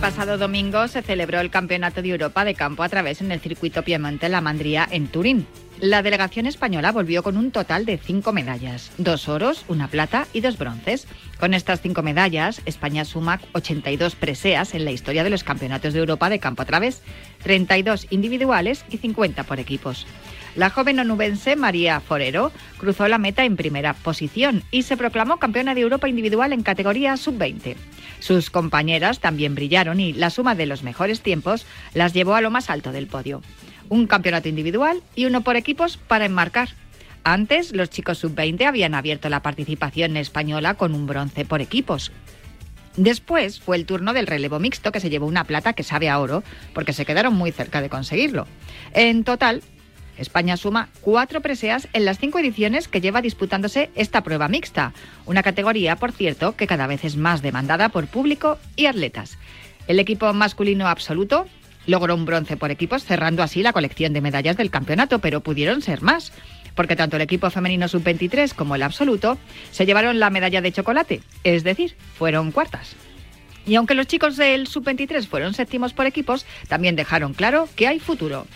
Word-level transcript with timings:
pasado 0.00 0.38
domingo 0.38 0.86
se 0.86 1.02
celebró 1.02 1.40
el 1.40 1.50
Campeonato 1.50 2.02
de 2.02 2.10
Europa 2.10 2.44
de 2.44 2.54
Campo 2.54 2.84
a 2.84 2.88
través 2.88 3.20
en 3.20 3.32
el 3.32 3.40
circuito 3.40 3.82
Piemonte 3.82 4.28
La 4.28 4.40
Mandría 4.40 4.86
en 4.88 5.08
Turín. 5.08 5.46
La 5.80 6.02
delegación 6.02 6.46
española 6.46 6.92
volvió 6.92 7.22
con 7.22 7.36
un 7.36 7.50
total 7.50 7.84
de 7.84 7.98
cinco 7.98 8.32
medallas, 8.32 8.92
dos 8.98 9.28
oros, 9.28 9.64
una 9.66 9.88
plata 9.88 10.28
y 10.32 10.40
dos 10.40 10.56
bronces. 10.56 11.08
Con 11.40 11.52
estas 11.52 11.80
cinco 11.80 12.02
medallas, 12.02 12.62
España 12.64 13.04
suma 13.04 13.40
82 13.52 14.14
preseas 14.14 14.74
en 14.74 14.84
la 14.84 14.92
historia 14.92 15.24
de 15.24 15.30
los 15.30 15.42
campeonatos 15.42 15.94
de 15.94 16.00
Europa 16.00 16.30
de 16.30 16.38
campo 16.38 16.62
a 16.62 16.66
través, 16.66 17.02
32 17.42 18.06
individuales 18.10 18.84
y 18.90 18.98
50 18.98 19.44
por 19.44 19.58
equipos. 19.58 20.06
La 20.54 20.70
joven 20.70 20.98
onubense 20.98 21.56
María 21.56 22.00
Forero 22.00 22.52
cruzó 22.78 23.08
la 23.08 23.18
meta 23.18 23.44
en 23.44 23.56
primera 23.56 23.94
posición 23.94 24.62
y 24.70 24.82
se 24.82 24.96
proclamó 24.96 25.38
campeona 25.38 25.74
de 25.74 25.82
Europa 25.82 26.08
individual 26.08 26.52
en 26.52 26.62
categoría 26.62 27.16
sub-20. 27.16 27.76
Sus 28.20 28.50
compañeras 28.50 29.20
también 29.20 29.54
brillaron 29.54 30.00
y 30.00 30.12
la 30.12 30.30
suma 30.30 30.54
de 30.54 30.66
los 30.66 30.82
mejores 30.82 31.20
tiempos 31.20 31.66
las 31.94 32.12
llevó 32.12 32.34
a 32.34 32.40
lo 32.40 32.50
más 32.50 32.70
alto 32.70 32.92
del 32.92 33.06
podio 33.06 33.42
un 33.88 34.06
campeonato 34.06 34.48
individual 34.48 35.02
y 35.14 35.26
uno 35.26 35.42
por 35.42 35.56
equipos 35.56 35.96
para 35.96 36.26
enmarcar. 36.26 36.70
Antes, 37.24 37.74
los 37.74 37.90
chicos 37.90 38.18
sub-20 38.18 38.64
habían 38.66 38.94
abierto 38.94 39.28
la 39.28 39.42
participación 39.42 40.16
española 40.16 40.74
con 40.74 40.94
un 40.94 41.06
bronce 41.06 41.44
por 41.44 41.60
equipos. 41.60 42.12
Después 42.96 43.60
fue 43.60 43.76
el 43.76 43.86
turno 43.86 44.12
del 44.12 44.26
relevo 44.26 44.58
mixto 44.58 44.92
que 44.92 45.00
se 45.00 45.10
llevó 45.10 45.26
una 45.26 45.44
plata 45.44 45.72
que 45.72 45.84
sabe 45.84 46.08
a 46.08 46.18
oro 46.18 46.42
porque 46.74 46.92
se 46.92 47.04
quedaron 47.04 47.34
muy 47.34 47.52
cerca 47.52 47.80
de 47.80 47.88
conseguirlo. 47.88 48.46
En 48.92 49.24
total, 49.24 49.62
España 50.18 50.56
suma 50.56 50.88
cuatro 51.00 51.40
preseas 51.40 51.88
en 51.92 52.04
las 52.04 52.18
cinco 52.18 52.38
ediciones 52.38 52.88
que 52.88 53.00
lleva 53.00 53.22
disputándose 53.22 53.90
esta 53.94 54.22
prueba 54.22 54.48
mixta, 54.48 54.92
una 55.26 55.42
categoría, 55.42 55.96
por 55.96 56.12
cierto, 56.12 56.56
que 56.56 56.66
cada 56.66 56.86
vez 56.86 57.04
es 57.04 57.16
más 57.16 57.40
demandada 57.40 57.88
por 57.88 58.08
público 58.08 58.58
y 58.76 58.86
atletas. 58.86 59.38
El 59.86 60.00
equipo 60.00 60.32
masculino 60.34 60.88
absoluto 60.88 61.46
logró 61.86 62.14
un 62.14 62.26
bronce 62.26 62.56
por 62.56 62.70
equipos, 62.70 63.04
cerrando 63.04 63.42
así 63.42 63.62
la 63.62 63.72
colección 63.72 64.12
de 64.12 64.20
medallas 64.20 64.56
del 64.56 64.70
campeonato, 64.70 65.20
pero 65.20 65.40
pudieron 65.40 65.80
ser 65.80 66.02
más, 66.02 66.32
porque 66.74 66.96
tanto 66.96 67.16
el 67.16 67.22
equipo 67.22 67.48
femenino 67.50 67.88
sub-23 67.88 68.54
como 68.54 68.74
el 68.74 68.82
absoluto 68.82 69.38
se 69.70 69.86
llevaron 69.86 70.20
la 70.20 70.30
medalla 70.30 70.60
de 70.60 70.72
chocolate, 70.72 71.22
es 71.44 71.64
decir, 71.64 71.96
fueron 72.14 72.52
cuartas. 72.52 72.94
Y 73.66 73.74
aunque 73.74 73.94
los 73.94 74.06
chicos 74.06 74.36
del 74.36 74.66
sub-23 74.66 75.26
fueron 75.26 75.54
séptimos 75.54 75.92
por 75.92 76.06
equipos, 76.06 76.46
también 76.68 76.96
dejaron 76.96 77.34
claro 77.34 77.68
que 77.76 77.86
hay 77.86 77.98
futuro. 77.98 78.46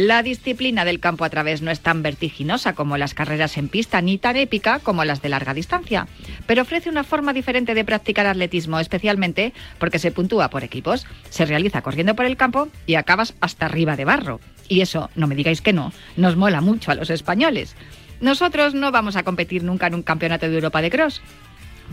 La 0.00 0.22
disciplina 0.22 0.84
del 0.84 1.00
campo 1.00 1.24
a 1.24 1.28
través 1.28 1.60
no 1.60 1.72
es 1.72 1.80
tan 1.80 2.04
vertiginosa 2.04 2.72
como 2.72 2.96
las 2.96 3.14
carreras 3.14 3.56
en 3.56 3.68
pista 3.68 4.00
ni 4.00 4.16
tan 4.16 4.36
épica 4.36 4.78
como 4.78 5.04
las 5.04 5.22
de 5.22 5.28
larga 5.28 5.54
distancia, 5.54 6.06
pero 6.46 6.62
ofrece 6.62 6.88
una 6.88 7.02
forma 7.02 7.32
diferente 7.32 7.74
de 7.74 7.84
practicar 7.84 8.28
atletismo, 8.28 8.78
especialmente 8.78 9.52
porque 9.80 9.98
se 9.98 10.12
puntúa 10.12 10.50
por 10.50 10.62
equipos, 10.62 11.04
se 11.30 11.46
realiza 11.46 11.82
corriendo 11.82 12.14
por 12.14 12.26
el 12.26 12.36
campo 12.36 12.68
y 12.86 12.94
acabas 12.94 13.34
hasta 13.40 13.66
arriba 13.66 13.96
de 13.96 14.04
barro. 14.04 14.38
Y 14.68 14.82
eso, 14.82 15.10
no 15.16 15.26
me 15.26 15.34
digáis 15.34 15.62
que 15.62 15.72
no, 15.72 15.92
nos 16.16 16.36
mola 16.36 16.60
mucho 16.60 16.92
a 16.92 16.94
los 16.94 17.10
españoles. 17.10 17.74
Nosotros 18.20 18.74
no 18.74 18.92
vamos 18.92 19.16
a 19.16 19.24
competir 19.24 19.64
nunca 19.64 19.88
en 19.88 19.96
un 19.96 20.04
campeonato 20.04 20.48
de 20.48 20.54
Europa 20.54 20.80
de 20.80 20.90
cross, 20.90 21.20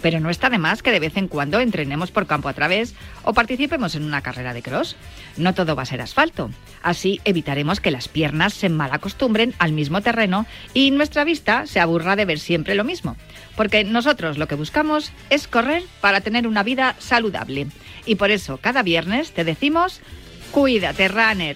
pero 0.01 0.19
no 0.19 0.29
está 0.29 0.49
de 0.49 0.57
más 0.57 0.83
que 0.83 0.91
de 0.91 0.99
vez 0.99 1.17
en 1.17 1.27
cuando 1.27 1.59
entrenemos 1.59 2.11
por 2.11 2.27
campo 2.27 2.49
a 2.49 2.53
través 2.53 2.95
o 3.23 3.33
participemos 3.33 3.95
en 3.95 4.03
una 4.03 4.21
carrera 4.21 4.53
de 4.53 4.61
cross. 4.61 4.95
No 5.37 5.53
todo 5.53 5.75
va 5.75 5.83
a 5.83 5.87
ser 5.87 6.01
asfalto. 6.01 6.49
Así 6.81 7.21
evitaremos 7.25 7.79
que 7.79 7.91
las 7.91 8.07
piernas 8.07 8.53
se 8.53 8.69
malacostumbren 8.69 9.53
al 9.59 9.71
mismo 9.71 10.01
terreno 10.01 10.45
y 10.73 10.91
nuestra 10.91 11.23
vista 11.23 11.65
se 11.65 11.79
aburra 11.79 12.15
de 12.15 12.25
ver 12.25 12.39
siempre 12.39 12.75
lo 12.75 12.83
mismo. 12.83 13.15
Porque 13.55 13.83
nosotros 13.83 14.37
lo 14.37 14.47
que 14.47 14.55
buscamos 14.55 15.11
es 15.29 15.47
correr 15.47 15.83
para 16.01 16.21
tener 16.21 16.47
una 16.47 16.63
vida 16.63 16.95
saludable. 16.99 17.67
Y 18.05 18.15
por 18.15 18.31
eso 18.31 18.57
cada 18.57 18.83
viernes 18.83 19.31
te 19.31 19.43
decimos, 19.43 20.01
cuídate, 20.51 21.07
runner. 21.07 21.55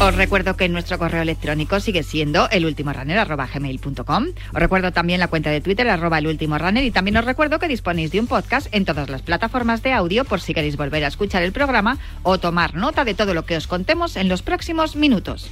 Os 0.00 0.14
recuerdo 0.16 0.56
que 0.56 0.68
nuestro 0.68 0.98
correo 0.98 1.22
electrónico 1.22 1.78
sigue 1.78 2.02
siendo 2.02 2.50
elultimorunner.gmail.com. 2.50 4.26
Os 4.52 4.60
recuerdo 4.60 4.92
también 4.92 5.20
la 5.20 5.28
cuenta 5.28 5.50
de 5.50 5.60
Twitter, 5.60 5.88
arroba 5.88 6.18
elultimorunner, 6.18 6.84
y 6.84 6.90
también 6.90 7.16
os 7.16 7.24
recuerdo 7.24 7.58
que 7.58 7.68
disponéis 7.68 8.10
de 8.10 8.20
un 8.20 8.26
podcast 8.26 8.66
en 8.72 8.84
todas 8.84 9.08
las 9.08 9.22
plataformas 9.22 9.82
de 9.82 9.92
audio 9.92 10.24
por 10.24 10.40
si 10.40 10.52
queréis 10.52 10.76
volver 10.76 11.04
a 11.04 11.08
escuchar 11.08 11.42
el 11.42 11.52
programa 11.52 11.98
o 12.22 12.38
tomar 12.38 12.74
nota 12.74 13.04
de 13.04 13.14
todo 13.14 13.34
lo 13.34 13.46
que 13.46 13.56
os 13.56 13.66
contemos 13.66 14.16
en 14.16 14.28
los 14.28 14.42
próximos 14.42 14.96
minutos. 14.96 15.48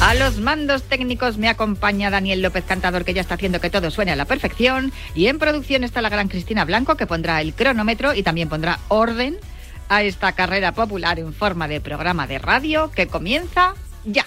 A 0.00 0.14
los 0.14 0.38
mandos 0.38 0.82
técnicos 0.84 1.36
me 1.36 1.48
acompaña 1.48 2.10
Daniel 2.10 2.42
López 2.42 2.64
Cantador, 2.64 3.04
que 3.04 3.14
ya 3.14 3.20
está 3.20 3.34
haciendo 3.34 3.60
que 3.60 3.70
todo 3.70 3.90
suene 3.90 4.12
a 4.12 4.16
la 4.16 4.24
perfección. 4.24 4.92
Y 5.14 5.26
en 5.26 5.38
producción 5.38 5.84
está 5.84 6.02
la 6.02 6.08
gran 6.08 6.28
Cristina 6.28 6.64
Blanco, 6.64 6.96
que 6.96 7.06
pondrá 7.06 7.40
el 7.40 7.54
cronómetro 7.54 8.14
y 8.14 8.22
también 8.22 8.48
pondrá 8.48 8.78
orden 8.88 9.38
a 9.88 10.02
esta 10.02 10.32
carrera 10.32 10.72
popular 10.72 11.18
en 11.18 11.32
forma 11.32 11.68
de 11.68 11.80
programa 11.80 12.26
de 12.26 12.38
radio 12.38 12.90
que 12.90 13.06
comienza 13.06 13.74
ya. 14.04 14.26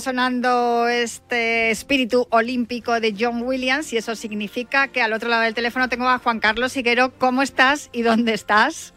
Sonando 0.00 0.88
este 0.88 1.70
espíritu 1.70 2.26
olímpico 2.30 3.00
de 3.00 3.14
John 3.18 3.42
Williams 3.42 3.92
y 3.92 3.96
eso 3.96 4.14
significa 4.14 4.88
que 4.88 5.02
al 5.02 5.12
otro 5.12 5.28
lado 5.28 5.42
del 5.42 5.54
teléfono 5.54 5.88
tengo 5.88 6.08
a 6.08 6.18
Juan 6.18 6.40
Carlos 6.40 6.76
Higuero. 6.76 7.12
¿Cómo 7.18 7.42
estás 7.42 7.90
y 7.92 8.02
dónde 8.02 8.34
estás? 8.34 8.94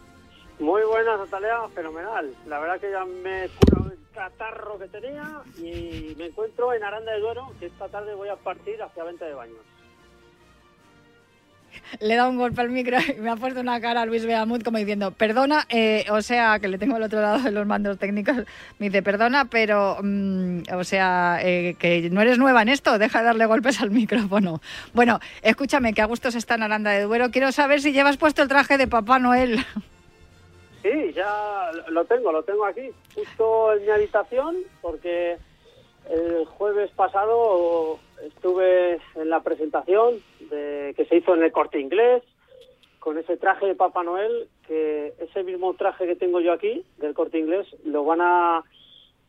Muy 0.58 0.82
buenas, 0.82 1.18
Natalia, 1.18 1.56
fenomenal. 1.74 2.34
La 2.46 2.60
verdad 2.60 2.80
que 2.80 2.90
ya 2.90 3.04
me 3.04 3.44
he 3.44 3.48
curado 3.48 3.90
el 3.90 3.98
catarro 4.14 4.78
que 4.78 4.88
tenía 4.88 5.42
y 5.58 6.14
me 6.16 6.26
encuentro 6.26 6.72
en 6.72 6.84
Aranda 6.84 7.12
de 7.12 7.20
Duero, 7.20 7.52
que 7.58 7.66
esta 7.66 7.88
tarde 7.88 8.14
voy 8.14 8.28
a 8.28 8.36
partir 8.36 8.80
hacia 8.80 9.02
Venta 9.04 9.24
de 9.24 9.34
Baños. 9.34 9.71
Le 12.00 12.16
da 12.16 12.28
un 12.28 12.38
golpe 12.38 12.60
al 12.60 12.70
micro 12.70 12.98
y 13.00 13.20
me 13.20 13.30
ha 13.30 13.36
puesto 13.36 13.60
una 13.60 13.80
cara 13.80 14.02
a 14.02 14.06
Luis 14.06 14.24
Beamut 14.24 14.62
como 14.62 14.78
diciendo, 14.78 15.10
perdona, 15.12 15.66
eh, 15.68 16.04
o 16.10 16.22
sea, 16.22 16.58
que 16.58 16.68
le 16.68 16.78
tengo 16.78 16.96
al 16.96 17.02
otro 17.02 17.20
lado 17.20 17.38
de 17.38 17.50
los 17.50 17.66
mandos 17.66 17.98
técnicos, 17.98 18.36
me 18.78 18.86
dice, 18.86 19.02
perdona, 19.02 19.46
pero, 19.46 19.98
mm, 20.02 20.62
o 20.74 20.84
sea, 20.84 21.38
eh, 21.42 21.76
que 21.78 22.10
no 22.10 22.20
eres 22.20 22.38
nueva 22.38 22.62
en 22.62 22.68
esto, 22.68 22.98
deja 22.98 23.20
de 23.20 23.26
darle 23.26 23.46
golpes 23.46 23.80
al 23.80 23.90
micrófono. 23.90 24.60
Bueno, 24.92 25.20
escúchame, 25.42 25.92
que 25.92 26.02
a 26.02 26.06
gustos 26.06 26.34
está 26.34 26.54
en 26.54 26.62
Aranda 26.62 26.90
de 26.90 27.02
Duero, 27.02 27.30
quiero 27.30 27.52
saber 27.52 27.80
si 27.80 27.92
llevas 27.92 28.16
puesto 28.16 28.42
el 28.42 28.48
traje 28.48 28.78
de 28.78 28.86
Papá 28.86 29.18
Noel. 29.18 29.64
Sí, 30.82 31.12
ya 31.14 31.70
lo 31.90 32.04
tengo, 32.06 32.32
lo 32.32 32.42
tengo 32.42 32.66
aquí, 32.66 32.90
justo 33.14 33.74
en 33.74 33.84
mi 33.84 33.90
habitación, 33.90 34.56
porque 34.80 35.38
el 36.10 36.44
jueves 36.46 36.90
pasado 36.90 38.00
estuve 38.26 38.98
en 39.14 39.30
la 39.30 39.40
presentación 39.40 40.14
de, 40.52 40.94
que 40.96 41.04
se 41.06 41.16
hizo 41.16 41.34
en 41.34 41.42
el 41.42 41.50
corte 41.50 41.80
inglés 41.80 42.22
con 43.00 43.18
ese 43.18 43.36
traje 43.36 43.66
de 43.66 43.74
Papá 43.74 44.04
Noel, 44.04 44.48
que 44.68 45.12
ese 45.18 45.42
mismo 45.42 45.74
traje 45.74 46.06
que 46.06 46.14
tengo 46.14 46.40
yo 46.40 46.52
aquí 46.52 46.84
del 46.98 47.14
corte 47.14 47.40
inglés 47.40 47.66
lo 47.84 48.04
van 48.04 48.20
a, 48.20 48.62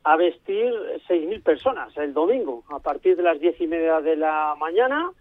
a 0.03 0.15
vestir 0.15 0.71
6.000 1.07 1.41
personas 1.41 1.97
el 1.97 2.13
domingo 2.13 2.63
a 2.69 2.79
partir 2.79 3.15
de 3.15 3.23
las 3.23 3.39
diez 3.39 3.59
y 3.59 3.67
media 3.67 4.01
de 4.01 4.15
la 4.15 4.55
mañana. 4.59 5.11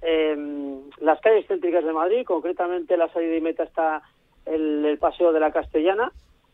En 0.00 0.90
las 0.98 1.20
calles 1.20 1.46
céntricas 1.46 1.84
de 1.84 1.92
Madrid, 1.92 2.24
concretamente 2.26 2.96
la 2.96 3.08
salida 3.12 3.36
y 3.36 3.40
meta 3.40 3.62
está 3.62 4.02
el, 4.46 4.98
Paseo 4.98 5.32
de 5.32 5.38
la 5.38 5.52
Castellana, 5.52 6.10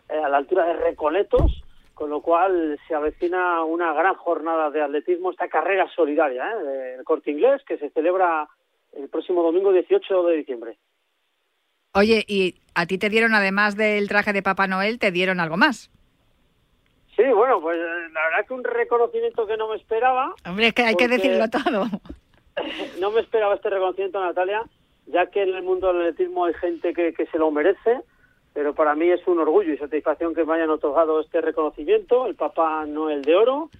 eh, 0.08 0.18
a 0.18 0.28
la 0.28 0.36
altura 0.36 0.66
de 0.66 0.74
Recoletos, 0.74 1.62
con 1.94 2.10
lo 2.10 2.20
cual 2.20 2.78
se 2.86 2.94
avecina 2.94 3.64
una 3.64 3.92
gran 3.94 4.14
jornada 4.14 4.70
de 4.70 4.82
atletismo, 4.82 5.30
esta 5.30 5.48
carrera 5.48 5.88
solidaria 5.94 6.50
¿eh? 6.52 6.96
del 6.96 7.04
corte 7.04 7.30
inglés 7.30 7.62
que 7.66 7.78
se 7.78 7.90
celebra 7.90 8.48
el 8.98 9.08
próximo 9.08 9.42
domingo 9.42 9.72
18 9.72 10.22
de 10.24 10.36
diciembre. 10.36 10.78
Oye, 11.94 12.24
¿y 12.28 12.56
a 12.74 12.86
ti 12.86 12.98
te 12.98 13.08
dieron, 13.08 13.34
además 13.34 13.76
del 13.76 14.08
traje 14.08 14.32
de 14.32 14.42
Papá 14.42 14.66
Noel, 14.66 14.98
te 14.98 15.10
dieron 15.10 15.40
algo 15.40 15.56
más? 15.56 15.90
Sí, 17.16 17.24
bueno, 17.34 17.60
pues 17.60 17.78
la 17.78 18.24
verdad 18.24 18.46
que 18.46 18.54
un 18.54 18.64
reconocimiento 18.64 19.46
que 19.46 19.56
no 19.56 19.68
me 19.68 19.76
esperaba. 19.76 20.34
Hombre, 20.46 20.68
es 20.68 20.74
que 20.74 20.82
hay 20.82 20.94
que 20.94 21.08
decirlo 21.08 21.48
todo. 21.50 21.86
no 23.00 23.10
me 23.10 23.20
esperaba 23.20 23.54
este 23.54 23.70
reconocimiento, 23.70 24.20
Natalia, 24.20 24.62
ya 25.06 25.26
que 25.26 25.42
en 25.42 25.54
el 25.54 25.62
mundo 25.62 25.88
del 25.88 26.02
atletismo 26.02 26.44
hay 26.44 26.54
gente 26.54 26.92
que, 26.92 27.12
que 27.12 27.26
se 27.26 27.38
lo 27.38 27.50
merece, 27.50 28.02
pero 28.52 28.74
para 28.74 28.94
mí 28.94 29.08
es 29.10 29.26
un 29.26 29.40
orgullo 29.40 29.72
y 29.72 29.78
satisfacción 29.78 30.34
que 30.34 30.44
me 30.44 30.54
hayan 30.54 30.70
otorgado 30.70 31.20
este 31.20 31.40
reconocimiento, 31.40 32.26
el 32.26 32.34
Papá 32.34 32.84
Noel 32.86 33.22
de 33.22 33.34
Oro. 33.34 33.70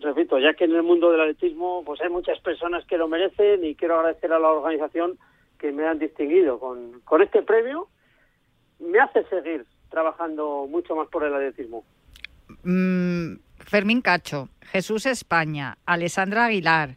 Repito, 0.00 0.38
ya 0.38 0.54
que 0.54 0.64
en 0.64 0.74
el 0.74 0.82
mundo 0.82 1.10
del 1.10 1.20
atletismo 1.20 1.82
pues 1.84 2.00
hay 2.00 2.08
muchas 2.08 2.38
personas 2.40 2.84
que 2.86 2.98
lo 2.98 3.08
merecen 3.08 3.64
y 3.64 3.74
quiero 3.74 3.98
agradecer 3.98 4.32
a 4.32 4.38
la 4.38 4.50
organización 4.50 5.18
que 5.58 5.72
me 5.72 5.86
han 5.86 5.98
distinguido 5.98 6.58
con, 6.58 7.00
con 7.00 7.22
este 7.22 7.42
premio. 7.42 7.88
Me 8.78 9.00
hace 9.00 9.24
seguir 9.24 9.66
trabajando 9.90 10.66
mucho 10.68 10.94
más 10.94 11.08
por 11.08 11.24
el 11.24 11.34
atletismo. 11.34 11.84
Mm, 12.62 13.36
Fermín 13.58 14.02
Cacho, 14.02 14.48
Jesús 14.62 15.06
España, 15.06 15.78
Alessandra 15.84 16.46
Aguilar, 16.46 16.96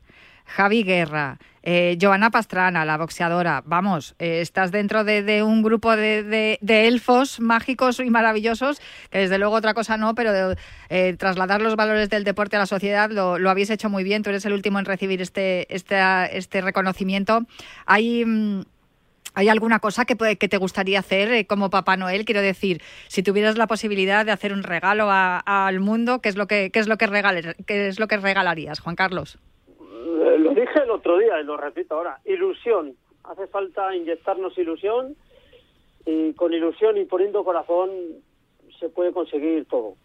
Javi 0.51 0.83
Guerra, 0.83 1.38
eh, 1.63 1.98
Pastrana, 2.31 2.86
la 2.86 2.98
boxeadora. 2.98 3.63
Vamos, 3.65 4.15
eh, 4.19 4.42
estás 4.42 4.71
dentro 4.71 5.03
de, 5.03 5.44
un 5.44 5.62
grupo 5.63 5.95
de, 5.95 6.59
elfos 6.62 7.39
mágicos 7.39 8.00
y 8.00 8.09
maravillosos, 8.09 8.81
que 9.09 9.19
desde 9.19 9.38
luego 9.38 9.56
otra 9.56 9.74
cosa 9.74 9.98
no, 9.98 10.13
pero 10.13 10.56
eh, 10.89 11.15
trasladar 11.18 11.62
los 11.62 11.75
valores 11.75 12.09
del 12.09 12.24
deporte 12.24 12.56
a 12.57 12.59
la 12.59 12.65
sociedad 12.65 13.09
lo, 13.12 13.39
lo 13.39 13.50
habéis 13.50 13.69
hecho 13.69 13.89
muy 13.89 14.03
bien. 14.03 14.24
Tú 14.24 14.30
eres 14.30 14.45
el 14.45 14.53
último 14.53 14.80
en 14.80 14.86
recibir 14.86 15.21
este, 15.21 15.74
este, 15.74 15.98
este 16.38 16.62
reconocimiento. 16.62 17.45
Hay. 17.86 18.25
mm, 18.25 18.62
¿Hay 19.33 19.48
alguna 19.48 19.80
cosa 19.80 20.03
que, 20.03 20.18
que 20.36 20.50
te 20.50 20.57
gustaría 20.57 21.00
hacer 21.00 21.31
eh, 21.31 21.48
como 21.48 21.69
Papá 21.69 21.95
Noel? 21.95 22.25
Quiero 22.25 22.42
decir, 22.42 22.81
si 23.07 23.24
tuvieras 23.24 23.57
la 23.57 23.65
posibilidad 23.65 24.25
de 24.25 24.33
hacer 24.33 24.51
un 24.51 24.62
regalo 24.62 25.07
al 25.09 25.80
mundo, 25.80 26.19
¿qué 26.19 26.27
es 26.27 26.36
lo 26.36 26.48
que 26.48 26.69
es 26.74 26.88
lo 26.89 26.98
que 26.98 27.07
regalar- 27.07 27.56
qué 27.65 27.88
es 27.88 27.98
lo 27.98 28.09
que 28.09 28.18
regalarías, 28.18 28.81
Juan 28.81 28.98
Carlos? 28.98 29.39
Dije 30.56 30.83
el 30.83 30.92
otro 30.92 31.18
día 31.18 31.39
y 31.39 31.44
lo 31.44 31.57
repito 31.57 31.95
ahora. 31.95 32.19
Ilusión. 32.25 32.95
Hace 33.24 33.48
falta 33.48 33.95
inyectarnos 33.95 34.57
ilusión 34.57 35.15
y 36.06 36.33
con 36.33 36.53
ilusión 36.53 36.98
y 36.98 37.06
poniendo 37.06 37.44
corazón 37.44 37.89
se 38.80 38.89
puede 38.89 39.13
conseguir 39.13 39.65
todo. 39.65 39.95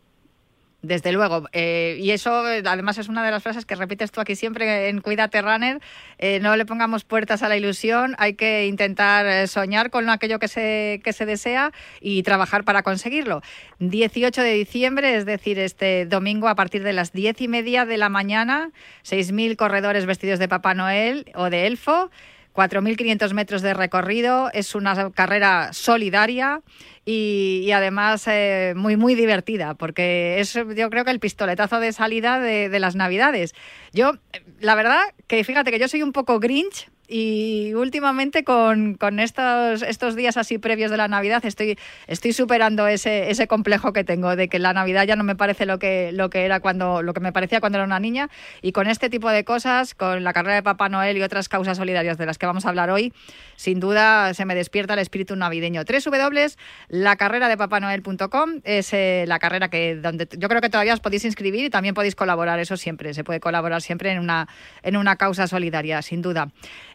Desde 0.83 1.11
luego. 1.11 1.49
eh, 1.53 1.97
y 1.99 2.11
eso, 2.13 2.49
eh, 2.49 2.63
además, 2.65 2.99
es 2.99 3.09
una 3.09 3.25
de 3.25 3.31
las 3.31 3.43
frases 3.43 3.65
que 3.65 3.75
repites 3.75 4.13
tú 4.13 4.21
aquí 4.21 4.37
siempre 4.37 4.89
en 4.89 5.01
Cuídate 5.01 5.43
Runner. 5.43 5.81
eh, 6.19 6.39
no 6.41 6.55
le 6.57 6.65
pongamos 6.65 7.05
puertas 7.05 7.43
a 7.43 7.49
la 7.49 7.57
ilusión. 7.57 8.15
Hay 8.19 8.35
que 8.35 8.67
intentar 8.67 9.49
soñar 9.49 9.91
con 9.91 10.09
aquello 10.11 10.39
que 10.39 10.49
se, 10.49 11.01
que 11.03 11.13
se 11.13 11.27
desea 11.27 11.73
y 12.01 12.23
trabajar 12.23 12.65
para 12.65 12.83
conseguirlo. 12.83 13.43
18 13.81 14.43
de 14.43 14.53
diciembre, 14.53 15.17
es 15.17 15.25
decir, 15.27 15.59
este 15.59 16.07
domingo 16.07 16.47
a 16.49 16.55
partir 16.55 16.83
de 16.85 16.93
las 16.93 17.13
10 17.13 17.41
y 17.41 17.49
media 17.49 17.85
de 17.85 17.97
la 17.97 18.09
mañana, 18.09 18.71
6.000 19.03 19.57
corredores 19.57 20.07
vestidos 20.07 20.39
de 20.39 20.49
Papá 20.49 20.75
Noel 20.75 21.31
o 21.35 21.51
de 21.51 21.67
Elfo. 21.67 22.11
4.500 22.57 23.35
metros 23.35 23.63
de 23.63 23.75
recorrido, 23.75 24.51
es 24.53 24.75
una 24.75 25.11
carrera 25.11 25.73
solidaria 25.73 26.63
y, 27.05 27.71
además 27.73 28.25
eh, 28.27 28.73
muy, 28.75 28.97
muy 28.97 29.15
divertida, 29.15 29.75
porque 29.75 30.41
es 30.41 30.55
yo 30.55 30.91
creo 30.91 31.05
que 31.05 31.11
el 31.11 31.21
pistoletazo 31.21 31.79
de 31.79 31.93
salida 31.93 32.41
de, 32.41 32.69
de 32.69 32.81
las 32.81 32.97
Navidades. 32.97 33.55
Yo, 33.93 34.15
eh, 34.33 34.43
la 34.61 34.75
verdad, 34.75 35.01
que 35.27 35.45
fíjate 35.45 35.71
que 35.71 35.79
yo 35.79 35.87
soy 35.87 36.03
un 36.03 36.13
poco 36.13 36.41
grinch 36.41 36.89
y 37.09 37.73
últimamente 37.75 38.45
con, 38.45 38.95
con 38.95 39.19
estos, 39.21 39.83
estos 39.83 40.17
días 40.17 40.37
así 40.37 40.59
previos 40.59 40.91
de 40.91 40.97
la 40.97 41.07
Navidad 41.09 41.45
estoy, 41.45 41.79
estoy 42.07 42.33
superando 42.33 42.87
ese, 42.87 43.31
ese 43.31 43.47
complejo 43.47 43.93
que 43.93 44.05
tengo 44.05 44.37
de 44.37 44.49
que 44.49 44.59
la 44.59 44.73
Navidad 44.73 45.05
ya 45.05 45.17
no 45.17 45.25
me 45.25 45.37
parece 45.37 45.67
lo 45.67 45.79
que, 45.79 46.13
lo 46.13 46.31
que 46.31 46.45
era 46.45 46.61
cuando, 46.61 47.03
lo 47.03 47.13
que 47.15 47.21
me 47.21 47.33
parecía 47.33 47.61
cuando 47.61 47.79
era 47.79 47.85
una 47.85 48.01
niña 48.01 48.29
y 48.63 48.73
con 48.73 48.87
este 48.89 49.11
tipo 49.11 49.31
de 49.31 49.45
cosas, 49.45 49.95
con 49.95 50.25
la 50.25 50.33
carrera 50.33 50.57
de 50.57 50.63
Papá 50.63 50.89
Noel 50.89 51.17
y 51.17 51.23
otras 51.23 51.49
causas 51.49 51.77
solidarias 51.77 52.19
de 52.19 52.27
las 52.27 52.39
que 52.39 52.47
vamos 52.47 52.67
a 52.67 52.71
hablar 52.71 52.91
hoy, 52.91 53.13
sin 53.57 53.79
duda 53.81 54.35
se 54.35 54.45
me 54.45 54.55
despierta 54.55 54.95
el 54.95 55.01
espíritu 55.01 55.35
navideño. 55.37 55.83
www.lacarreradepapanoel.com 55.85 58.61
es 58.65 58.93
eh, 58.93 59.25
la 59.29 59.39
carrera 59.39 59.69
que 59.69 59.95
donde 59.97 60.27
yo 60.37 60.49
creo 60.49 60.61
que 60.61 60.71
todavía 60.71 60.95
os 60.95 61.01
podéis 61.01 61.25
inscribir 61.25 61.65
y 61.65 61.71
también 61.71 61.95
podéis 61.95 62.17
colaborar, 62.17 62.59
eso 62.59 62.77
siempre, 62.77 63.15
se 63.15 63.23
puede 63.25 63.41
colaborar 63.41 63.83
siempre 63.83 64.11
en 64.11 64.19
una, 64.19 64.49
en 64.83 64.97
una 64.97 65.17
causa 65.17 65.47
solidaria, 65.47 66.03
sin 66.03 66.23
duda. 66.23 66.49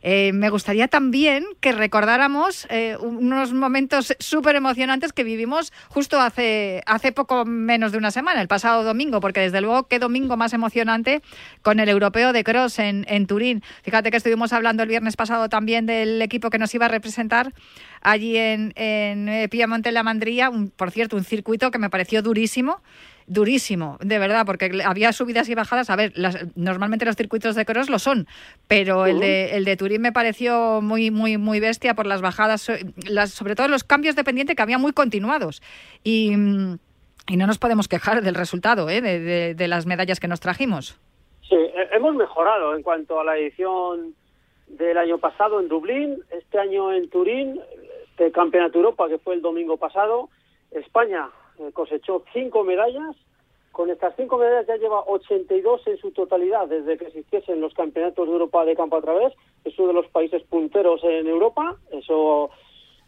Eh, 0.03 0.33
me 0.33 0.49
gustaría 0.49 0.87
también 0.87 1.45
que 1.59 1.71
recordáramos 1.71 2.65
eh, 2.69 2.97
unos 2.99 3.53
momentos 3.53 4.15
súper 4.19 4.55
emocionantes 4.55 5.13
que 5.13 5.23
vivimos 5.23 5.71
justo 5.89 6.19
hace, 6.19 6.81
hace 6.85 7.11
poco 7.11 7.45
menos 7.45 7.91
de 7.91 7.97
una 7.97 8.11
semana, 8.11 8.41
el 8.41 8.47
pasado 8.47 8.83
domingo, 8.83 9.19
porque 9.19 9.41
desde 9.41 9.61
luego 9.61 9.87
qué 9.87 9.99
domingo 9.99 10.37
más 10.37 10.53
emocionante 10.53 11.21
con 11.61 11.79
el 11.79 11.89
europeo 11.89 12.33
de 12.33 12.43
cross 12.43 12.79
en, 12.79 13.27
Turín. 13.27 13.61
Fíjate 13.83 14.09
que 14.09 14.17
estuvimos 14.17 14.51
hablando 14.53 14.83
el 14.83 14.89
viernes 14.89 15.15
pasado 15.15 15.47
también 15.47 15.85
del 15.85 16.21
equipo 16.21 16.49
que 16.49 16.57
nos 16.57 16.73
iba 16.73 16.85
a 16.85 16.89
representar 16.89 17.53
allí 18.01 18.35
en, 18.37 18.73
eh, 18.75 19.47
Piamonte 19.51 19.91
La 19.91 20.01
Mandría, 20.01 20.51
por 20.75 20.91
cierto, 20.91 21.15
un 21.15 21.23
circuito 21.23 21.69
que 21.69 21.77
me 21.77 21.89
pareció 21.89 22.21
durísimo 22.21 22.81
durísimo, 23.31 23.97
de 24.01 24.19
verdad, 24.19 24.45
porque 24.45 24.69
había 24.85 25.13
subidas 25.13 25.47
y 25.49 25.55
bajadas. 25.55 25.89
A 25.89 25.95
ver, 25.95 26.11
las- 26.15 26.37
normalmente 26.55 27.05
los 27.05 27.15
circuitos 27.15 27.55
de 27.55 27.65
cross 27.65 27.89
lo 27.89 27.97
son, 27.99 28.27
pero 28.67 29.05
el 29.05 29.19
de, 29.19 29.55
el 29.55 29.63
de 29.65 29.77
Turín 29.77 30.01
me 30.01 30.11
pareció 30.11 30.81
muy, 30.81 31.11
muy, 31.11 31.37
muy 31.37 31.59
bestia 31.59 31.93
por 31.93 32.05
las 32.07 32.21
bajadas, 32.21 32.69
las, 33.09 33.31
sobre 33.31 33.55
todo 33.55 33.67
los 33.69 33.83
cambios 33.83 34.15
de 34.15 34.23
pendiente 34.23 34.55
que 34.55 34.61
había 34.61 34.77
muy 34.77 34.91
continuados. 34.91 35.61
Y, 36.03 36.33
y 36.33 37.37
no 37.37 37.47
nos 37.47 37.57
podemos 37.57 37.87
quejar 37.87 38.21
del 38.21 38.35
resultado, 38.35 38.89
¿eh? 38.89 39.01
de, 39.01 39.19
de- 39.19 39.55
de 39.55 39.67
las 39.67 39.85
medallas 39.85 40.19
que 40.19 40.27
nos 40.27 40.39
trajimos. 40.39 40.99
Sí, 41.47 41.55
he- 41.55 41.95
hemos 41.95 42.15
mejorado 42.15 42.75
en 42.75 42.83
cuanto 42.83 43.19
a 43.19 43.23
la 43.23 43.37
edición 43.37 44.13
del 44.67 44.97
año 44.97 45.17
pasado 45.19 45.59
en 45.59 45.67
Dublín, 45.67 46.17
este 46.31 46.59
año 46.59 46.91
en 46.93 47.09
Turín, 47.09 47.59
el 48.17 48.31
Campeonato 48.31 48.77
Europa 48.77 49.07
que 49.09 49.17
fue 49.17 49.33
el 49.35 49.41
domingo 49.41 49.77
pasado. 49.77 50.29
España 50.71 51.27
eh, 51.27 51.40
cosechó 51.73 52.23
cinco 52.33 52.63
medallas. 52.63 53.15
Con 53.71 53.89
estas 53.89 54.13
cinco 54.17 54.37
medallas 54.37 54.67
ya 54.67 54.75
lleva 54.75 55.03
82 55.07 55.87
en 55.87 55.97
su 55.97 56.11
totalidad 56.11 56.67
desde 56.67 56.97
que 56.97 57.05
existiesen 57.05 57.61
los 57.61 57.73
Campeonatos 57.73 58.27
de 58.27 58.33
Europa 58.33 58.65
de 58.65 58.75
campo 58.75 58.97
a 58.97 59.01
través. 59.01 59.33
Es 59.63 59.77
uno 59.79 59.89
de 59.89 59.93
los 59.93 60.07
países 60.07 60.43
punteros 60.43 61.01
en 61.03 61.27
Europa. 61.27 61.77
Eso 61.91 62.49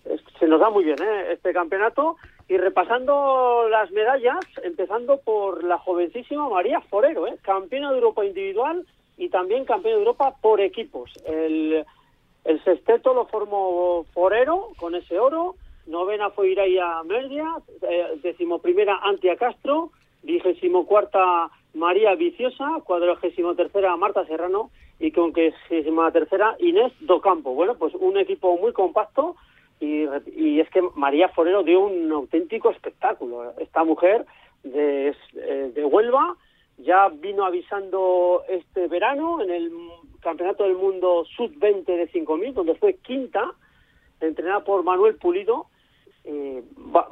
es- 0.06 0.22
se 0.40 0.48
nos 0.48 0.62
da 0.62 0.70
muy 0.70 0.86
bien 0.86 1.02
¿eh? 1.02 1.34
este 1.34 1.52
campeonato. 1.52 2.16
Y 2.48 2.58
repasando 2.58 3.68
las 3.70 3.92
medallas, 3.92 4.40
empezando 4.64 5.18
por 5.18 5.64
la 5.64 5.78
jovencísima 5.80 6.48
María 6.50 6.80
Forero, 6.82 7.28
¿eh? 7.28 7.38
campeona 7.42 7.90
de 7.92 7.98
Europa 7.98 8.24
individual 8.26 8.86
y 9.18 9.30
también 9.30 9.66
campeona 9.66 9.96
de 9.98 10.02
Europa 10.04 10.36
por 10.42 10.62
equipos. 10.62 11.12
El, 11.26 11.86
el 12.46 12.64
sexteto 12.64 13.14
lo 13.14 13.26
formó 13.28 14.06
Forero 14.14 14.70
con 14.78 14.96
ese 14.96 15.20
oro, 15.20 15.56
novena 15.88 16.30
fue 16.32 16.50
Iraya 16.50 17.04
Merdia, 17.04 17.48
eh, 17.82 18.20
decimoprimera 18.22 19.00
Antia 19.04 19.36
Castro, 19.36 19.92
vigésimo 20.24 20.86
cuarta 20.86 21.50
María 21.74 22.16
Viciosa, 22.16 22.82
cuadragésimo 22.84 23.56
tercera 23.56 23.96
Marta 23.98 24.26
Serrano 24.26 24.70
y 25.00 25.12
con 25.12 25.34
tercera 25.34 26.56
Inés 26.60 26.94
Docampo. 27.02 27.54
Bueno, 27.54 27.76
pues 27.76 27.94
un 27.96 28.18
equipo 28.18 28.58
muy 28.58 28.72
compacto 28.74 29.36
y, 29.80 30.06
y 30.36 30.60
es 30.60 30.70
que 30.70 30.82
María 30.96 31.30
Forero 31.30 31.64
dio 31.64 31.82
un 31.82 32.12
auténtico 32.12 32.72
espectáculo. 32.72 33.54
Esta 33.60 33.84
mujer 33.84 34.26
de, 34.64 35.16
eh, 35.36 35.72
de 35.74 35.86
Huelva 35.86 36.38
ya 36.78 37.10
vino 37.10 37.46
avisando 37.46 38.44
este 38.48 38.88
verano 38.88 39.42
en 39.42 39.52
el 39.52 39.72
Campeonato 40.22 40.64
del 40.64 40.76
Mundo 40.76 41.26
Sub-20 41.36 41.86
de 41.86 42.10
5.000, 42.12 42.54
donde 42.54 42.76
fue 42.76 42.96
quinta, 42.96 43.54
entrenada 44.22 44.64
por 44.64 44.84
Manuel 44.84 45.16
Pulido, 45.16 45.68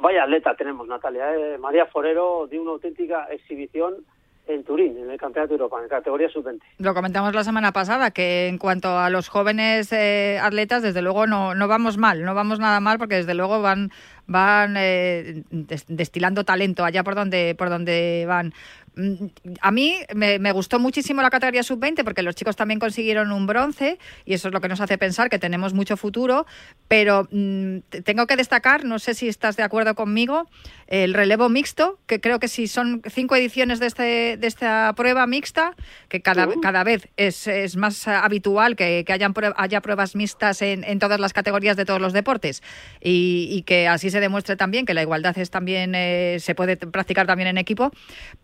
vaya 0.00 0.24
atleta 0.24 0.54
tenemos, 0.54 0.86
Natalia. 0.88 1.34
¿eh? 1.34 1.58
María 1.58 1.86
Forero 1.86 2.46
dio 2.50 2.62
una 2.62 2.72
auténtica 2.72 3.26
exhibición 3.30 4.04
en 4.46 4.64
Turín, 4.64 4.98
en 4.98 5.10
el 5.10 5.18
Campeonato 5.18 5.50
de 5.50 5.62
Europa, 5.62 5.80
en 5.82 5.88
categoría 5.88 6.28
sub-20. 6.28 6.60
Lo 6.78 6.94
comentamos 6.94 7.34
la 7.34 7.44
semana 7.44 7.72
pasada, 7.72 8.10
que 8.10 8.48
en 8.48 8.58
cuanto 8.58 8.98
a 8.98 9.08
los 9.08 9.28
jóvenes 9.28 9.92
eh, 9.92 10.38
atletas, 10.42 10.82
desde 10.82 11.00
luego 11.00 11.26
no, 11.26 11.54
no 11.54 11.68
vamos 11.68 11.96
mal, 11.96 12.24
no 12.24 12.34
vamos 12.34 12.58
nada 12.58 12.80
mal, 12.80 12.98
porque 12.98 13.16
desde 13.16 13.34
luego 13.34 13.62
van 13.62 13.90
van 14.26 14.76
eh, 14.78 15.42
destilando 15.88 16.44
talento 16.44 16.84
allá 16.84 17.02
por 17.04 17.14
donde 17.14 17.54
por 17.56 17.70
donde 17.70 18.24
van. 18.26 18.54
Mm, 18.94 19.26
a 19.62 19.70
mí 19.70 19.96
me, 20.14 20.52
gustó 20.52 20.78
muchísimo 20.78 21.22
la 21.22 21.30
categoría 21.30 21.62
sub-20 21.62 22.04
porque 22.04 22.22
los 22.22 22.34
chicos 22.34 22.56
también 22.56 22.78
consiguieron 22.78 23.32
un 23.32 23.46
bronce 23.46 23.98
y 24.26 24.34
eso 24.34 24.48
es 24.48 24.54
lo 24.54 24.60
que 24.60 24.68
nos 24.68 24.82
hace 24.82 24.98
pensar 24.98 25.30
que 25.30 25.38
tenemos 25.38 25.72
mucho 25.72 25.96
futuro, 25.96 26.46
pero 26.88 27.26
mm, 27.30 27.78
tengo 28.04 28.26
que 28.26 28.36
destacar, 28.36 28.84
no 28.84 28.98
sé 28.98 29.14
si 29.14 29.28
estás 29.28 29.56
de 29.56 29.62
acuerdo 29.62 29.94
conmigo, 29.94 30.46
el 30.88 31.14
relevo 31.14 31.48
mixto, 31.48 31.98
que 32.06 32.20
creo 32.20 32.38
que 32.38 32.48
si 32.48 32.66
son 32.66 33.00
cinco 33.10 33.34
ediciones 33.34 33.80
de, 33.80 33.86
este, 33.86 34.36
de 34.36 34.46
esta 34.46 34.92
prueba 34.94 35.26
mixta, 35.26 35.74
que 36.10 36.20
cada, 36.20 36.46
cada 36.60 36.84
vez 36.84 37.08
es, 37.16 37.46
es, 37.46 37.76
más 37.76 38.06
habitual 38.06 38.76
que, 38.76 39.04
que 39.06 39.12
hayan 39.14 39.32
haya 39.56 39.80
pruebas 39.80 40.14
mixtas 40.14 40.60
en, 40.60 40.84
en, 40.84 40.98
todas 40.98 41.18
las 41.18 41.32
categorías 41.32 41.78
de 41.78 41.86
todos 41.86 42.00
los 42.00 42.12
deportes 42.12 42.62
y, 43.00 43.48
y, 43.50 43.62
que 43.62 43.88
así 43.88 44.10
se 44.12 44.20
demuestre 44.20 44.54
también 44.56 44.86
que 44.86 44.94
la 44.94 45.02
igualdad 45.02 45.36
es 45.36 45.50
también 45.50 45.94
eh, 45.94 46.36
se 46.38 46.54
puede 46.54 46.76
practicar 46.76 47.26
también 47.26 47.48
en 47.48 47.58
equipo, 47.58 47.90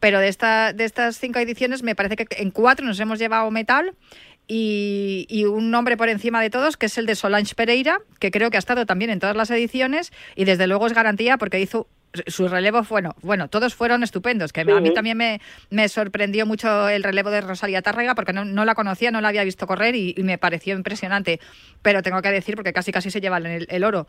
pero 0.01 0.19
de 0.19 0.29
de 0.29 0.85
estas 0.85 1.19
cinco 1.19 1.39
ediciones 1.39 1.83
me 1.83 1.95
parece 1.95 2.17
que 2.17 2.27
en 2.43 2.51
cuatro 2.51 2.87
nos 2.87 3.01
hemos 3.01 3.19
llevado 3.19 3.51
metal 3.51 3.95
y, 4.49 5.45
un 5.45 5.71
nombre 5.71 5.97
por 5.97 6.09
encima 6.09 6.41
de 6.41 6.49
todos, 6.49 6.77
que 6.77 6.87
es 6.87 6.97
el 6.97 7.05
de 7.05 7.15
Solange 7.15 7.55
Pereira, 7.55 8.01
que 8.19 8.31
creo 8.31 8.51
que 8.51 8.57
ha 8.57 8.59
estado 8.59 8.87
también 8.87 9.11
en 9.11 9.21
todas 9.21 9.37
las 9.37 9.51
ediciones 9.51 10.11
y 10.37 10.45
desde 10.47 10.67
luego 10.67 10.87
es 10.87 10.95
garantía 10.95 11.37
porque 11.37 11.61
hizo 11.61 11.87
su 12.27 12.49
relevo 12.49 12.83
bueno, 12.89 13.15
bueno, 13.21 13.49
todos 13.49 13.75
fueron 13.75 14.03
estupendos, 14.03 14.55
que 14.55 14.63
a 14.63 14.81
mí 14.81 14.95
también 14.95 15.19
me, 15.19 15.89
sorprendió 15.89 16.47
mucho 16.47 16.89
el 16.89 17.03
relevo 17.03 17.29
de 17.29 17.43
Rosalía 17.43 17.83
Tárrega 17.83 18.15
porque 18.15 18.33
no, 18.33 18.65
la 18.65 18.75
conocía, 18.75 19.11
no 19.11 19.21
la 19.21 19.29
había 19.29 19.45
visto 19.45 19.67
correr 19.67 19.95
y, 19.95 20.15
me 20.23 20.39
pareció 20.39 20.75
impresionante, 20.75 21.39
pero 21.83 22.03
tengo 22.03 22.23
que 22.23 22.31
decir 22.31 22.55
porque 22.55 22.73
casi 22.73 22.91
casi 22.91 23.11
se 23.11 23.21
lleva 23.21 23.37
el, 23.37 23.85
oro. 23.85 24.07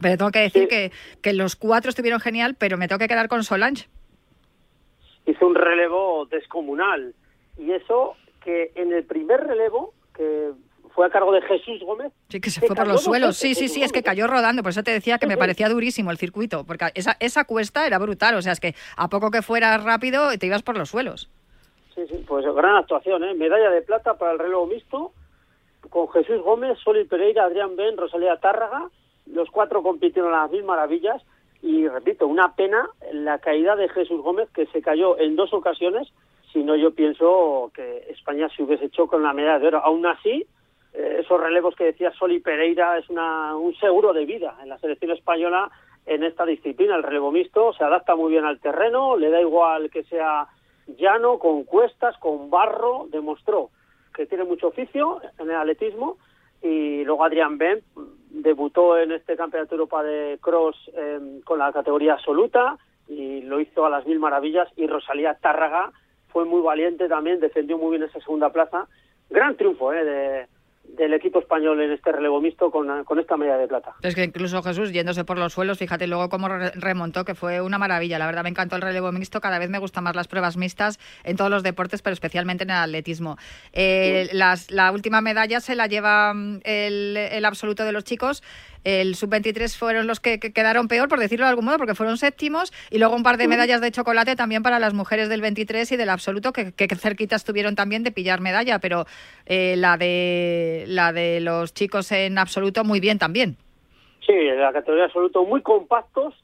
Pero 0.00 0.16
tengo 0.16 0.30
que 0.30 0.40
decir 0.40 0.68
que, 0.68 0.92
que 1.22 1.32
los 1.32 1.56
cuatro 1.56 1.88
estuvieron 1.88 2.20
genial, 2.20 2.54
pero 2.58 2.76
me 2.76 2.88
tengo 2.88 2.98
que 2.98 3.08
quedar 3.08 3.28
con 3.28 3.44
Solange 3.44 3.88
hizo 5.30 5.46
un 5.46 5.54
relevo 5.54 6.26
descomunal. 6.26 7.14
Y 7.58 7.72
eso 7.72 8.16
que 8.42 8.72
en 8.74 8.92
el 8.92 9.04
primer 9.04 9.46
relevo, 9.46 9.92
que 10.14 10.52
fue 10.94 11.06
a 11.06 11.10
cargo 11.10 11.32
de 11.32 11.42
Jesús 11.42 11.80
Gómez. 11.82 12.12
Sí, 12.28 12.40
que 12.40 12.50
se 12.50 12.60
fue 12.60 12.74
por 12.74 12.86
los 12.86 13.04
suelos. 13.04 13.36
Sí, 13.36 13.54
sí, 13.54 13.68
sí, 13.68 13.82
es 13.82 13.92
que 13.92 14.02
cayó 14.02 14.26
rodando. 14.26 14.62
Por 14.62 14.70
eso 14.70 14.82
te 14.82 14.90
decía 14.90 15.18
que 15.18 15.26
me 15.26 15.36
parecía 15.36 15.68
durísimo 15.68 16.10
el 16.10 16.18
circuito, 16.18 16.64
porque 16.64 16.86
esa, 16.94 17.16
esa 17.20 17.44
cuesta 17.44 17.86
era 17.86 17.98
brutal. 17.98 18.36
O 18.36 18.42
sea, 18.42 18.52
es 18.52 18.60
que 18.60 18.74
a 18.96 19.08
poco 19.08 19.30
que 19.30 19.42
fueras 19.42 19.82
rápido 19.84 20.36
te 20.38 20.46
ibas 20.46 20.62
por 20.62 20.76
los 20.78 20.88
suelos. 20.88 21.30
Sí, 21.94 22.02
sí, 22.08 22.24
pues 22.26 22.44
gran 22.54 22.76
actuación, 22.76 23.24
¿eh? 23.24 23.34
Medalla 23.34 23.70
de 23.70 23.82
plata 23.82 24.14
para 24.14 24.32
el 24.32 24.38
relevo 24.38 24.66
mixto, 24.66 25.12
con 25.90 26.08
Jesús 26.08 26.40
Gómez, 26.42 26.78
Soli 26.84 27.04
Pereira, 27.04 27.44
Adrián 27.44 27.76
Ben, 27.76 27.96
Rosalía 27.96 28.36
Tárraga. 28.36 28.88
Los 29.32 29.50
cuatro 29.50 29.82
compitieron 29.82 30.34
a 30.34 30.42
las 30.42 30.50
mil 30.50 30.64
maravillas 30.64 31.22
y 31.62 31.88
repito, 31.88 32.26
una 32.26 32.54
pena 32.54 32.88
la 33.12 33.38
caída 33.38 33.74
de 33.76 33.88
Jesús 33.88 34.20
Gómez, 34.22 34.48
que 34.50 34.66
se 34.66 34.80
cayó 34.80 35.18
en 35.18 35.36
dos 35.36 35.52
ocasiones, 35.52 36.08
si 36.52 36.62
no 36.62 36.76
yo 36.76 36.94
pienso 36.94 37.70
que 37.74 38.06
España 38.10 38.48
se 38.56 38.62
hubiese 38.62 38.86
hecho 38.86 39.06
con 39.06 39.22
la 39.22 39.32
medalla 39.32 39.58
de 39.58 39.66
oro. 39.68 39.78
Aún 39.78 40.06
así, 40.06 40.46
eh, 40.94 41.16
esos 41.20 41.40
relevos 41.40 41.74
que 41.74 41.84
decía 41.84 42.12
Soli 42.12 42.40
Pereira 42.40 42.96
es 42.96 43.08
una, 43.10 43.56
un 43.56 43.74
seguro 43.76 44.12
de 44.12 44.24
vida 44.24 44.56
en 44.62 44.68
la 44.68 44.78
selección 44.78 45.10
española 45.10 45.70
en 46.06 46.22
esta 46.22 46.46
disciplina. 46.46 46.96
El 46.96 47.02
relevo 47.02 47.32
mixto 47.32 47.72
se 47.72 47.84
adapta 47.84 48.14
muy 48.14 48.30
bien 48.30 48.44
al 48.44 48.60
terreno, 48.60 49.16
le 49.16 49.30
da 49.30 49.40
igual 49.40 49.90
que 49.90 50.04
sea 50.04 50.46
llano, 50.96 51.38
con 51.38 51.64
cuestas, 51.64 52.16
con 52.18 52.50
barro, 52.50 53.08
demostró 53.10 53.70
que 54.14 54.26
tiene 54.26 54.44
mucho 54.44 54.68
oficio 54.68 55.20
en 55.38 55.50
el 55.50 55.56
atletismo 55.56 56.16
y 56.62 57.04
luego 57.04 57.24
Adrián 57.24 57.58
Ben 57.58 57.82
debutó 58.30 58.98
en 58.98 59.12
este 59.12 59.36
Campeonato 59.36 59.70
de 59.70 59.76
Europa 59.76 60.02
de 60.02 60.38
Cross 60.40 60.90
em, 60.94 61.40
con 61.42 61.58
la 61.58 61.72
categoría 61.72 62.14
absoluta 62.14 62.76
y 63.08 63.42
lo 63.42 63.60
hizo 63.60 63.86
a 63.86 63.90
las 63.90 64.06
mil 64.06 64.18
maravillas 64.18 64.68
y 64.76 64.86
Rosalía 64.86 65.34
Tárraga 65.34 65.92
fue 66.28 66.44
muy 66.44 66.60
valiente 66.60 67.08
también, 67.08 67.40
defendió 67.40 67.78
muy 67.78 67.96
bien 67.96 68.08
esa 68.08 68.20
segunda 68.20 68.50
plaza. 68.50 68.86
Gran 69.30 69.56
triunfo 69.56 69.92
eh, 69.92 70.04
de, 70.04 70.46
del 70.96 71.14
equipo 71.14 71.38
español 71.38 71.80
en 71.80 71.92
este 71.92 72.12
relevo 72.12 72.40
mixto 72.40 72.70
con, 72.70 73.04
con, 73.04 73.18
esta 73.18 73.36
medalla 73.36 73.58
de 73.58 73.68
plata. 73.68 73.94
Es 74.02 74.14
que 74.14 74.24
incluso 74.24 74.62
Jesús, 74.62 74.92
yéndose 74.92 75.24
por 75.24 75.38
los 75.38 75.52
suelos, 75.52 75.78
fíjate 75.78 76.06
luego 76.06 76.28
cómo 76.28 76.48
remontó, 76.48 77.24
que 77.24 77.34
fue 77.34 77.60
una 77.60 77.78
maravilla. 77.78 78.18
La 78.18 78.26
verdad 78.26 78.42
me 78.42 78.48
encantó 78.48 78.76
el 78.76 78.82
relevo 78.82 79.12
mixto, 79.12 79.40
cada 79.40 79.58
vez 79.58 79.70
me 79.70 79.78
gustan 79.78 80.04
más 80.04 80.16
las 80.16 80.28
pruebas 80.28 80.56
mixtas 80.56 80.98
en 81.24 81.36
todos 81.36 81.50
los 81.50 81.62
deportes, 81.62 82.02
pero 82.02 82.14
especialmente 82.14 82.64
en 82.64 82.70
el 82.70 82.76
atletismo. 82.76 83.36
Eh, 83.72 84.28
la 84.32 84.92
última 84.92 85.20
medalla 85.20 85.60
se 85.60 85.74
la 85.74 85.86
lleva 85.86 86.32
mm, 86.34 86.60
el, 86.64 87.16
el 87.16 87.44
absoluto 87.44 87.84
de 87.84 87.92
los 87.92 88.04
chicos. 88.04 88.42
El 88.84 89.14
sub-23 89.14 89.76
fueron 89.76 90.06
los 90.06 90.20
que, 90.20 90.38
quedaron 90.38 90.88
peor, 90.88 91.08
por 91.08 91.18
decirlo 91.18 91.44
de 91.46 91.50
algún 91.50 91.64
modo, 91.64 91.78
porque 91.78 91.94
fueron 91.94 92.16
séptimos, 92.16 92.72
y 92.90 92.98
luego 92.98 93.16
un 93.16 93.22
par 93.22 93.36
de 93.36 93.48
medallas 93.48 93.80
de 93.80 93.90
chocolate 93.90 94.36
también 94.36 94.62
para 94.62 94.78
las 94.78 94.94
mujeres 94.94 95.28
del 95.28 95.40
23 95.40 95.90
y 95.92 95.96
del 95.96 96.10
absoluto, 96.10 96.52
que, 96.52 96.72
que 96.72 96.88
cerquitas 96.96 97.44
tuvieron 97.44 97.74
también 97.74 98.02
de 98.02 98.12
pillar 98.12 98.40
medalla, 98.40 98.78
pero 98.78 99.04
eh, 99.46 99.74
la, 99.76 99.96
de, 99.96 100.84
la 100.86 101.12
de 101.12 101.40
los 101.40 101.74
chicos 101.74 102.12
en 102.12 102.38
absoluto 102.38 102.84
muy 102.84 103.00
bien 103.00 103.18
también. 103.18 103.56
Sí, 104.26 104.32
en 104.32 104.60
la 104.60 104.72
categoría 104.72 105.06
absoluto 105.06 105.44
muy 105.44 105.62
compactos. 105.62 106.34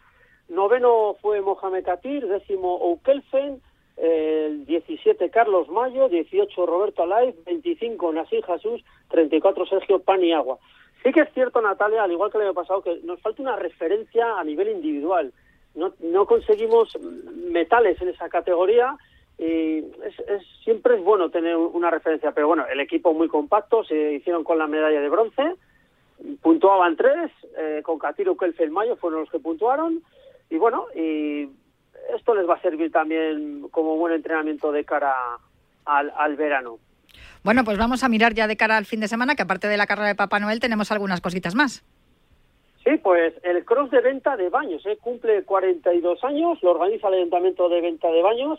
Noveno 0.49 1.17
fue 1.21 1.41
Mohamed 1.41 1.85
Katir, 1.85 2.27
décimo 2.27 2.77
Oukelfen, 2.79 3.61
el 3.97 4.67
17 4.67 5.31
Carlos 5.31 5.69
Mayo, 5.69 6.09
18 6.09 6.67
Roberto 6.67 7.03
Alay, 7.03 7.35
25 7.47 8.13
Nasir 8.13 8.45
Jesús, 8.45 8.85
34 9.11 9.67
Sergio 9.67 10.01
Paniagua. 10.01 10.59
Sí 11.05 11.13
que 11.13 11.21
es 11.21 11.33
cierto, 11.35 11.61
Natalia, 11.61 12.03
al 12.03 12.13
igual 12.13 12.33
que 12.33 12.39
le 12.39 12.45
año 12.45 12.55
pasado, 12.55 12.83
que 12.83 12.99
nos 13.05 13.21
falta 13.21 13.43
una 13.43 13.57
referencia 13.57 14.39
a 14.39 14.43
nivel 14.43 14.71
individual. 14.71 15.33
No, 15.75 15.93
no 16.01 16.25
conseguimos 16.25 16.97
metales 17.51 18.01
en 18.01 18.09
esa 18.09 18.31
categoría 18.31 18.97
y 19.37 19.79
es, 19.79 20.47
siempre 20.63 20.97
es 20.97 21.05
bueno 21.05 21.29
tener 21.29 21.57
una 21.57 21.91
referencia. 21.91 22.33
Pero 22.33 22.49
bueno, 22.49 22.65
el 22.67 22.81
equipo 22.81 23.13
muy 23.13 23.29
compacto, 23.29 23.85
se 23.85 24.15
hicieron 24.15 24.45
con 24.45 24.57
la 24.57 24.67
medalla 24.67 25.01
de 25.01 25.09
bronce, 25.11 25.57
puntuaban 26.41 26.97
tres, 26.97 27.31
eh, 27.59 27.83
con 27.85 27.99
Catiro 27.99 28.37
Kelfe 28.37 28.71
Mayo 28.71 28.97
fueron 28.97 29.21
los 29.21 29.31
que 29.31 29.41
puntuaron 29.41 30.03
y 30.49 30.57
bueno, 30.57 30.87
y 30.95 31.51
esto 32.17 32.35
les 32.35 32.49
va 32.49 32.55
a 32.55 32.63
servir 32.63 32.91
también 32.91 33.69
como 33.71 33.97
buen 33.97 34.15
entrenamiento 34.15 34.73
de 34.73 34.85
cara 34.85 35.15
al, 35.85 36.13
al 36.17 36.37
verano. 36.37 36.79
Bueno, 37.45 37.63
pues 37.63 37.77
vamos 37.77 38.03
a 38.03 38.09
mirar 38.09 38.33
ya 38.33 38.47
de 38.47 38.57
cara 38.57 38.79
al 38.79 38.87
fin 38.87 39.01
de 39.01 39.09
semana, 39.09 39.35
que 39.35 39.43
aparte 39.43 39.69
de 39.69 39.77
la 39.77 39.87
carrera 39.87 40.09
de 40.09 40.15
Papá 40.15 40.41
Noel 40.41 40.61
tenemos 40.61 40.91
algunas 40.91 41.21
cositas 41.21 41.55
más. 41.55 41.85
Sí, 42.83 42.97
pues 43.03 43.35
el 43.43 43.67
cross 43.67 43.91
de 43.91 44.01
venta 44.01 44.35
de 44.39 44.49
baños, 44.49 44.85
¿eh? 44.87 44.97
cumple 44.99 45.45
42 45.45 46.25
años, 46.25 46.63
lo 46.63 46.71
organiza 46.71 47.09
el 47.09 47.15
Ayuntamiento 47.15 47.69
de 47.69 47.83
Venta 47.83 48.09
de 48.09 48.23
Baños, 48.23 48.59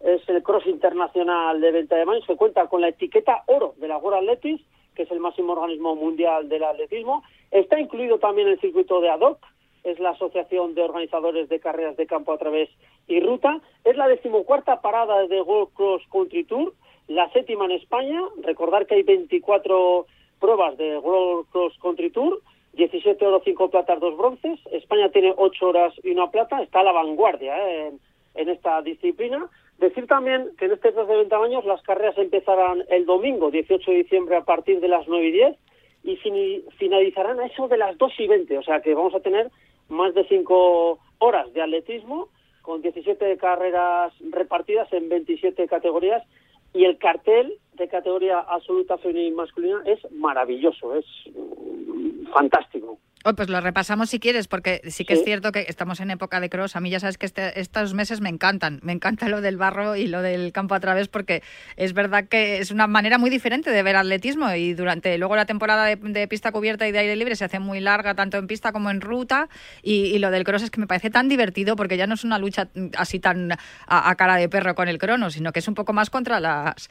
es 0.00 0.28
el 0.28 0.42
cross 0.42 0.66
internacional 0.66 1.60
de 1.60 1.70
venta 1.70 1.94
de 1.94 2.04
baños 2.04 2.26
que 2.26 2.34
cuenta 2.34 2.66
con 2.66 2.80
la 2.80 2.88
etiqueta 2.88 3.44
oro 3.46 3.74
de 3.76 3.86
la 3.86 3.98
World 3.98 4.28
Athletics, 4.28 4.64
que 4.96 5.04
es 5.04 5.10
el 5.12 5.20
máximo 5.20 5.52
organismo 5.52 5.94
mundial 5.94 6.48
del 6.48 6.64
atletismo. 6.64 7.22
Está 7.52 7.78
incluido 7.78 8.18
también 8.18 8.48
el 8.48 8.60
circuito 8.60 9.00
de 9.00 9.08
ADOC, 9.08 9.38
es 9.84 10.00
la 10.00 10.10
Asociación 10.10 10.74
de 10.74 10.82
Organizadores 10.82 11.48
de 11.48 11.60
Carreras 11.60 11.96
de 11.96 12.08
Campo 12.08 12.32
a 12.32 12.38
Través 12.38 12.68
y 13.06 13.20
Ruta. 13.20 13.60
Es 13.84 13.96
la 13.96 14.08
decimocuarta 14.08 14.80
parada 14.80 15.28
de 15.28 15.42
World 15.42 15.72
Cross 15.74 16.02
Country 16.10 16.42
Tour, 16.42 16.74
la 17.08 17.30
séptima 17.30 17.66
en 17.66 17.72
España. 17.72 18.20
Recordar 18.42 18.86
que 18.86 18.96
hay 18.96 19.02
24 19.02 20.06
pruebas 20.40 20.76
de 20.76 20.98
World 20.98 21.46
Cross 21.50 21.78
Country 21.80 22.10
Tour, 22.10 22.40
17 22.74 23.24
oro, 23.26 23.40
5 23.44 23.70
platas, 23.70 24.00
2 24.00 24.16
bronces. 24.16 24.60
España 24.72 25.10
tiene 25.10 25.34
8 25.36 25.66
horas 25.66 25.94
y 26.02 26.10
una 26.10 26.30
plata, 26.30 26.62
está 26.62 26.80
a 26.80 26.84
la 26.84 26.92
vanguardia 26.92 27.56
¿eh? 27.56 27.92
en, 28.34 28.48
esta 28.48 28.82
disciplina. 28.82 29.48
Decir 29.78 30.06
también 30.06 30.50
que 30.58 30.66
en 30.66 30.72
este 30.72 30.92
Cross 30.92 31.08
de 31.08 31.16
20 31.16 31.34
años 31.36 31.64
las 31.64 31.82
carreras 31.82 32.16
empezarán 32.18 32.84
el 32.88 33.04
domingo, 33.06 33.50
18 33.50 33.90
de 33.90 33.96
diciembre, 33.98 34.36
a 34.36 34.44
partir 34.44 34.80
de 34.80 34.88
las 34.88 35.06
9 35.06 35.26
y 35.26 35.32
10 35.32 35.56
y 36.04 36.16
finalizarán 36.78 37.40
a 37.40 37.46
eso 37.46 37.66
de 37.66 37.76
las 37.76 37.98
2 37.98 38.12
y 38.18 38.26
20, 38.28 38.58
o 38.58 38.62
sea 38.62 38.80
que 38.80 38.94
vamos 38.94 39.14
a 39.14 39.20
tener 39.20 39.50
más 39.88 40.14
de 40.14 40.24
5 40.28 40.98
horas 41.18 41.52
de 41.52 41.62
atletismo 41.62 42.28
con 42.62 42.80
17 42.80 43.36
carreras 43.38 44.12
repartidas 44.30 44.92
en 44.92 45.08
27 45.08 45.66
categorías 45.66 46.22
y 46.76 46.84
el 46.84 46.98
cartel 46.98 47.54
de 47.74 47.88
categoría 47.88 48.38
absoluta 48.40 48.98
femenina 48.98 49.28
y 49.28 49.30
masculina 49.30 49.82
es 49.86 49.98
maravilloso, 50.12 50.94
es 50.94 51.06
mm, 51.34 52.26
fantástico. 52.32 52.98
Oh, 53.24 53.34
pues 53.34 53.48
lo 53.48 53.60
repasamos 53.60 54.10
si 54.10 54.20
quieres, 54.20 54.46
porque 54.46 54.80
sí 54.88 55.04
que 55.04 55.14
es 55.14 55.24
cierto 55.24 55.50
que 55.50 55.66
estamos 55.68 55.98
en 55.98 56.12
época 56.12 56.38
de 56.38 56.48
cross. 56.48 56.76
A 56.76 56.80
mí 56.80 56.90
ya 56.90 57.00
sabes 57.00 57.18
que 57.18 57.26
este, 57.26 57.58
estos 57.58 57.92
meses 57.92 58.20
me 58.20 58.28
encantan. 58.28 58.78
Me 58.84 58.92
encanta 58.92 59.28
lo 59.28 59.40
del 59.40 59.56
barro 59.56 59.96
y 59.96 60.06
lo 60.06 60.22
del 60.22 60.52
campo 60.52 60.76
a 60.76 60.80
través, 60.80 61.08
porque 61.08 61.42
es 61.76 61.92
verdad 61.92 62.26
que 62.28 62.58
es 62.58 62.70
una 62.70 62.86
manera 62.86 63.18
muy 63.18 63.28
diferente 63.28 63.70
de 63.70 63.82
ver 63.82 63.96
atletismo. 63.96 64.52
Y 64.54 64.74
durante 64.74 65.18
luego 65.18 65.34
la 65.34 65.44
temporada 65.44 65.86
de, 65.86 66.28
pista 66.28 66.52
cubierta 66.52 66.86
y 66.86 66.92
de 66.92 67.00
aire 67.00 67.16
libre 67.16 67.34
se 67.34 67.44
hace 67.44 67.58
muy 67.58 67.80
larga, 67.80 68.14
tanto 68.14 68.36
en 68.36 68.46
pista 68.46 68.70
como 68.70 68.90
en 68.90 69.00
ruta. 69.00 69.48
Y, 69.82 70.16
lo 70.20 70.30
del 70.30 70.44
cross 70.44 70.62
es 70.62 70.70
que 70.70 70.78
me 70.78 70.86
parece 70.86 71.10
tan 71.10 71.28
divertido, 71.28 71.74
porque 71.74 71.96
ya 71.96 72.06
no 72.06 72.14
es 72.14 72.22
una 72.22 72.38
lucha 72.38 72.68
así 72.96 73.18
tan 73.18 73.50
a, 73.88 74.14
cara 74.14 74.36
de 74.36 74.48
perro 74.48 74.76
con 74.76 74.86
el 74.86 74.98
crono, 74.98 75.30
sino 75.30 75.52
que 75.52 75.58
es 75.58 75.66
un 75.66 75.74
poco 75.74 75.92
más 75.92 76.10
contra 76.10 76.38
las, 76.38 76.88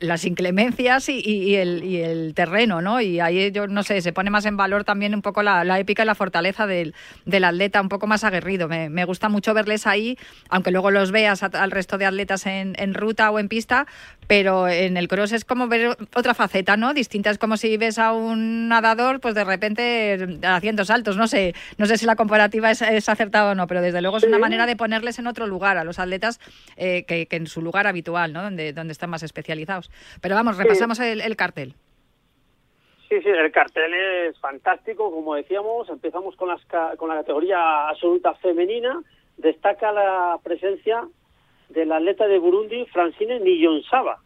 las 0.00 0.24
inclemencias 0.26 1.08
y, 1.08 1.54
el, 1.56 1.82
y 1.82 2.02
el 2.02 2.34
terreno, 2.34 2.82
¿no? 2.82 3.00
Y 3.00 3.20
ahí 3.20 3.50
yo 3.52 3.66
no 3.68 3.82
sé, 3.82 4.02
se 4.02 4.12
pone 4.12 4.28
más 4.28 4.44
en 4.44 4.58
valor 4.58 4.84
también 4.84 5.14
un 5.14 5.22
poco 5.22 5.42
la 5.42 5.77
épica 5.78 6.02
y 6.02 6.06
la 6.06 6.14
fortaleza 6.14 6.66
del, 6.66 6.94
del 7.24 7.44
atleta 7.44 7.80
un 7.80 7.88
poco 7.88 8.06
más 8.06 8.24
aguerrido. 8.24 8.68
Me, 8.68 8.88
me, 8.88 9.04
gusta 9.04 9.28
mucho 9.28 9.54
verles 9.54 9.86
ahí, 9.86 10.18
aunque 10.48 10.70
luego 10.70 10.90
los 10.90 11.10
veas 11.10 11.42
al 11.42 11.70
resto 11.70 11.98
de 11.98 12.06
atletas 12.06 12.46
en, 12.46 12.74
en, 12.78 12.94
ruta 12.94 13.30
o 13.30 13.38
en 13.38 13.48
pista, 13.48 13.86
pero 14.26 14.68
en 14.68 14.96
el 14.96 15.08
cross 15.08 15.32
es 15.32 15.44
como 15.44 15.68
ver 15.68 15.96
otra 16.14 16.34
faceta, 16.34 16.76
¿no? 16.76 16.94
Distinta, 16.94 17.30
es 17.30 17.38
como 17.38 17.56
si 17.56 17.76
ves 17.76 17.98
a 17.98 18.12
un 18.12 18.68
nadador, 18.68 19.20
pues 19.20 19.34
de 19.34 19.44
repente 19.44 20.38
haciendo 20.42 20.84
saltos. 20.84 21.16
No 21.16 21.26
sé, 21.26 21.54
no 21.76 21.86
sé 21.86 21.96
si 21.98 22.06
la 22.06 22.16
comparativa 22.16 22.70
es, 22.70 23.08
acertada 23.08 23.52
o 23.52 23.54
no, 23.54 23.66
pero 23.66 23.80
desde 23.80 24.02
luego 24.02 24.18
es 24.18 24.24
una 24.24 24.38
manera 24.38 24.66
de 24.66 24.76
ponerles 24.76 25.18
en 25.18 25.26
otro 25.26 25.46
lugar 25.46 25.78
a 25.78 25.84
los 25.84 25.98
atletas 25.98 26.40
eh, 26.76 27.04
que, 27.06 27.26
que, 27.26 27.36
en 27.36 27.46
su 27.46 27.62
lugar 27.62 27.86
habitual, 27.86 28.32
¿no? 28.32 28.42
Donde, 28.42 28.72
donde 28.72 28.92
están 28.92 29.10
más 29.10 29.22
especializados. 29.22 29.90
Pero 30.20 30.34
vamos, 30.34 30.56
repasamos 30.56 30.98
el, 31.00 31.20
el 31.20 31.36
cartel. 31.36 31.74
Sí, 33.08 33.22
sí, 33.22 33.28
el 33.30 33.50
cartel 33.50 33.94
es 33.94 34.38
fantástico, 34.38 35.10
como 35.10 35.34
decíamos, 35.34 35.88
empezamos 35.88 36.36
con, 36.36 36.48
las, 36.48 36.60
con 36.98 37.08
la 37.08 37.16
categoría 37.16 37.88
absoluta 37.88 38.34
femenina, 38.34 39.02
destaca 39.38 39.92
la 39.92 40.38
presencia 40.42 41.08
de 41.70 41.86
la 41.86 41.96
atleta 41.96 42.26
de 42.26 42.38
Burundi, 42.38 42.84
Francine 42.86 43.40
Niyonsaba, 43.40 44.18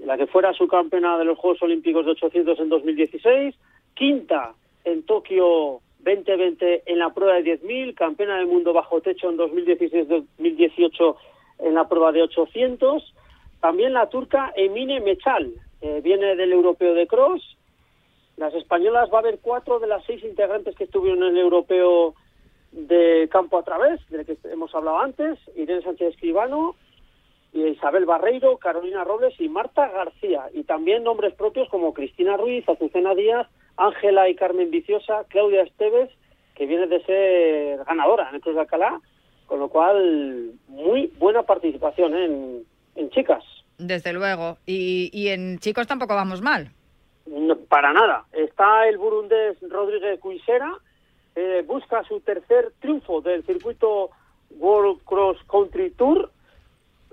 la 0.00 0.16
que 0.16 0.26
fuera 0.26 0.52
subcampeona 0.52 1.16
de 1.16 1.26
los 1.26 1.38
Juegos 1.38 1.62
Olímpicos 1.62 2.04
de 2.06 2.12
800 2.12 2.58
en 2.58 2.68
2016, 2.68 3.54
quinta 3.94 4.52
en 4.84 5.04
Tokio 5.04 5.80
2020 6.00 6.82
en 6.86 6.98
la 6.98 7.10
prueba 7.10 7.34
de 7.34 7.60
10.000, 7.60 7.94
campeona 7.94 8.38
del 8.38 8.48
mundo 8.48 8.72
bajo 8.72 9.00
techo 9.00 9.30
en 9.30 9.38
2016-2018 9.38 11.16
en 11.60 11.74
la 11.74 11.86
prueba 11.86 12.10
de 12.10 12.22
800, 12.22 13.14
también 13.60 13.92
la 13.92 14.08
turca 14.08 14.52
Emine 14.56 14.98
Mechal, 15.00 15.52
viene 16.02 16.34
del 16.34 16.52
europeo 16.52 16.94
de 16.94 17.06
cross, 17.06 17.57
las 18.38 18.54
españolas 18.54 19.10
va 19.12 19.18
a 19.18 19.20
haber 19.20 19.40
cuatro 19.40 19.80
de 19.80 19.88
las 19.88 20.04
seis 20.04 20.22
integrantes 20.22 20.76
que 20.76 20.84
estuvieron 20.84 21.22
en 21.24 21.30
el 21.30 21.38
europeo 21.38 22.14
de 22.70 23.28
campo 23.32 23.58
a 23.58 23.64
través, 23.64 24.00
del 24.10 24.24
que 24.24 24.38
hemos 24.44 24.72
hablado 24.74 24.98
antes, 24.98 25.38
Irene 25.56 25.82
Sánchez 25.82 26.14
Escribano, 26.14 26.76
Isabel 27.52 28.04
Barreiro, 28.04 28.56
Carolina 28.58 29.02
Robles 29.02 29.34
y 29.40 29.48
Marta 29.48 29.88
García. 29.88 30.44
Y 30.54 30.62
también 30.62 31.02
nombres 31.02 31.34
propios 31.34 31.68
como 31.68 31.92
Cristina 31.92 32.36
Ruiz, 32.36 32.68
Azucena 32.68 33.14
Díaz, 33.14 33.48
Ángela 33.76 34.28
y 34.28 34.36
Carmen 34.36 34.70
Viciosa, 34.70 35.24
Claudia 35.28 35.62
Esteves, 35.62 36.10
que 36.54 36.66
viene 36.66 36.86
de 36.86 37.02
ser 37.04 37.84
ganadora 37.84 38.28
en 38.28 38.36
el 38.36 38.40
Cruz 38.40 38.54
de 38.54 38.60
Alcalá, 38.60 39.00
con 39.46 39.58
lo 39.58 39.68
cual 39.68 40.52
muy 40.68 41.12
buena 41.18 41.42
participación 41.42 42.14
en, 42.14 42.64
en 42.94 43.10
chicas. 43.10 43.42
Desde 43.78 44.12
luego. 44.12 44.58
Y, 44.66 45.10
y 45.12 45.28
en 45.28 45.58
chicos 45.58 45.86
tampoco 45.88 46.14
vamos 46.14 46.40
mal 46.40 46.70
para 47.68 47.92
nada. 47.92 48.24
Está 48.32 48.88
el 48.88 48.98
burundés 48.98 49.56
Rodríguez 49.68 50.18
Cuisera, 50.20 50.76
eh, 51.36 51.62
busca 51.66 52.02
su 52.04 52.20
tercer 52.20 52.72
triunfo 52.80 53.20
del 53.20 53.44
circuito 53.44 54.10
World 54.50 55.02
Cross 55.04 55.38
Country 55.50 55.90
Tour. 55.90 56.30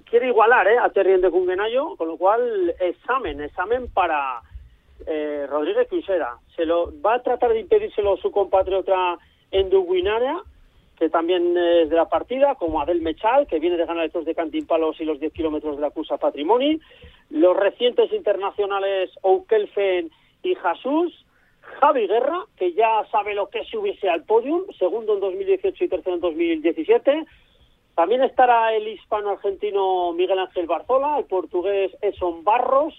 Quiere 0.05 0.27
igualar 0.27 0.67
eh, 0.67 0.77
a 0.77 0.89
Terrien 0.89 1.21
de 1.21 1.31
Cungenayo, 1.31 1.95
con 1.95 2.07
lo 2.07 2.17
cual 2.17 2.73
examen, 2.79 3.41
examen 3.41 3.87
para 3.91 4.41
eh, 5.05 5.45
Rodríguez 5.49 5.87
Cuisera. 5.89 6.37
Se 6.55 6.65
lo 6.65 6.91
va 7.01 7.15
a 7.15 7.23
tratar 7.23 7.51
de 7.51 7.59
impedírselo 7.59 8.17
su 8.17 8.31
compatriota 8.31 9.17
Enduguinaria, 9.51 10.41
que 10.97 11.09
también 11.09 11.57
es 11.57 11.89
de 11.89 11.95
la 11.95 12.07
partida, 12.07 12.55
como 12.55 12.79
Adel 12.79 13.01
Mechal, 13.01 13.47
que 13.47 13.59
viene 13.59 13.77
de 13.77 13.85
ganar 13.85 14.05
estos 14.05 14.25
de 14.25 14.33
Cantimpalos 14.33 14.99
y 15.01 15.05
los 15.05 15.19
10 15.19 15.33
kilómetros 15.33 15.75
de 15.75 15.81
la 15.81 15.89
cursa 15.89 16.17
Patrimoni, 16.17 16.79
los 17.29 17.57
recientes 17.57 18.13
internacionales 18.13 19.11
Oukelfen 19.21 20.09
y 20.45 20.55
Jesús, 20.55 21.25
Javi 21.81 22.07
Guerra, 22.07 22.45
que 22.57 22.73
ya 22.73 23.05
sabe 23.11 23.33
lo 23.33 23.49
que 23.49 23.59
es 23.59 23.67
subirse 23.67 24.09
al 24.09 24.23
podium, 24.23 24.63
segundo 24.77 25.15
en 25.15 25.19
2018 25.19 25.83
y 25.83 25.87
tercero 25.87 26.15
en 26.15 26.21
2017, 26.21 27.25
también 27.95 28.23
estará 28.23 28.73
el 28.73 28.87
hispano-argentino 28.87 30.13
Miguel 30.13 30.39
Ángel 30.39 30.67
Barzola, 30.67 31.17
el 31.17 31.25
portugués 31.25 31.91
Eson 32.01 32.43
Barros, 32.43 32.93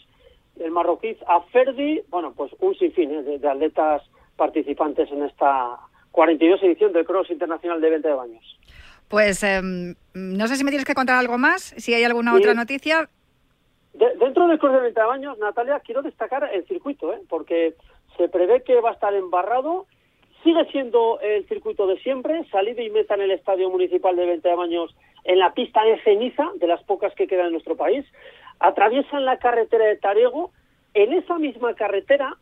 el 0.59 0.71
marroquí 0.71 1.17
Aferdi, 1.27 2.03
bueno, 2.09 2.33
pues 2.35 2.51
un 2.61 2.75
sinfín 2.77 3.11
¿eh? 3.13 3.39
de 3.39 3.49
atletas 3.49 4.03
participantes 4.37 5.11
en 5.13 5.23
esta 5.23 5.79
42 6.13 6.63
edición 6.63 6.93
del 6.93 7.05
Cross 7.05 7.31
Internacional 7.31 7.81
de 7.81 7.91
20 7.91 8.09
de 8.09 8.15
Baños. 8.15 8.59
Pues 9.09 9.43
em, 9.43 9.95
no 10.15 10.49
sé 10.49 10.57
si 10.57 10.65
me 10.65 10.71
tienes 10.71 10.87
que 10.87 10.95
contar 10.95 11.17
algo 11.17 11.39
más, 11.39 11.75
si 11.77 11.95
hay 11.95 12.05
alguna 12.05 12.35
otra 12.35 12.55
noticia. 12.55 13.09
Dentro 14.19 14.49
del 14.49 14.59
Cross 14.59 14.73
de 14.75 14.81
20 14.81 15.01
de 15.01 15.07
Baños, 15.07 15.39
Natalia, 15.39 15.81
quiero 15.81 16.03
destacar 16.03 16.49
el 16.53 16.67
circuito, 16.67 17.13
¿eh? 17.13 17.21
porque 17.29 17.75
se 18.17 18.29
prevé 18.29 18.63
que 18.63 18.81
va 18.81 18.91
a 18.91 18.95
estar 18.95 19.15
embarrado. 19.15 19.87
Sigue 20.43 20.65
siendo 20.67 21.19
el 21.21 21.47
circuito 21.49 21.87
de 21.87 21.99
siempre, 21.99 22.45
salida 22.51 22.83
y 22.83 22.91
meta 22.91 23.15
en 23.15 23.23
el 23.23 23.31
Estadio 23.33 23.69
Municipal 23.71 24.15
de 24.15 24.27
20 24.27 24.49
de 24.49 24.55
Baños 24.55 24.95
en 25.25 25.39
la 25.39 25.53
pista 25.55 25.83
de 25.83 26.01
ceniza, 26.03 26.51
de 26.57 26.67
las 26.67 26.83
pocas 26.85 27.15
que 27.15 27.27
quedan 27.27 27.47
en 27.47 27.53
nuestro 27.53 27.77
país. 27.77 28.05
Atraviesan 28.61 29.25
la 29.25 29.39
carretera 29.39 29.87
de 29.87 29.97
Tarego. 29.97 30.53
En 30.95 31.13
esa 31.13 31.39
misma 31.39 31.75
carretera 31.75 32.37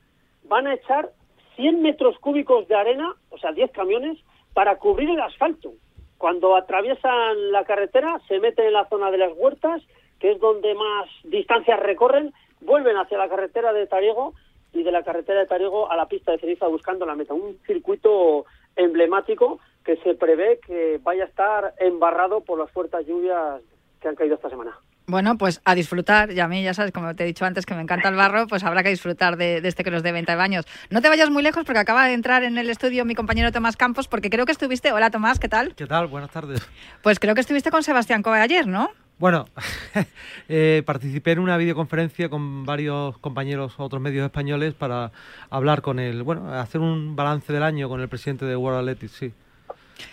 van 0.44 0.66
a 0.66 0.74
echar 0.74 1.10
100 1.56 1.80
metros 1.80 2.18
cúbicos 2.18 2.68
de 2.68 2.74
arena, 2.74 3.14
o 3.30 3.38
sea, 3.38 3.52
10 3.52 3.70
camiones, 3.70 4.18
para 4.52 4.76
cubrir 4.76 5.08
el 5.10 5.20
asfalto. 5.20 5.72
Cuando 6.18 6.56
atraviesan 6.56 7.52
la 7.52 7.64
carretera, 7.64 8.20
se 8.28 8.38
meten 8.38 8.66
en 8.66 8.72
la 8.74 8.88
zona 8.88 9.10
de 9.10 9.18
las 9.18 9.32
huertas, 9.36 9.82
que 10.18 10.32
es 10.32 10.40
donde 10.40 10.74
más 10.74 11.08
distancias 11.24 11.78
recorren, 11.80 12.32
vuelven 12.60 12.96
hacia 12.96 13.18
la 13.18 13.28
carretera 13.28 13.72
de 13.72 13.86
Tariego 13.86 14.34
y 14.72 14.82
de 14.82 14.92
la 14.92 15.02
carretera 15.02 15.40
de 15.40 15.46
Tariego 15.46 15.90
a 15.90 15.96
la 15.96 16.06
pista 16.06 16.32
de 16.32 16.38
ceniza 16.38 16.66
buscando 16.66 17.06
la 17.06 17.14
meta. 17.14 17.34
Un 17.34 17.58
circuito 17.66 18.44
emblemático 18.76 19.60
que 19.84 19.96
se 19.98 20.14
prevé 20.14 20.60
que 20.66 20.98
vaya 21.02 21.24
a 21.24 21.28
estar 21.28 21.74
embarrado 21.78 22.40
por 22.40 22.58
las 22.58 22.70
fuertes 22.70 23.06
lluvias 23.06 23.60
que 24.00 24.08
han 24.08 24.16
caído 24.16 24.34
esta 24.34 24.50
semana. 24.50 24.76
Bueno, 25.06 25.36
pues 25.36 25.60
a 25.64 25.74
disfrutar. 25.74 26.32
Y 26.32 26.40
a 26.40 26.48
mí, 26.48 26.62
ya 26.62 26.72
sabes, 26.72 26.90
como 26.90 27.14
te 27.14 27.24
he 27.24 27.26
dicho 27.26 27.44
antes, 27.44 27.66
que 27.66 27.74
me 27.74 27.82
encanta 27.82 28.08
el 28.08 28.16
barro, 28.16 28.46
pues 28.46 28.64
habrá 28.64 28.82
que 28.82 28.88
disfrutar 28.88 29.36
de, 29.36 29.58
este 29.58 29.84
que 29.84 29.90
nos 29.90 30.02
dé 30.02 30.12
20 30.12 30.34
baños. 30.34 30.64
No 30.90 31.02
te 31.02 31.10
vayas 31.10 31.28
muy 31.28 31.42
lejos 31.42 31.64
porque 31.64 31.78
acaba 31.78 32.06
de 32.06 32.14
entrar 32.14 32.42
en 32.42 32.56
el 32.56 32.70
estudio 32.70 33.04
mi 33.04 33.14
compañero 33.14 33.52
Tomás 33.52 33.76
Campos, 33.76 34.08
porque 34.08 34.30
creo 34.30 34.46
que 34.46 34.52
estuviste... 34.52 34.92
Hola, 34.92 35.10
Tomás, 35.10 35.38
¿qué 35.38 35.48
tal? 35.48 35.74
¿Qué 35.74 35.86
tal? 35.86 36.06
Buenas 36.06 36.30
tardes. 36.30 36.66
Pues 37.02 37.20
creo 37.20 37.34
que 37.34 37.42
estuviste 37.42 37.70
con 37.70 37.82
Sebastián 37.82 38.22
Coe 38.22 38.40
ayer, 38.40 38.66
¿no? 38.66 38.90
Bueno, 39.18 39.46
eh, 40.48 40.82
participé 40.84 41.32
en 41.32 41.38
una 41.38 41.56
videoconferencia 41.56 42.28
con 42.28 42.64
varios 42.64 43.16
compañeros, 43.18 43.74
otros 43.78 44.02
medios 44.02 44.24
españoles, 44.24 44.74
para 44.74 45.12
hablar 45.50 45.82
con 45.82 45.98
él, 45.98 46.22
bueno, 46.22 46.52
hacer 46.52 46.80
un 46.80 47.14
balance 47.14 47.52
del 47.52 47.62
año 47.62 47.88
con 47.88 48.00
el 48.00 48.08
presidente 48.08 48.44
de 48.44 48.56
World 48.56 48.80
Athletics, 48.80 49.12
sí. 49.12 49.32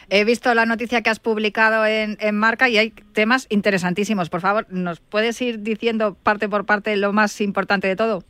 He 0.10 0.26
visto 0.26 0.54
la 0.54 0.66
noticia 0.66 1.02
que 1.02 1.10
has 1.10 1.20
publicado 1.20 1.86
en, 1.86 2.18
Marca 2.36 2.70
y 2.70 2.78
hay 2.78 2.92
temas 2.92 3.48
interesantísimos. 3.50 4.30
Por 4.30 4.42
favor, 4.42 4.68
¿nos 4.70 5.00
puedes 5.00 5.42
ir 5.42 5.62
diciendo 5.62 6.16
parte 6.22 6.48
por 6.48 6.66
parte 6.66 6.96
lo 6.98 7.14
más 7.14 7.42
importante 7.42 7.88
de 7.88 7.96
todo? 7.96 8.24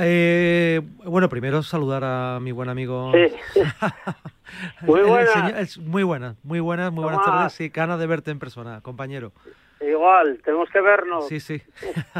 Eh, 0.00 0.80
bueno, 1.04 1.28
primero 1.28 1.62
saludar 1.62 2.02
a 2.04 2.38
mi 2.40 2.52
buen 2.52 2.68
amigo. 2.68 3.12
Sí. 3.12 3.60
muy 4.82 5.02
buenas. 5.02 5.78
muy 5.78 6.02
buenas, 6.02 6.36
muy 6.42 6.60
buenas, 6.60 6.92
muy 6.92 7.04
buenas 7.04 7.24
tardes. 7.24 7.60
y 7.60 7.68
ganas 7.68 7.98
de 7.98 8.06
verte 8.06 8.30
en 8.30 8.38
persona, 8.38 8.80
compañero. 8.80 9.32
Igual, 9.80 10.40
tenemos 10.44 10.70
que 10.70 10.80
vernos. 10.80 11.28
Sí, 11.28 11.40
sí. 11.40 11.60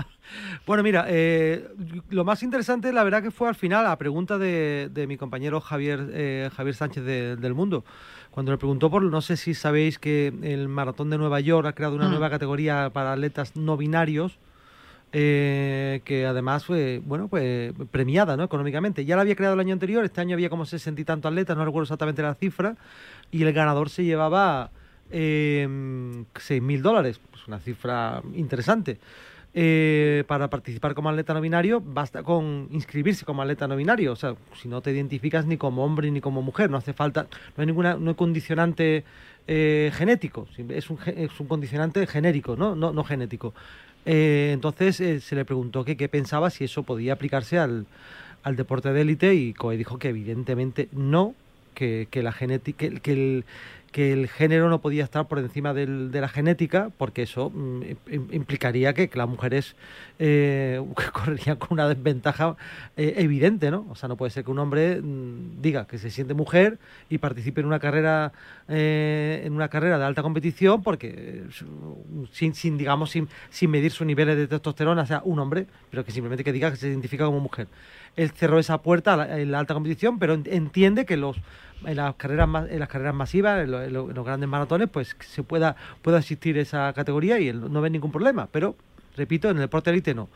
bueno, 0.66 0.82
mira, 0.82 1.06
eh, 1.08 1.66
lo 2.10 2.24
más 2.24 2.42
interesante, 2.42 2.92
la 2.92 3.04
verdad 3.04 3.22
que 3.22 3.30
fue 3.30 3.48
al 3.48 3.54
final 3.54 3.84
la 3.84 3.96
pregunta 3.96 4.38
de, 4.38 5.04
mi 5.08 5.16
compañero 5.16 5.60
Javier, 5.60 6.10
eh, 6.12 6.50
Javier 6.54 6.74
Sánchez 6.74 7.04
del 7.04 7.54
Mundo, 7.54 7.84
cuando 8.30 8.52
le 8.52 8.58
preguntó 8.58 8.90
por, 8.90 9.02
no 9.02 9.20
sé 9.22 9.36
si 9.36 9.54
sabéis 9.54 9.98
que 9.98 10.32
el 10.42 10.68
Maratón 10.68 11.08
de 11.08 11.18
Nueva 11.18 11.40
York 11.40 11.66
ha 11.66 11.72
creado 11.72 11.94
una 11.94 12.08
mm. 12.08 12.10
nueva 12.10 12.30
categoría 12.30 12.90
para 12.92 13.12
atletas 13.12 13.56
no 13.56 13.76
binarios, 13.76 14.38
eh, 15.16 16.00
que 16.04 16.26
además 16.26 16.64
fue, 16.64 17.00
bueno, 17.06 17.28
pues 17.28 17.72
premiada, 17.92 18.36
¿no? 18.36 18.42
Económicamente. 18.42 19.04
Ya 19.04 19.14
la 19.14 19.22
había 19.22 19.36
creado 19.36 19.54
el 19.54 19.60
año 19.60 19.72
anterior, 19.72 20.04
este 20.04 20.20
año 20.20 20.34
había 20.34 20.50
como 20.50 20.66
sesenta 20.66 21.00
y 21.00 21.04
tantos 21.04 21.30
atletas, 21.30 21.56
no 21.56 21.64
recuerdo 21.64 21.84
exactamente 21.84 22.20
la 22.20 22.34
cifra, 22.34 22.76
y 23.30 23.44
el 23.44 23.52
ganador 23.52 23.90
se 23.90 24.02
llevaba 24.02 24.70
eh, 25.12 26.24
seis 26.34 26.60
mil 26.60 26.82
dólares. 26.82 27.20
Pues 27.30 27.42
es 27.42 27.48
una 27.48 27.60
cifra 27.60 28.22
interesante. 28.34 28.98
Eh, 29.56 30.24
para 30.26 30.50
participar 30.50 30.94
como 30.94 31.10
atleta 31.10 31.32
no 31.32 31.40
binario 31.40 31.80
basta 31.80 32.24
con 32.24 32.66
inscribirse 32.72 33.24
como 33.24 33.40
atleta 33.40 33.68
no 33.68 33.76
binario. 33.76 34.10
O 34.10 34.16
sea, 34.16 34.34
si 34.60 34.66
no 34.66 34.80
te 34.80 34.90
identificas 34.90 35.46
ni 35.46 35.56
como 35.56 35.84
hombre 35.84 36.10
ni 36.10 36.20
como 36.20 36.42
mujer, 36.42 36.70
no 36.70 36.76
hace 36.76 36.92
falta, 36.92 37.28
no 37.56 37.60
hay 37.60 37.66
ninguna, 37.66 37.94
no 37.94 38.10
hay 38.10 38.16
condicionante 38.16 39.04
eh, 39.46 39.92
genético, 39.94 40.48
es 40.56 40.90
un, 40.90 40.98
es 41.06 41.38
un 41.38 41.46
condicionante 41.46 42.04
genérico, 42.08 42.56
no, 42.56 42.74
no, 42.74 42.92
no 42.92 43.04
genético. 43.04 43.54
Eh, 44.06 44.50
entonces 44.52 45.00
eh, 45.00 45.20
se 45.20 45.34
le 45.34 45.44
preguntó 45.44 45.84
que 45.84 45.96
qué 45.96 46.08
pensaba 46.08 46.50
si 46.50 46.64
eso 46.64 46.82
podía 46.82 47.14
aplicarse 47.14 47.58
al, 47.58 47.86
al 48.42 48.56
deporte 48.56 48.92
de 48.92 49.00
élite 49.00 49.34
y 49.34 49.54
Coe 49.54 49.76
dijo 49.76 49.98
que 49.98 50.08
evidentemente 50.10 50.88
no, 50.92 51.34
que, 51.74 52.06
que 52.10 52.22
la 52.22 52.32
genética, 52.32 52.86
que, 53.00 53.12
el, 53.12 53.44
que 53.92 54.12
el 54.12 54.28
género 54.28 54.68
no 54.68 54.80
podía 54.80 55.04
estar 55.04 55.26
por 55.26 55.38
encima 55.38 55.72
del, 55.72 56.10
de 56.10 56.20
la 56.20 56.28
genética, 56.28 56.90
porque 56.98 57.22
eso 57.22 57.50
mm, 57.50 57.80
im- 58.10 58.32
implicaría 58.34 58.92
que, 58.92 59.08
que 59.08 59.18
las 59.18 59.28
mujeres 59.28 59.74
eh, 60.18 60.80
correrían 61.12 61.56
con 61.56 61.68
una 61.72 61.88
desventaja 61.88 62.56
eh, 62.96 63.14
evidente, 63.18 63.70
¿no? 63.70 63.86
O 63.90 63.94
sea, 63.96 64.08
no 64.08 64.16
puede 64.16 64.30
ser 64.30 64.44
que 64.44 64.50
un 64.50 64.58
hombre 64.58 65.00
mm, 65.02 65.60
diga 65.60 65.86
que 65.86 65.98
se 65.98 66.10
siente 66.10 66.34
mujer 66.34 66.78
y 67.08 67.18
participe 67.18 67.60
en 67.60 67.66
una 67.66 67.78
carrera 67.80 68.32
eh, 68.68 69.42
en 69.44 69.52
una 69.54 69.68
carrera 69.68 69.98
de 69.98 70.04
alta 70.04 70.22
competición, 70.22 70.82
porque 70.82 71.08
eh, 71.16 71.44
sin, 72.32 72.54
sin 72.54 72.78
digamos 72.78 73.10
sin, 73.10 73.28
sin 73.50 73.70
medir 73.70 73.90
sus 73.90 74.06
niveles 74.06 74.36
de 74.36 74.46
testosterona, 74.46 75.06
sea, 75.06 75.20
un 75.24 75.38
hombre, 75.38 75.66
pero 75.90 76.04
que 76.04 76.12
simplemente 76.12 76.44
que 76.44 76.52
diga 76.52 76.70
que 76.70 76.76
se 76.76 76.88
identifica 76.88 77.24
como 77.26 77.40
mujer. 77.40 77.66
Él 78.16 78.30
cerró 78.30 78.58
esa 78.58 78.78
puerta 78.78 79.38
en 79.40 79.50
la 79.50 79.58
alta 79.58 79.74
competición, 79.74 80.18
pero 80.18 80.34
en- 80.34 80.44
entiende 80.46 81.04
que 81.04 81.16
los 81.16 81.36
en 81.84 81.96
las 81.96 82.14
carreras 82.14 82.48
en 82.70 82.78
las 82.78 82.88
carreras 82.88 83.14
masivas, 83.14 83.62
en, 83.64 83.70
lo- 83.72 83.82
en 83.82 83.92
lo- 83.92 84.08
en 84.08 84.14
los 84.16 84.24
grandes 84.24 84.48
maratones, 84.48 84.88
pues 84.88 85.16
se 85.20 85.42
pueda 85.42 85.76
pueda 86.00 86.18
existir 86.20 86.56
esa 86.56 86.92
categoría 86.94 87.38
y 87.40 87.48
él 87.48 87.70
no 87.72 87.80
ve 87.82 87.90
ningún 87.90 88.12
problema. 88.12 88.48
Pero 88.52 88.76
repito, 89.16 89.50
en 89.50 89.56
el 89.56 89.62
deporte 89.62 89.90
élite 89.90 90.14
no. 90.14 90.28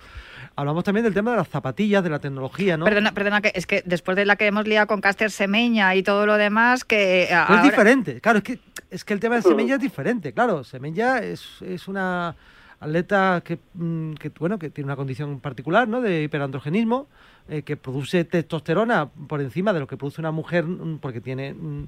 Hablamos 0.56 0.82
también 0.84 1.04
del 1.04 1.14
tema 1.14 1.30
de 1.32 1.36
las 1.36 1.48
zapatillas, 1.48 2.02
de 2.02 2.10
la 2.10 2.18
tecnología, 2.18 2.76
¿no? 2.76 2.84
Perdona, 2.84 3.12
perdona, 3.12 3.40
que 3.40 3.52
es 3.54 3.66
que 3.66 3.82
después 3.86 4.16
de 4.16 4.24
la 4.26 4.36
que 4.36 4.46
hemos 4.46 4.66
liado 4.66 4.86
con 4.86 5.00
Caster 5.00 5.30
Semeña 5.30 5.94
y 5.94 6.02
todo 6.02 6.26
lo 6.26 6.36
demás, 6.36 6.84
que 6.84 7.26
Pero 7.28 7.40
ahora- 7.42 7.56
es 7.58 7.62
diferente, 7.62 8.20
claro, 8.20 8.38
es 8.38 8.44
que, 8.44 8.58
es 8.90 9.04
que 9.04 9.14
el 9.14 9.20
tema 9.20 9.36
de 9.36 9.42
Semenya 9.42 9.76
es 9.76 9.80
diferente, 9.80 10.32
claro, 10.32 10.64
Semenya 10.64 11.18
es, 11.18 11.62
es 11.62 11.86
una 11.86 12.34
atleta 12.80 13.42
que, 13.44 13.58
mm, 13.74 14.14
que, 14.14 14.30
bueno, 14.30 14.58
que 14.58 14.70
tiene 14.70 14.86
una 14.86 14.96
condición 14.96 15.40
particular, 15.40 15.86
¿no?, 15.88 16.00
de 16.00 16.22
hiperandrogenismo, 16.22 17.06
eh, 17.48 17.62
que 17.62 17.76
produce 17.76 18.24
testosterona 18.24 19.08
por 19.08 19.40
encima 19.40 19.72
de 19.72 19.80
lo 19.80 19.86
que 19.86 19.96
produce 19.96 20.20
una 20.20 20.30
mujer, 20.30 20.64
mm, 20.64 20.98
porque 20.98 21.20
tiene, 21.20 21.54
mm, 21.54 21.84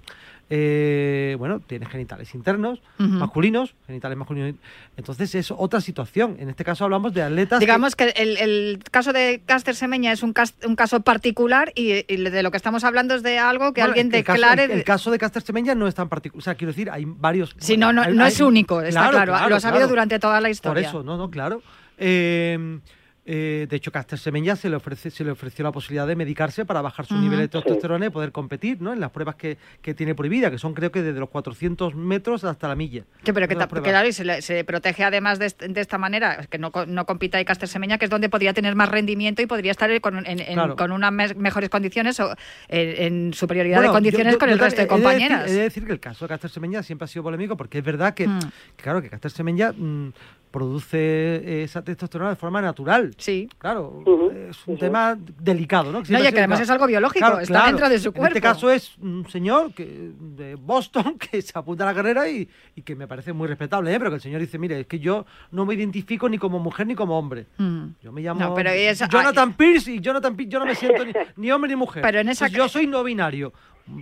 eh, 0.49 1.37
bueno, 1.39 1.61
tiene 1.61 1.87
genitales 1.87 2.35
internos, 2.35 2.81
masculinos, 2.99 3.75
genitales 3.87 4.19
masculinos, 4.19 4.55
entonces 4.97 5.35
es 5.35 5.51
otra 5.51 5.81
situación, 5.81 6.37
en 6.41 6.49
este 6.49 6.65
caso 6.65 6.85
hablamos 6.85 7.15
de 7.15 7.23
atletas... 7.23 7.61
Digamos 7.61 7.95
que 7.95 8.09
el, 8.17 8.37
el 8.39 8.81
caso 8.91 9.13
de 9.13 9.43
Caster 9.47 9.75
Semeña 9.77 10.13
es 10.13 10.23
un, 10.23 10.33
cas- 10.33 10.55
un 10.67 10.75
caso 10.77 11.01
particular 11.03 11.73
y, 11.77 12.05
y 12.13 12.17
de 12.17 12.43
lo 12.43 12.51
que 12.51 12.57
estamos 12.57 12.83
hablando 12.85 13.15
es 13.15 13.23
de 13.23 13.39
algo 13.39 13.73
que 13.73 13.83
Bueno, 13.83 13.93
alguien 13.95 14.15
el 14.15 14.25
caso- 14.25 14.33
declare. 14.41 14.65
el, 14.65 14.71
el 14.73 14.85
caso 14.85 15.11
de 15.11 15.19
Caster 15.19 15.43
Semenya 15.43 15.75
no 15.75 15.87
es 15.87 15.95
tan 15.95 16.09
particular. 16.09 16.41
O 16.41 16.43
sea, 16.43 16.55
quiero 16.55 16.73
decir, 16.73 16.91
hay 16.91 17.05
varios. 17.07 17.55
Sí, 17.59 17.77
no, 17.77 17.93
no, 17.93 18.03
hay- 18.03 18.15
no 18.15 18.25
hay- 18.25 18.33
es 18.33 18.41
único, 18.41 18.81
está 18.83 19.11
claro, 19.11 19.33
lo 19.49 19.57
ha 19.57 19.61
sabido 19.61 19.81
claro. 19.81 19.89
durante 19.89 20.19
toda 20.19 20.41
la 20.41 20.47
Por 20.49 20.51
historia. 20.51 20.89
eso, 20.89 21.03
no, 21.03 21.17
no, 21.17 21.31
claro. 21.31 21.63
Eh, 21.99 22.79
eh, 23.33 23.69
de 23.71 23.77
hecho, 23.77 23.93
Caster 23.93 24.19
Semenya 24.19 24.57
se 24.57 24.69
le, 24.69 24.75
ofrece, 24.75 25.09
se 25.11 25.23
le 25.23 25.31
ofreció 25.31 25.63
la 25.63 25.71
posibilidad 25.71 26.05
de 26.05 26.17
medicarse 26.17 26.65
para 26.65 26.81
bajar 26.83 27.07
su 27.07 27.17
nivel 27.17 27.39
de 27.39 27.47
testosterona 27.47 28.07
y 28.07 28.11
poder 28.11 28.33
competir 28.33 28.83
¿no? 28.83 28.93
en 28.93 28.99
las 28.99 29.13
pruebas 29.13 29.37
que, 29.37 29.57
que 29.83 29.95
tiene 29.95 30.17
prohibida, 30.17 30.51
que 30.51 30.59
son 30.59 30.75
creo 30.75 30.91
que 30.91 31.01
desde 31.01 31.21
los 31.21 31.29
400 31.29 31.95
metros 31.95 32.43
hasta 32.43 32.67
la 32.67 32.75
milla. 32.75 33.05
Sí, 33.23 33.33
pero 33.33 33.47
que, 33.47 33.55
claro, 33.55 34.09
y 34.09 34.13
se, 34.13 34.25
le- 34.25 34.43
se 34.43 34.65
protege 34.65 35.05
además 35.05 35.39
de, 35.39 35.55
de 35.69 35.81
esta 35.81 35.97
manera, 35.97 36.45
que 36.51 36.59
no, 36.59 36.73
no 36.89 37.07
compita 37.07 37.41
y 37.41 37.45
Caster 37.45 37.69
Semeña, 37.69 37.99
que 37.99 38.07
es 38.07 38.11
donde 38.11 38.29
podría 38.29 38.53
tener 38.53 38.75
más 38.75 38.89
rendimiento 38.89 39.43
y 39.43 39.47
podría 39.47 39.71
estar 39.71 39.89
con, 40.01 40.27
en, 40.27 40.41
en- 40.41 40.55
Claro. 40.55 40.75
con 40.75 40.91
unas 40.91 41.13
mejores 41.37 41.71
condiciones 41.71 42.19
o 42.19 42.35
en, 42.69 43.27
en 43.29 43.35
superioridad 43.35 43.77
Bueno, 43.77 43.93
de 43.93 43.97
condiciones 43.97 44.27
yo- 44.33 44.33
yo- 44.33 44.39
con 44.41 44.49
el 44.51 44.59
resto 44.59 44.81
de 44.81 44.87
también 44.89 45.07
he 45.07 45.13
decir- 45.13 45.29
compañeras. 45.29 45.51
He 45.51 45.55
de, 45.55 45.63
decir, 45.63 45.87
que 45.87 45.93
el 45.93 46.01
caso 46.01 46.25
de 46.25 46.29
Caster 46.31 46.51
Semenya 46.51 46.83
siempre 46.83 47.05
ha 47.05 47.09
sido 47.09 47.23
polémico 47.23 47.57
porque 47.57 47.79
es 47.79 47.85
verdad 47.85 48.13
que, 48.15 48.27
Mm. 48.27 48.41
que 48.77 48.83
claro, 48.83 49.01
que 49.03 49.09
Caster 49.09 49.31
Semenya 49.31 49.73
mm, 49.73 50.13
produce 50.51 50.99
eh, 50.99 51.63
esa 51.65 51.83
testosterona 51.83 52.31
de 52.31 52.37
forma 52.37 52.61
natural. 52.61 53.15
Sí. 53.19 53.49
Claro, 53.59 54.03
es 54.51 54.57
un 54.67 54.79
tema 54.79 55.17
delicado, 55.41 55.93
¿no? 55.93 56.01
No, 56.01 56.05
siempre 56.05 56.25
y 56.25 56.27
ha 56.29 56.33
que 56.33 56.39
además 56.39 56.61
es 56.61 56.71
algo 56.71 56.87
biológico, 56.87 57.39
está 57.41 57.67
dentro 57.67 57.89
de 57.89 57.99
su 57.99 58.09
En 58.09 58.15
este 58.15 58.19
cuerpo. 58.21 58.41
caso 58.41 58.71
es 58.71 58.97
un 58.99 59.29
señor 59.29 59.73
que, 59.75 60.13
de 60.19 60.55
Boston 60.57 61.19
que 61.31 61.41
se 61.43 61.57
apunta 61.59 61.85
a 61.85 61.87
la 61.87 61.95
carrera 61.95 62.29
y, 62.29 62.49
y 62.75 62.83
que 62.83 62.95
me 62.97 63.07
parece 63.07 63.33
muy 63.33 63.49
respetable, 63.49 63.95
¿eh? 63.95 63.99
pero 63.99 64.11
que 64.11 64.17
el 64.17 64.23
señor 64.23 64.41
dice, 64.41 64.59
mire, 64.59 64.81
es 64.81 64.87
que 64.87 64.99
yo 64.99 65.25
no 65.53 65.65
me 65.67 65.75
identifico 65.75 66.29
ni 66.29 66.39
como 66.39 66.59
mujer 66.59 66.87
ni 66.87 66.95
como 66.95 67.19
hombre. 67.19 67.47
Mm. 67.59 67.85
Yo 68.03 68.13
me 68.13 68.21
llamo 68.21 68.41
No, 68.41 68.55
pero 68.55 68.71
eso- 68.71 69.07
Jonathan 69.09 69.53
Pierce 69.55 69.93
y 69.93 70.01
Jonathan 70.01 70.37
Pierce, 70.37 70.53
yo 70.53 70.59
no 70.59 70.67
me 70.67 70.75
siento 70.75 71.05
ni, 71.05 71.13
ni 71.37 71.51
hombre 71.53 71.69
ni 71.71 71.77
mujer. 71.77 72.03
Pero 72.03 72.19
en 72.21 72.29
esa 72.29 72.47
Pues 72.47 72.53
yo 72.53 72.69
soy 72.69 72.87
no 72.87 73.05
binario, 73.05 73.53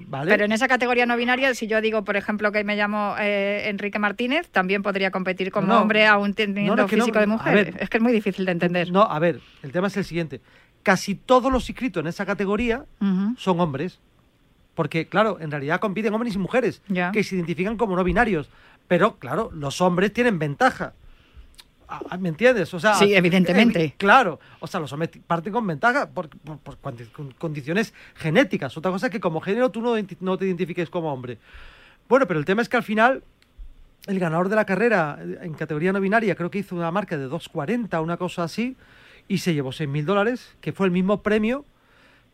¿vale? 0.06 0.30
Pero 0.30 0.44
en 0.44 0.52
esa 0.52 0.68
categoría 0.68 1.06
no 1.06 1.16
binaria, 1.16 1.54
si 1.54 1.66
yo 1.66 1.80
digo, 1.80 2.04
por 2.04 2.16
ejemplo, 2.16 2.52
que 2.52 2.62
me 2.64 2.76
llamo 2.76 3.14
eh, 3.18 3.68
Enrique 3.68 3.98
Martínez, 3.98 4.48
también 4.50 4.82
podría 4.82 5.10
competir 5.10 5.50
como 5.50 5.66
No, 5.68 5.80
hombre 5.82 6.06
aún 6.06 6.34
teniendo 6.34 6.76
no, 6.76 6.88
físico 6.88 7.18
de 7.18 7.26
mujer. 7.26 7.54
ver. 7.54 7.76
es 7.80 7.88
que 7.90 7.96
es 7.98 8.02
muy 8.02 8.12
difícil 8.12 8.44
de 8.44 8.52
entender. 8.52 8.90
No, 8.90 9.02
a 9.02 9.18
ver, 9.18 9.40
el 9.62 9.72
tema 9.72 9.86
es 9.88 9.96
el 9.96 10.04
siguiente. 10.04 10.40
Casi 10.82 11.14
todos 11.14 11.52
los 11.52 11.68
inscritos 11.68 12.00
en 12.02 12.06
esa 12.06 12.24
categoría 12.26 12.84
son 13.36 13.60
hombres. 13.60 13.98
Porque, 14.74 15.06
claro, 15.06 15.38
en 15.40 15.50
realidad 15.50 15.80
compiten 15.80 16.14
hombres 16.14 16.34
y 16.36 16.38
mujeres 16.38 16.82
Ya. 16.88 17.10
que 17.10 17.24
se 17.24 17.34
identifican 17.34 17.76
como 17.76 17.96
no 17.96 18.04
binarios. 18.04 18.48
Pero, 18.86 19.16
claro, 19.18 19.50
los 19.52 19.80
hombres 19.80 20.12
tienen 20.12 20.38
ventaja. 20.38 20.92
Ah, 21.90 22.18
¿Me 22.18 22.28
entiendes? 22.28 22.72
O 22.74 22.78
sea, 22.80 22.94
Sí, 22.94 23.14
evidentemente. 23.14 23.86
evi- 23.86 23.94
claro, 23.96 24.38
o 24.60 24.66
sea, 24.66 24.78
los 24.78 24.92
hombres 24.92 25.10
parten 25.26 25.52
con 25.54 25.66
ventaja 25.66 26.10
por, 26.10 26.28
por- 26.28 26.76
condiciones 27.38 27.94
genéticas. 28.14 28.76
Otra 28.76 28.90
cosa 28.90 29.06
es 29.06 29.12
que 29.12 29.20
como 29.20 29.40
género 29.40 29.70
tú 29.70 29.80
no, 29.80 29.94
no 30.20 30.36
te 30.36 30.44
identifiques 30.46 30.90
como 30.90 31.10
hombre. 31.12 31.38
Bueno, 32.08 32.26
pero 32.26 32.38
el 32.38 32.44
tema 32.44 32.60
es 32.62 32.68
que 32.68 32.76
al 32.76 32.82
final 32.82 33.22
el 34.06 34.18
ganador 34.18 34.48
de 34.50 34.56
la 34.56 34.64
carrera 34.66 35.18
eh, 35.20 35.38
en 35.42 35.54
categoría 35.54 35.92
no 35.92 36.00
binaria 36.00 36.34
creo 36.34 36.50
que 36.50 36.58
hizo 36.58 36.76
una 36.76 36.90
marca 36.90 37.16
de 37.16 37.26
2.40, 37.28 38.02
una 38.02 38.16
cosa 38.18 38.44
así, 38.44 38.76
y 39.26 39.38
se 39.38 39.54
llevó 39.54 39.70
6.000 39.72 40.04
dólares, 40.04 40.56
que 40.60 40.72
fue 40.72 40.86
el 40.86 40.92
mismo 40.92 41.22
premio 41.22 41.64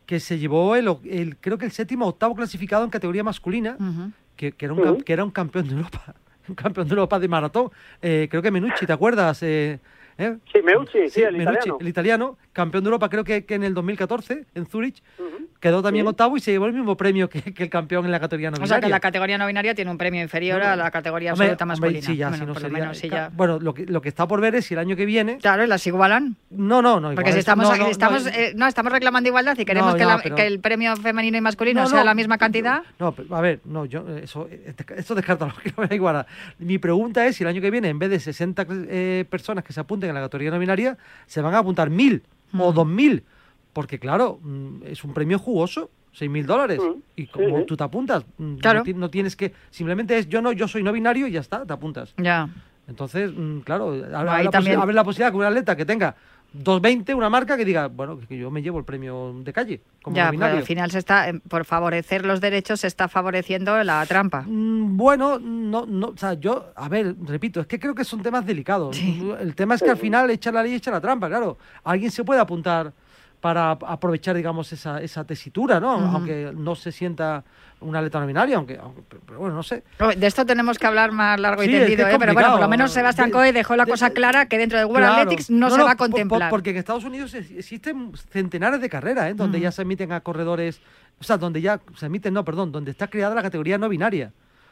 que 0.05 0.19
se 0.19 0.37
llevó 0.37 0.75
el, 0.75 0.87
el- 1.05 1.37
creo 1.37 1.57
que 1.57 1.65
el 1.65 1.71
séptimo 1.71 2.05
o 2.05 2.09
octavo 2.09 2.35
clasificado 2.35 2.83
en 2.83 2.89
categoría 2.89 3.23
masculina, 3.23 3.77
que, 4.35 4.51
que 4.51 4.65
era 4.65 4.73
un, 4.73 5.01
que 5.01 5.13
era 5.13 5.23
un 5.23 5.31
campeón 5.31 5.67
de 5.67 5.75
Europa, 5.75 6.13
campeón 6.55 6.87
de 6.87 6.93
Europa 6.93 7.19
de 7.19 7.27
maratón. 7.27 7.69
Eh, 8.01 8.27
creo 8.29 8.41
que 8.41 8.51
Menucci, 8.51 8.85
¿te 8.85 8.93
acuerdas? 8.93 9.41
Eh, 9.43 9.79
¿eh? 10.17 10.37
Sí, 10.51 10.61
Meucci, 10.63 11.09
sí, 11.09 11.21
el 11.23 11.37
Menucci, 11.37 11.57
italiano. 11.59 11.77
el 11.81 11.87
italiano, 11.87 12.37
campeón 12.55 12.85
de 12.85 12.87
Europa 12.87 13.09
creo 13.09 13.25
que, 13.25 13.43
que 13.45 13.53
en 13.55 13.63
el 13.65 13.73
2014 13.73 14.45
en 14.55 14.65
Zurich, 14.65 15.03
quedó 15.59 15.83
también 15.83 16.05
Sí. 16.05 16.09
octavo 16.09 16.37
y 16.37 16.39
se 16.39 16.51
llevó 16.51 16.67
el 16.67 16.73
mismo 16.73 16.95
premio 16.95 17.29
que, 17.29 17.41
que 17.53 17.63
el 17.63 17.69
campeón 17.69 18.05
en 18.05 18.11
la 18.11 18.19
categoría 18.19 18.49
no 18.49 18.55
O 18.55 18.65
sea 18.65 18.77
que 18.77 18.85
binaria. 18.87 18.95
la 18.95 18.99
categoría 19.01 19.37
no 19.37 19.45
binaria 19.45 19.75
tiene 19.75 19.91
un 19.91 19.97
premio 19.97 20.21
inferior 20.21 20.61
a 20.63 20.75
la 20.77 20.89
categoría 20.89 21.33
Hombre, 21.33 21.47
absoluta 21.51 21.63
hombre, 21.65 21.79
masculina. 21.79 22.07
sí, 22.07 22.15
ya, 22.15 22.29
Bueno, 22.29 22.43
si 22.43 22.47
no 22.47 22.53
por 22.53 22.61
lo 22.61 22.67
sería- 22.69 22.83
menos 22.83 22.97
sí, 22.97 23.09
ca- 23.09 23.15
ya. 23.15 23.31
Bueno, 23.35 23.59
lo 23.59 23.73
que, 23.73 23.85
lo 23.85 24.01
que 24.01 24.07
está 24.09 24.27
por 24.27 24.39
ver 24.41 24.55
es 24.55 24.65
si 24.65 24.73
el 24.73 24.79
año 24.79 24.95
que 24.95 25.05
viene... 25.05 25.37
Claro, 25.39 25.65
las 25.67 25.85
igualan. 25.85 26.37
No, 26.49 26.81
no, 26.81 26.99
no. 27.01 27.13
Porque 27.13 27.31
si 27.33 27.39
es- 27.39 27.39
estamos, 27.39 27.69
no, 27.69 27.75
no, 27.75 27.87
estamos, 27.89 28.23
no, 28.23 28.29
eh, 28.31 28.53
no, 28.55 28.67
estamos 28.67 28.91
reclamando 28.91 29.27
igualdad 29.27 29.57
y 29.59 29.65
queremos 29.65 29.95
que, 29.95 30.03
no, 30.03 30.09
la- 30.09 30.19
pero- 30.23 30.35
que 30.35 30.47
el 30.47 30.59
premio 30.59 30.95
femenino 30.95 31.37
y 31.37 31.41
masculino 31.41 31.81
No, 31.81 31.87
sea 31.89 32.03
la 32.05 32.13
misma 32.13 32.37
cantidad. 32.37 32.83
No, 32.99 33.13
a 33.31 33.41
ver, 33.41 33.59
no, 33.65 33.85
yo, 33.85 34.05
eh, 34.07 34.21
eso, 34.23 34.47
eh, 34.49 34.73
esto 34.95 35.13
descarta 35.15 35.53
que 35.61 35.69
no 35.75 35.81
me 35.83 35.87
da 35.87 35.95
igual. 35.95 36.25
Mi 36.59 36.77
pregunta 36.77 37.25
es 37.25 37.35
si 37.35 37.43
el 37.43 37.49
año 37.49 37.59
que 37.61 37.69
viene, 37.71 37.89
en 37.89 37.99
vez 37.99 38.09
de 38.09 38.19
60 38.19 38.65
eh, 38.69 39.25
personas 39.29 39.63
que 39.65 39.73
se 39.73 39.79
apunten 39.81 40.09
a 40.09 40.13
la 40.13 40.21
categoría 40.21 40.51
no 40.51 40.59
binaria, 40.59 40.97
se 41.25 41.41
van 41.41 41.53
a 41.55 41.57
apuntar 41.57 41.89
1.000 42.55 42.61
o 42.67 42.71
Mm. 42.71 42.75
2.000. 42.75 43.23
Porque, 43.73 43.99
claro, 43.99 44.39
mm, 44.41 44.83
es 44.85 45.03
un 45.03 45.13
premio 45.13 45.37
jugoso, 45.37 45.89
6.000 46.13 46.45
dólares. 46.45 46.79
Mm, 46.81 46.99
Y 47.17 47.27
como 47.27 47.59
sí. 47.59 47.65
tú 47.65 47.75
te 47.75 47.83
apuntas, 47.83 48.25
mm, 48.37 48.55
Claro. 48.55 48.83
no, 48.85 48.93
no 48.99 49.09
tienes 49.09 49.35
que. 49.35 49.53
Simplemente 49.69 50.17
es 50.17 50.29
yo 50.29 50.41
no, 50.41 50.51
yo 50.53 50.67
soy 50.67 50.81
no 50.81 50.91
binario 50.93 51.27
y 51.27 51.31
ya 51.31 51.41
está, 51.41 51.65
te 51.65 51.73
apuntas. 51.73 52.13
Ya. 52.17 52.47
Entonces, 52.87 53.31
mm, 53.35 53.59
claro, 53.61 53.89
abre, 54.13 54.29
ahí 54.31 54.43
la, 54.45 54.51
posi- 54.51 54.81
abre 54.81 54.93
la 54.93 55.03
posibilidad 55.03 55.31
que 55.31 55.37
un 55.37 55.43
atleta 55.43 55.75
que 55.75 55.85
tenga 55.85 56.15
2.20, 56.63 57.15
una 57.15 57.29
marca 57.29 57.57
que 57.57 57.65
diga, 57.65 57.87
bueno, 57.87 58.19
que 58.19 58.37
yo 58.37 58.49
me 58.51 58.61
llevo 58.61 58.79
el 58.79 58.85
premio 58.85 59.33
de 59.43 59.51
calle, 59.53 59.81
como 60.01 60.15
Ya, 60.15 60.31
pero 60.31 60.45
al 60.57 60.63
final 60.63 60.89
se 60.91 60.99
está, 60.99 61.29
eh, 61.29 61.39
por 61.47 61.65
favorecer 61.65 62.25
los 62.25 62.39
derechos, 62.41 62.79
se 62.81 62.87
está 62.87 63.07
favoreciendo 63.07 63.83
la 63.83 64.05
trampa. 64.05 64.43
Mm, 64.47 64.95
Bueno, 64.97 65.39
no, 65.39 65.85
no, 65.85 66.07
o 66.07 66.17
sea, 66.17 66.33
yo, 66.33 66.71
a 66.75 66.87
ver, 66.89 67.15
repito, 67.25 67.59
es 67.59 67.67
que 67.67 67.79
creo 67.79 67.93
que 67.93 68.03
son 68.03 68.21
temas 68.21 68.45
delicados. 68.45 68.95
Sí. 68.95 69.29
El 69.39 69.55
tema 69.55 69.75
es 69.75 69.83
que 69.83 69.89
al 69.89 69.97
final 69.97 70.29
echa 70.29 70.51
la 70.51 70.63
ley 70.63 70.73
y 70.73 70.75
echa 70.75 70.91
la 70.91 71.01
trampa, 71.01 71.27
claro. 71.27 71.57
Alguien 71.83 72.11
se 72.11 72.23
puede 72.23 72.39
apuntar 72.39 72.93
para 73.45 73.69
ap- 73.69 73.83
aprovechar, 73.83 74.35
digamos, 74.35 74.73
esa, 74.73 74.99
esa 75.01 75.23
tesitura, 75.23 75.79
¿no? 75.79 75.91
Aunque 75.91 76.51
no 76.57 76.73
se 76.73 76.91
sienta 76.91 77.43
una 77.79 78.01
letra 78.01 78.19
no 78.19 78.25
binaria, 78.25 78.57
aunque, 78.57 78.75
aunque- 78.81 79.03
pero, 79.07 79.21
pero 79.23 79.39
bueno, 79.39 79.53
no 79.53 79.61
sé. 79.61 79.83
De 80.17 80.25
esto 80.25 80.47
tenemos 80.47 80.79
que 80.79 80.87
hablar 80.87 81.11
más 81.11 81.39
largo 81.39 81.61
y 81.61 81.67
Sí, 81.67 81.75
es 81.75 81.81
tendido, 81.81 82.07
es 82.07 82.15
¿eh? 82.15 82.17
pero 82.19 82.33
bueno, 82.33 82.51
por 82.53 82.61
lo 82.61 82.67
menos 82.67 82.91
Sebastián 82.91 83.27
De- 83.29 83.33
Coe 83.33 83.53
dejó 83.53 83.75
la 83.75 83.85
de- 83.85 83.91
cosa 83.91 84.09
clara 84.09 84.47
que 84.47 84.57
dentro 84.57 84.79
del 84.79 84.87
World 84.87 85.05
Claro. 85.05 85.21
Athletics 85.21 85.51
no, 85.51 85.69
se 85.69 85.83
va 85.83 85.91
a 85.91 85.95
contemplar. 85.95 86.49
porque 86.49 86.71
en 86.71 86.77
Estados 86.77 87.03
Unidos 87.03 87.35
es- 87.35 87.51
existen 87.51 88.13
centenares 88.31 88.81
de 88.81 88.89
carreras, 88.89 89.29
¿eh? 89.29 89.33
Donde 89.35 89.59
ya 89.59 89.71
se 89.71 89.83
emiten 89.83 90.11
a 90.11 90.21
corredores, 90.21 90.81
o 91.19 91.23
sea, 91.23 91.37
donde 91.37 91.61
ya 91.61 91.79
se 91.95 92.07
emiten, 92.07 92.33
no, 92.33 92.43
perdón, 92.43 92.71
donde 92.71 92.89
está 92.89 93.05
creada 93.09 93.35
la 93.35 93.43
categoría 93.43 93.77
no 93.77 93.89
binaria. 93.89 94.31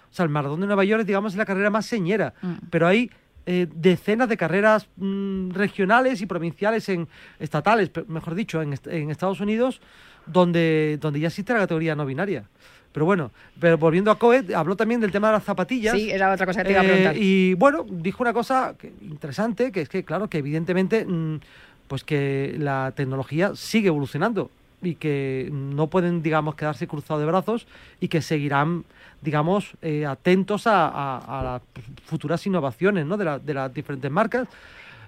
O 0.10 0.16
sea, 0.16 0.24
el 0.24 0.30
maratón 0.30 0.62
de 0.62 0.66
Nueva 0.66 0.84
York 0.84 1.02
es, 1.02 1.06
digamos, 1.08 1.36
la 1.36 1.46
carrera 1.46 1.70
más 1.70 1.86
señera. 1.86 2.34
Mm. 2.42 2.54
Pero 2.72 2.88
hay 2.88 3.12
eh, 3.46 3.68
decenas 3.74 4.30
de 4.30 4.38
carreras 4.38 4.88
mm, 4.98 5.52
regionales 5.52 6.22
y 6.22 6.26
provinciales, 6.26 6.88
en 6.90 7.08
estatales, 7.40 7.92
mejor 8.08 8.36
dicho, 8.36 8.62
en, 8.62 8.80
en, 8.86 9.10
Estados 9.10 9.42
Unidos, 9.42 9.82
donde, 10.26 10.98
donde 11.02 11.20
ya 11.20 11.28
existe 11.28 11.54
la 11.54 11.60
categoría 11.60 11.96
no 11.96 12.06
binaria. 12.06 12.46
Pero 12.94 13.06
bueno, 13.06 13.32
pero 13.60 13.78
volviendo 13.78 14.12
a 14.12 14.20
Coet, 14.20 14.54
habló 14.54 14.76
también 14.76 15.02
del 15.02 15.12
tema 15.12 15.28
de 15.28 15.34
las 15.34 15.44
zapatillas. 15.44 15.96
Sí, 15.96 16.12
era 16.12 16.32
otra 16.32 16.46
cosa 16.46 16.62
que 16.62 16.68
te 16.68 16.72
iba 16.72 16.82
a 16.82 16.84
preguntar. 16.84 17.18
y 17.18 17.56
bueno, 17.56 17.86
dijo 17.90 18.22
una 18.22 18.34
cosa 18.34 18.76
interesante, 19.02 19.72
que 19.72 19.82
es 19.82 19.90
que, 19.90 20.04
claro, 20.04 20.30
que 20.30 20.38
evidentemente, 20.38 21.04
mm, 21.04 21.40
pues 21.88 22.04
que 22.04 22.56
la 22.60 22.94
tecnología 22.96 23.54
sigue 23.56 23.88
evolucionando 23.88 24.52
y 24.84 24.96
que 24.96 25.50
no 25.52 25.88
pueden, 25.88 26.22
digamos, 26.22 26.56
quedarse 26.56 26.88
cruzados 26.88 27.22
de 27.22 27.28
brazos 27.28 27.68
y 28.00 28.10
que 28.10 28.22
seguirán, 28.22 28.86
digamos, 29.24 29.74
eh, 29.82 30.06
atentos 30.06 30.64
a, 30.68 31.42
las 31.44 31.62
futuras 32.06 32.46
innovaciones 32.46 33.06
¿no? 33.06 33.18
de, 33.18 33.40
de, 33.40 33.54
las 33.54 33.74
diferentes 33.74 34.12
marcas. 34.12 34.48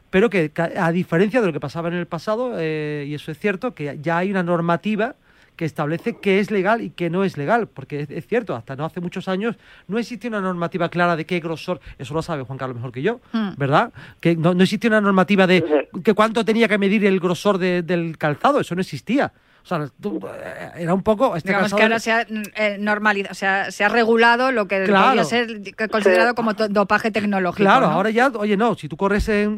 Pero 0.10 0.30
que, 0.30 0.52
a 0.56 0.92
diferencia 0.92 1.42
de 1.42 1.48
lo 1.48 1.54
que 1.54 1.60
pasaba 1.60 1.90
en 1.90 1.96
el 1.96 2.06
pasado, 2.06 2.54
eh, 2.58 3.06
y 3.08 3.14
eso 3.14 3.32
es 3.32 3.40
cierto, 3.40 3.74
que 3.74 4.00
ya 4.02 4.20
hay 4.20 4.32
una 4.32 4.44
normativa 4.44 5.16
que 5.56 5.66
establece 5.66 6.18
qué 6.18 6.40
es 6.40 6.52
legal 6.52 6.82
y 6.82 6.90
qué 6.90 7.10
no 7.10 7.24
es 7.24 7.38
legal, 7.38 7.68
porque 7.68 8.06
es, 8.10 8.28
cierto, 8.28 8.56
hasta 8.56 8.76
no 8.76 8.86
hace 8.86 9.00
muchos 9.00 9.28
años 9.28 9.56
no 9.88 9.98
existía 9.98 10.30
una 10.30 10.42
normativa 10.42 10.90
clara 10.90 11.16
de 11.16 11.26
qué 11.26 11.40
grosor, 11.40 11.80
eso 11.98 12.14
lo 12.14 12.22
sabe 12.22 12.44
Juan 12.44 12.58
Carlos 12.58 12.76
mejor 12.76 12.92
que 12.92 13.02
yo, 13.02 13.22
hmm. 13.32 13.52
¿verdad? 13.58 13.94
Que 14.20 14.36
no, 14.36 14.54
no, 14.54 14.64
existía 14.64 14.90
una 14.90 15.02
normativa 15.02 15.48
de 15.48 15.88
que 16.04 16.14
cuánto 16.14 16.44
tenía 16.44 16.68
que 16.68 16.78
medir 16.78 17.06
el 17.06 17.20
grosor 17.20 17.58
del 17.58 18.18
calzado, 18.18 18.60
eso 18.60 18.76
no 18.76 18.82
existía. 18.82 19.32
O 19.66 19.68
sea, 19.68 19.84
eh, 19.84 20.72
era 20.78 20.94
un 20.94 21.02
poco... 21.02 21.36
Este 21.36 21.50
Digamos 21.50 21.74
que 21.74 21.82
ahora 21.82 21.98
se 21.98 22.12
ha 22.12 22.22
eh, 22.22 22.78
normalizado, 22.80 23.32
o 23.32 23.36
sea, 23.36 23.72
se 23.72 23.84
ha 23.84 23.90
regulado 23.90 24.52
lo 24.52 24.68
que 24.68 24.82
podría 24.82 25.24
ser 25.24 25.60
considerado 25.90 26.36
como 26.36 26.54
dopaje 26.54 27.10
tecnológico. 27.10 27.64
Claro, 27.64 27.88
ahora 27.88 28.12
ya, 28.12 28.28
oye, 28.28 28.56
no, 28.58 28.76
si 28.76 28.88
tú 28.88 28.96
corres 28.96 29.28
en, 29.28 29.58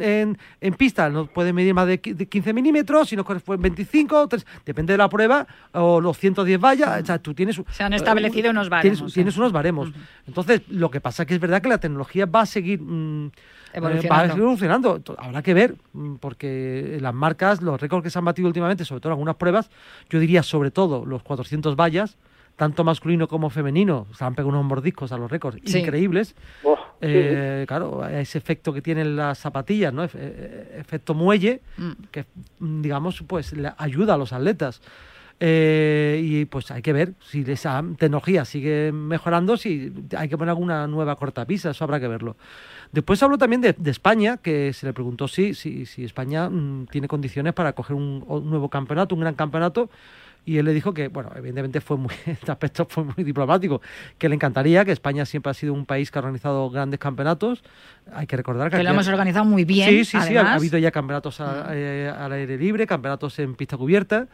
en, 0.61 0.73
pista 0.75 1.09
no 1.09 1.25
puedes 1.25 1.53
medir 1.53 1.73
más 1.73 1.87
de 1.87 1.99
15 1.99 2.53
milímetros, 2.53 3.09
si 3.09 3.17
no 3.17 3.25
corres 3.25 3.43
25, 3.45 4.29
depende 4.65 4.93
de 4.93 4.97
la 4.97 5.09
prueba, 5.09 5.45
o 5.73 5.99
los 5.99 6.17
110 6.17 6.57
vallas, 6.57 7.01
o 7.01 7.05
sea, 7.05 7.19
tú 7.19 7.33
tienes... 7.33 7.61
Se 7.71 7.83
han 7.83 7.91
establecido 7.91 8.51
unos 8.51 8.69
baremos. 8.69 9.11
Tienes, 9.13 9.35
unos 9.35 9.51
baremos. 9.51 9.89
Entonces, 10.25 10.61
lo 10.69 10.89
que 10.89 11.01
pasa 11.01 11.23
es 11.23 11.27
que 11.27 11.33
es 11.33 11.41
verdad 11.41 11.61
que 11.61 11.67
la 11.67 11.79
tecnología 11.79 12.25
va 12.25 12.41
a 12.41 12.45
seguir... 12.45 12.79
Mm, 12.81 13.31
evolucionando. 13.73 14.33
Va 14.33 14.39
evolucionando. 14.39 15.01
Habrá 15.17 15.41
que 15.41 15.53
ver, 15.53 15.75
mm, 15.93 16.15
porque 16.15 16.97
las 17.01 17.13
marcas, 17.13 17.61
los 17.61 17.79
récords 17.79 18.03
que 18.03 18.09
se 18.09 18.19
han 18.19 18.25
batido 18.25 18.47
últimamente, 18.47 18.85
sobre 18.85 19.01
todo 19.01 19.11
en 19.11 19.13
algunas 19.13 19.35
pruebas, 19.35 19.69
yo 20.09 20.19
diría 20.19 20.43
sobre 20.43 20.71
todo 20.71 21.05
los 21.05 21.23
400 21.23 21.75
vallas, 21.75 22.17
tanto 22.55 22.83
masculino 22.83 23.27
como 23.27 23.49
femenino, 23.49 24.07
se 24.17 24.25
han 24.25 24.33
pegado 24.33 24.49
unos 24.49 24.65
mordiscos 24.65 25.11
a 25.11 25.17
los 25.17 25.29
récords 25.29 25.59
increíbles. 25.75 26.35
Oh, 26.63 26.77
eh, 27.01 27.65
claro, 27.67 28.05
ese 28.07 28.39
efecto 28.39 28.73
que 28.73 28.81
tienen 28.81 29.15
las 29.15 29.37
zapatillas, 29.37 29.93
¿no? 29.93 30.03
Eh, 30.03 30.77
efecto 30.79 31.13
muelle, 31.13 31.61
mm. 31.77 31.91
que 32.11 32.25
digamos, 32.59 33.23
pues 33.27 33.53
ayuda 33.77 34.15
a 34.15 34.17
los 34.17 34.33
atletas. 34.33 34.81
Eh, 35.39 36.19
y 36.23 36.45
pues 36.45 36.71
hay 36.71 36.81
que 36.81 36.93
ver 36.93 37.13
si 37.21 37.41
esa 37.47 37.83
tecnología 37.97 38.43
sigue 38.43 38.91
mejorando, 38.91 39.55
si 39.55 39.93
hay 40.17 40.29
que 40.29 40.37
poner 40.37 40.49
alguna 40.49 40.87
nueva 40.87 41.15
cortapisa, 41.15 41.69
eso 41.69 41.83
habrá 41.83 41.99
que 41.99 42.07
verlo. 42.07 42.37
Después 42.91 43.21
habló 43.21 43.37
también 43.37 43.61
de, 43.61 43.75
España, 43.85 44.37
que 44.37 44.73
se 44.73 44.85
le 44.87 44.93
preguntó 44.93 45.27
si, 45.27 45.53
si, 45.53 45.85
si 45.85 46.03
España 46.03 46.49
mm, 46.49 46.87
tiene 46.87 47.07
condiciones 47.07 47.53
para 47.53 47.73
coger 47.73 47.95
un, 47.95 48.25
nuevo 48.49 48.69
campeonato, 48.69 49.13
un 49.13 49.21
gran 49.21 49.35
campeonato. 49.35 49.89
Y 50.47 50.59
él 50.59 50.65
le 50.65 50.73
dijo 50.73 50.93
que, 50.93 51.09
bueno, 51.09 51.29
evidentemente 51.35 51.81
fue 51.81 51.97
muy, 51.97 52.15
en 52.25 52.31
este 52.39 52.49
aspecto 52.49 52.87
fue 52.89 53.03
muy 53.03 53.21
diplomático, 53.25 53.81
que 54.17 54.29
le 54.29 54.35
encantaría, 54.35 54.85
que 54.85 54.93
España 54.93 55.25
siempre 55.25 55.49
ha 55.49 55.53
sido 55.53 55.73
un 55.73 55.85
país 55.85 56.09
que 56.09 56.19
ha 56.19 56.21
organizado 56.21 56.69
grandes 56.69 57.01
campeonatos. 57.01 57.65
Hay 58.13 58.27
que 58.27 58.37
recordar 58.37 58.71
que... 58.71 58.77
que 58.77 58.83
lo 58.83 58.91
hemos 58.91 59.09
organizado 59.09 59.43
muy 59.43 59.65
bien. 59.65 59.89
Sí, 59.89 60.05
sí, 60.05 60.17
sí, 60.25 60.37
ha, 60.37 60.53
habido 60.53 60.77
ya 60.77 60.89
campeonatos 60.89 61.41
eh, 61.71 62.09
al 62.17 62.31
aire 62.31 62.57
libre, 62.57 62.87
campeonatos 62.87 63.37
en 63.39 63.55
pista 63.55 63.75
cubierta, 63.75 64.29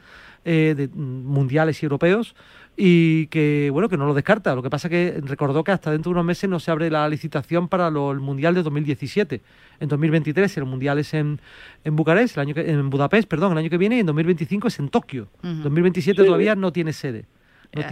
eh, 0.46 0.76
de, 0.78 0.88
mm, 0.88 1.26
mundiales 1.26 1.82
y 1.82 1.88
europeos 1.88 2.36
y 2.76 3.28
que 3.28 3.70
bueno 3.72 3.90
que 3.90 3.98
no 3.98 4.06
lo 4.06 4.14
descarta. 4.14 4.56
Lo 4.56 4.64
que 4.64 4.70
pasa 4.70 4.90
que 4.90 5.20
recordó 5.24 5.64
que 5.64 5.72
hasta 5.72 5.92
dentro 5.92 6.10
de 6.10 6.14
unos 6.14 6.26
meses 6.26 6.50
no 6.50 6.60
se 6.60 6.70
abre 6.70 6.90
la 6.90 7.08
licitación 7.10 7.68
para 7.68 7.88
el 7.88 8.20
Mundial 8.20 8.54
de 8.54 8.64
2017. 8.64 9.42
En 9.84 9.90
2023 9.90 10.58
el 10.58 10.64
Mundial 10.64 10.98
es 11.00 11.14
en, 11.14 11.42
en 11.84 11.96
Bucarest, 11.98 12.38
el 12.38 12.42
año 12.42 12.54
en 12.56 12.90
Budapest, 12.90 13.28
perdón, 13.28 13.52
el 13.52 13.58
año 13.58 13.70
que 13.70 13.78
viene 13.78 13.98
y 13.98 14.00
en 14.00 14.06
2025 14.06 14.70
es 14.70 14.80
en 14.80 14.88
Tokio. 14.88 15.28
2027 15.42 16.24
todavía 16.24 16.56
no 16.56 16.72
tiene 16.72 16.94
sede. 16.94 17.26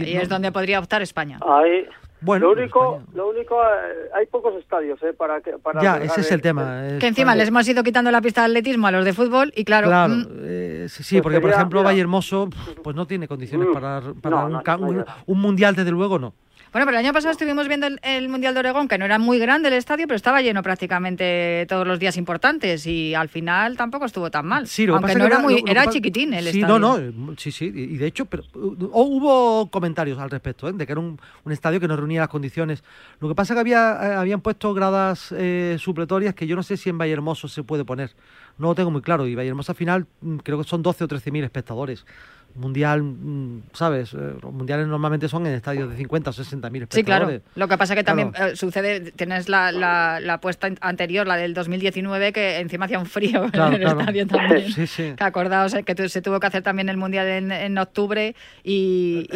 y 0.00 0.16
es 0.16 0.26
donde 0.30 0.50
podría 0.50 0.78
optar 0.78 1.02
España. 1.02 1.38
Ahí, 1.46 1.86
bueno, 2.22 2.46
lo 2.46 2.52
único, 2.52 3.02
lo 3.12 3.28
único 3.28 3.62
eh, 3.62 4.08
hay 4.14 4.24
pocos 4.24 4.54
estadios 4.54 5.02
eh, 5.02 5.12
para 5.12 5.42
que 5.42 5.58
para 5.58 5.82
ya 5.82 5.98
ese 5.98 6.22
es 6.22 6.32
el 6.32 6.40
tema. 6.40 6.96
que 6.98 7.08
encima 7.08 7.34
les 7.34 7.48
hemos 7.48 7.68
ido 7.68 7.82
quitando 7.82 8.10
la 8.10 8.22
pista 8.22 8.40
de 8.40 8.46
atletismo 8.46 8.86
a 8.86 8.90
los 8.90 9.04
de 9.04 9.12
fútbol 9.12 9.52
y 9.54 9.64
claro. 9.64 9.88
Claro, 9.88 10.14
mm, 10.14 10.26
eh, 10.40 10.86
sí, 10.88 11.16
pues 11.16 11.22
porque 11.24 11.40
por 11.42 11.50
ejemplo 11.50 11.82
Valle 11.82 12.00
Hermoso 12.00 12.48
pues 12.82 12.96
no 12.96 13.06
tiene 13.06 13.28
condiciones 13.28 13.68
mm, 13.68 13.72
para, 13.74 14.00
para 14.22 14.46
un, 14.46 15.04
un, 15.26 15.40
mundial 15.40 15.74
desde 15.74 15.90
luego 15.90 16.18
no. 16.18 16.32
Bueno, 16.72 16.86
pero 16.86 16.98
el 16.98 17.04
año 17.04 17.12
pasado 17.12 17.32
estuvimos 17.32 17.68
viendo 17.68 17.86
el, 17.86 18.28
Mundial 18.30 18.54
de 18.54 18.60
Oregón, 18.60 18.88
que 18.88 18.96
no 18.96 19.04
era 19.04 19.18
muy 19.18 19.38
grande 19.38 19.68
el 19.68 19.74
estadio, 19.74 20.06
pero 20.06 20.16
estaba 20.16 20.40
lleno 20.40 20.62
prácticamente 20.62 21.66
todos 21.68 21.86
los 21.86 21.98
días 21.98 22.16
importantes 22.16 22.86
y 22.86 23.14
al 23.14 23.28
final 23.28 23.76
tampoco 23.76 24.06
estuvo 24.06 24.30
tan 24.30 24.46
mal. 24.46 24.66
Sí, 24.66 24.86
aunque 24.86 25.14
no 25.14 25.26
era, 25.26 25.38
muy, 25.38 25.62
era 25.66 25.86
chiquitín 25.88 26.32
el 26.32 26.44
sí, 26.44 26.60
estadio. 26.60 26.78
No, 26.78 26.98
no, 26.98 27.34
sí, 27.36 27.52
sí, 27.52 27.66
y 27.66 27.98
de 27.98 28.06
hecho, 28.06 28.24
pero 28.24 28.44
uh, 28.54 28.88
hubo 28.90 29.70
comentarios 29.70 30.18
al 30.18 30.30
respecto, 30.30 30.66
¿eh? 30.66 30.72
de 30.72 30.86
que 30.86 30.92
era 30.92 31.00
un, 31.00 31.18
estadio 31.50 31.78
que 31.78 31.88
no 31.88 31.94
reunía 31.94 32.20
las 32.20 32.30
condiciones. 32.30 32.82
Lo 33.20 33.28
que 33.28 33.34
pasa 33.34 33.52
es 33.52 33.56
que 33.56 33.60
había, 33.60 33.98
eh, 34.02 34.14
habían 34.14 34.40
puesto 34.40 34.72
gradas 34.72 35.30
eh, 35.36 35.76
supletorias 35.78 36.34
que 36.34 36.46
yo 36.46 36.56
no 36.56 36.62
sé 36.62 36.78
si 36.78 36.88
en 36.88 36.96
Vallehermoso 36.96 37.48
se 37.48 37.62
puede 37.62 37.84
poner. 37.84 38.12
No 38.56 38.68
lo 38.68 38.74
tengo 38.74 38.90
muy 38.90 39.02
claro. 39.02 39.26
Y 39.26 39.34
Vallehermoso 39.34 39.72
al 39.72 39.76
final 39.76 40.06
mm, 40.22 40.36
creo 40.38 40.56
que 40.56 40.64
son 40.64 40.82
12 40.82 41.04
o 41.04 41.08
13 41.08 41.30
mil 41.32 41.44
espectadores 41.44 42.06
mundial, 42.54 43.02
mm, 43.02 43.62
¿sabes? 43.72 44.12
Eh, 44.14 44.34
los 44.40 44.52
mundiales 44.52 44.86
normalmente 44.86 45.28
son 45.28 45.46
en 45.46 45.54
estadios 45.54 45.90
de 45.90 45.96
50 45.96 46.30
o 46.30 46.32
60 46.32 46.70
mil 46.70 46.82
espectadores. 46.82 47.36
Sí, 47.36 47.40
claro. 47.40 47.52
Lo 47.54 47.68
que 47.68 47.78
pasa 47.78 47.94
que 47.94 48.04
también 48.04 48.32
eh, 48.38 48.56
sucede, 48.56 49.12
tienes 49.12 49.48
la, 49.48 49.72
la, 49.72 50.20
la, 50.20 50.34
apuesta 50.34 50.68
anterior, 50.80 51.26
la 51.26 51.36
del 51.36 51.54
2019, 51.54 52.32
que 52.32 52.58
encima 52.58 52.86
hacía 52.86 52.98
un 52.98 53.06
frío 53.06 53.44
en 53.52 53.74
el 53.74 53.82
estadio 53.82 54.26
también. 54.26 54.72
Sí, 54.72 54.86
sí. 54.86 55.14
Que 55.16 55.24
acordaos 55.24 55.74
eh, 55.74 55.82
que 55.82 56.08
se 56.08 56.22
tuvo 56.22 56.40
que 56.40 56.46
hacer 56.46 56.62
también 56.62 56.88
el 56.88 56.96
mundial 56.96 57.26
en, 57.28 57.78
octubre 57.78 58.34
y, 58.62 59.28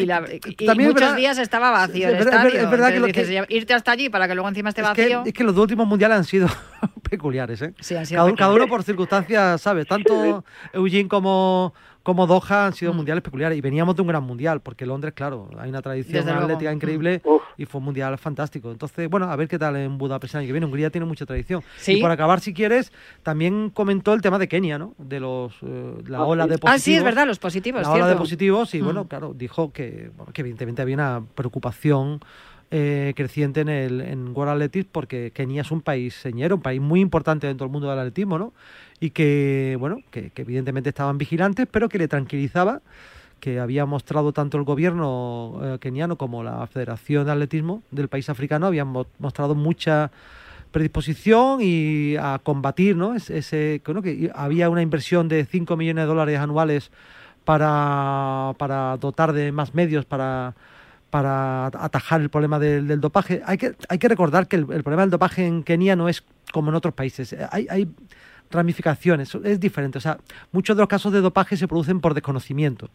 muchos 0.76 1.16
días 1.16 1.38
estaba 1.38 1.70
vacío 1.70 2.09
el 2.09 2.16
estadio. 2.16 2.61
Es 2.61 2.70
verdad 2.70 2.92
que, 3.11 3.46
irte 3.48 3.74
hasta 3.74 3.92
allí 3.92 4.09
para 4.09 4.29
que 4.29 4.35
luego 4.35 4.48
encima 4.48 4.70
esté 4.70 4.83
vacío. 4.83 5.22
es 5.24 5.33
que 5.33 5.44
los 5.44 5.55
dos 5.55 5.62
últimos 5.62 5.87
mundiales 5.87 6.18
han 6.18 6.24
sido 6.24 6.48
peculiares, 7.11 7.62
¿eh? 7.62 7.74
Sí, 7.81 7.96
han 7.96 8.07
sido 8.07 8.24
cada, 8.24 8.37
cada, 8.37 8.55
uno 8.55 8.66
por 8.66 8.83
circunstancias, 8.83 9.61
¿sabes? 9.61 9.87
Tanto 9.87 10.44
Eugene 10.72 11.09
como 11.09 11.74
como 12.07 12.29
Doha 12.29 12.66
han 12.66 12.73
sido 12.73 12.92
mm. 12.92 12.97
mundiales 12.97 13.21
peculiares 13.25 13.59
y 13.59 13.61
veníamos 13.61 13.97
de 13.97 14.03
un 14.03 14.07
gran 14.07 14.23
mundial, 14.23 14.61
porque 14.61 14.87
Londres, 14.87 15.12
claro, 15.12 15.51
hay 15.59 15.71
una 15.71 15.83
tradición 15.83 16.29
atlética 16.29 16.73
increíble 16.73 17.21
mm. 17.25 17.61
y 17.61 17.64
fue 17.64 17.81
un 17.81 17.87
mundial 17.87 18.16
fantástico. 18.16 18.71
Entonces, 18.71 19.11
bueno, 19.11 19.29
a 19.29 19.35
ver 19.35 19.49
qué 19.49 19.59
tal 19.59 19.75
en 19.75 19.99
Budapest 19.99 20.35
el 20.35 20.38
año 20.38 20.47
que 20.47 20.53
viene. 20.53 20.66
Hungría 20.66 20.88
tiene 20.88 21.05
mucha 21.05 21.27
tradición. 21.27 21.64
Y 21.85 22.01
por 22.01 22.12
acabar, 22.12 22.38
si 22.38 22.55
quieres, 22.55 22.92
también 23.25 23.71
comentó 23.71 24.14
el 24.14 24.23
tema 24.23 24.38
de 24.38 24.47
Kenia, 24.47 24.79
¿no? 24.79 24.95
De 24.99 25.19
los 25.19 25.53
eh, 25.62 25.95
la 26.07 26.19
ah, 26.19 26.27
ola 26.27 26.47
de 26.47 26.59
positivos. 26.59 26.75
Ah, 26.77 26.79
sí, 26.79 26.95
es 26.95 27.03
verdad, 27.03 27.27
los 27.27 27.40
positivos. 27.40 27.83
La 27.83 27.90
ola 27.90 28.07
de 28.07 28.14
positivos 28.14 28.73
y, 28.77 28.81
mm. 28.81 28.85
bueno, 28.85 29.09
claro, 29.09 29.35
dijo 29.35 29.73
que, 29.73 30.12
que 30.33 30.42
evidentemente 30.42 30.83
había 30.83 30.95
una 30.95 31.25
preocupación 31.35 32.21
eh, 32.71 33.14
creciente 33.16 33.62
en 33.62 33.69
el 33.69 34.01
en 34.01 34.29
World 34.29 34.53
Athletics 34.53 34.88
porque 34.90 35.33
Kenia 35.33 35.62
es 35.62 35.73
un 35.73 35.81
país 35.81 36.14
señero, 36.14 36.55
un 36.55 36.62
país 36.62 36.81
muy 36.81 37.01
importante 37.01 37.49
dentro 37.49 37.64
del 37.66 37.73
mundo 37.73 37.90
del 37.90 37.99
atletismo, 37.99 38.38
¿no? 38.38 38.53
Y 39.00 39.11
que, 39.11 39.76
bueno, 39.78 39.98
que, 40.11 40.32
evidentemente 40.37 40.90
estaban 40.90 41.18
vigilantes, 41.18 41.66
pero 41.70 41.88
que 41.88 41.98
le 41.98 42.09
tranquilizaba 42.09 42.80
que 43.40 43.61
había 43.61 43.85
mostrado 43.85 44.32
tanto 44.32 44.56
el 44.56 44.64
gobierno 44.64 45.61
eh, 45.62 45.78
keniano 45.78 46.16
como 46.16 46.42
la 46.42 46.66
Federación 46.66 47.26
de 47.26 47.32
Atletismo 47.32 47.82
del 47.90 48.09
país 48.09 48.30
africano, 48.30 48.66
habían 48.66 48.88
mostrado 49.18 49.54
mucha 49.54 50.11
predisposición 50.70 51.61
y 51.61 52.16
a 52.16 52.40
combatir, 52.42 52.96
¿no? 52.96 53.14
ese, 53.14 53.80
que 53.85 54.30
había 54.35 54.70
una 54.70 54.82
inversión 54.82 55.28
de 55.28 55.44
5 55.44 55.76
millones 55.76 56.04
de 56.04 56.06
dólares 56.06 56.38
anuales 56.38 56.90
para, 57.44 58.54
para 58.59 58.96
dotar 58.96 59.32
de 59.32 59.52
más 59.52 59.74
medios 59.74 60.04
para, 60.04 60.54
para 61.11 61.66
atajar 61.66 62.20
el 62.20 62.30
problema 62.30 62.59
del, 62.59 63.00
dopaje. 63.00 63.42
Hay 63.46 63.59
que, 63.59 63.74
hay 63.88 63.98
que 63.98 64.09
recordar 64.09 64.48
que 64.48 64.56
el, 64.56 64.62
el, 64.62 64.82
problema 64.82 65.02
del 65.02 65.11
dopaje 65.11 65.46
en 65.46 65.62
Kenia 65.62 65.94
no 65.94 66.09
es 66.09 66.24
como 66.52 66.70
en 66.70 66.74
otros 66.74 66.94
países. 66.94 67.35
Hay, 67.50 67.66
hay 67.70 67.88
ramificaciones, 68.50 69.35
es 69.44 69.61
diferente. 69.61 69.98
O 69.98 70.00
sea, 70.00 70.18
muchos 70.52 70.76
de 70.76 70.82
los 70.82 70.88
casos 70.88 71.12
de 71.12 71.20
dopaje 71.20 71.56
se 71.56 71.68
producen 71.68 72.00
por 72.00 72.14
desconocimiento, 72.14 72.90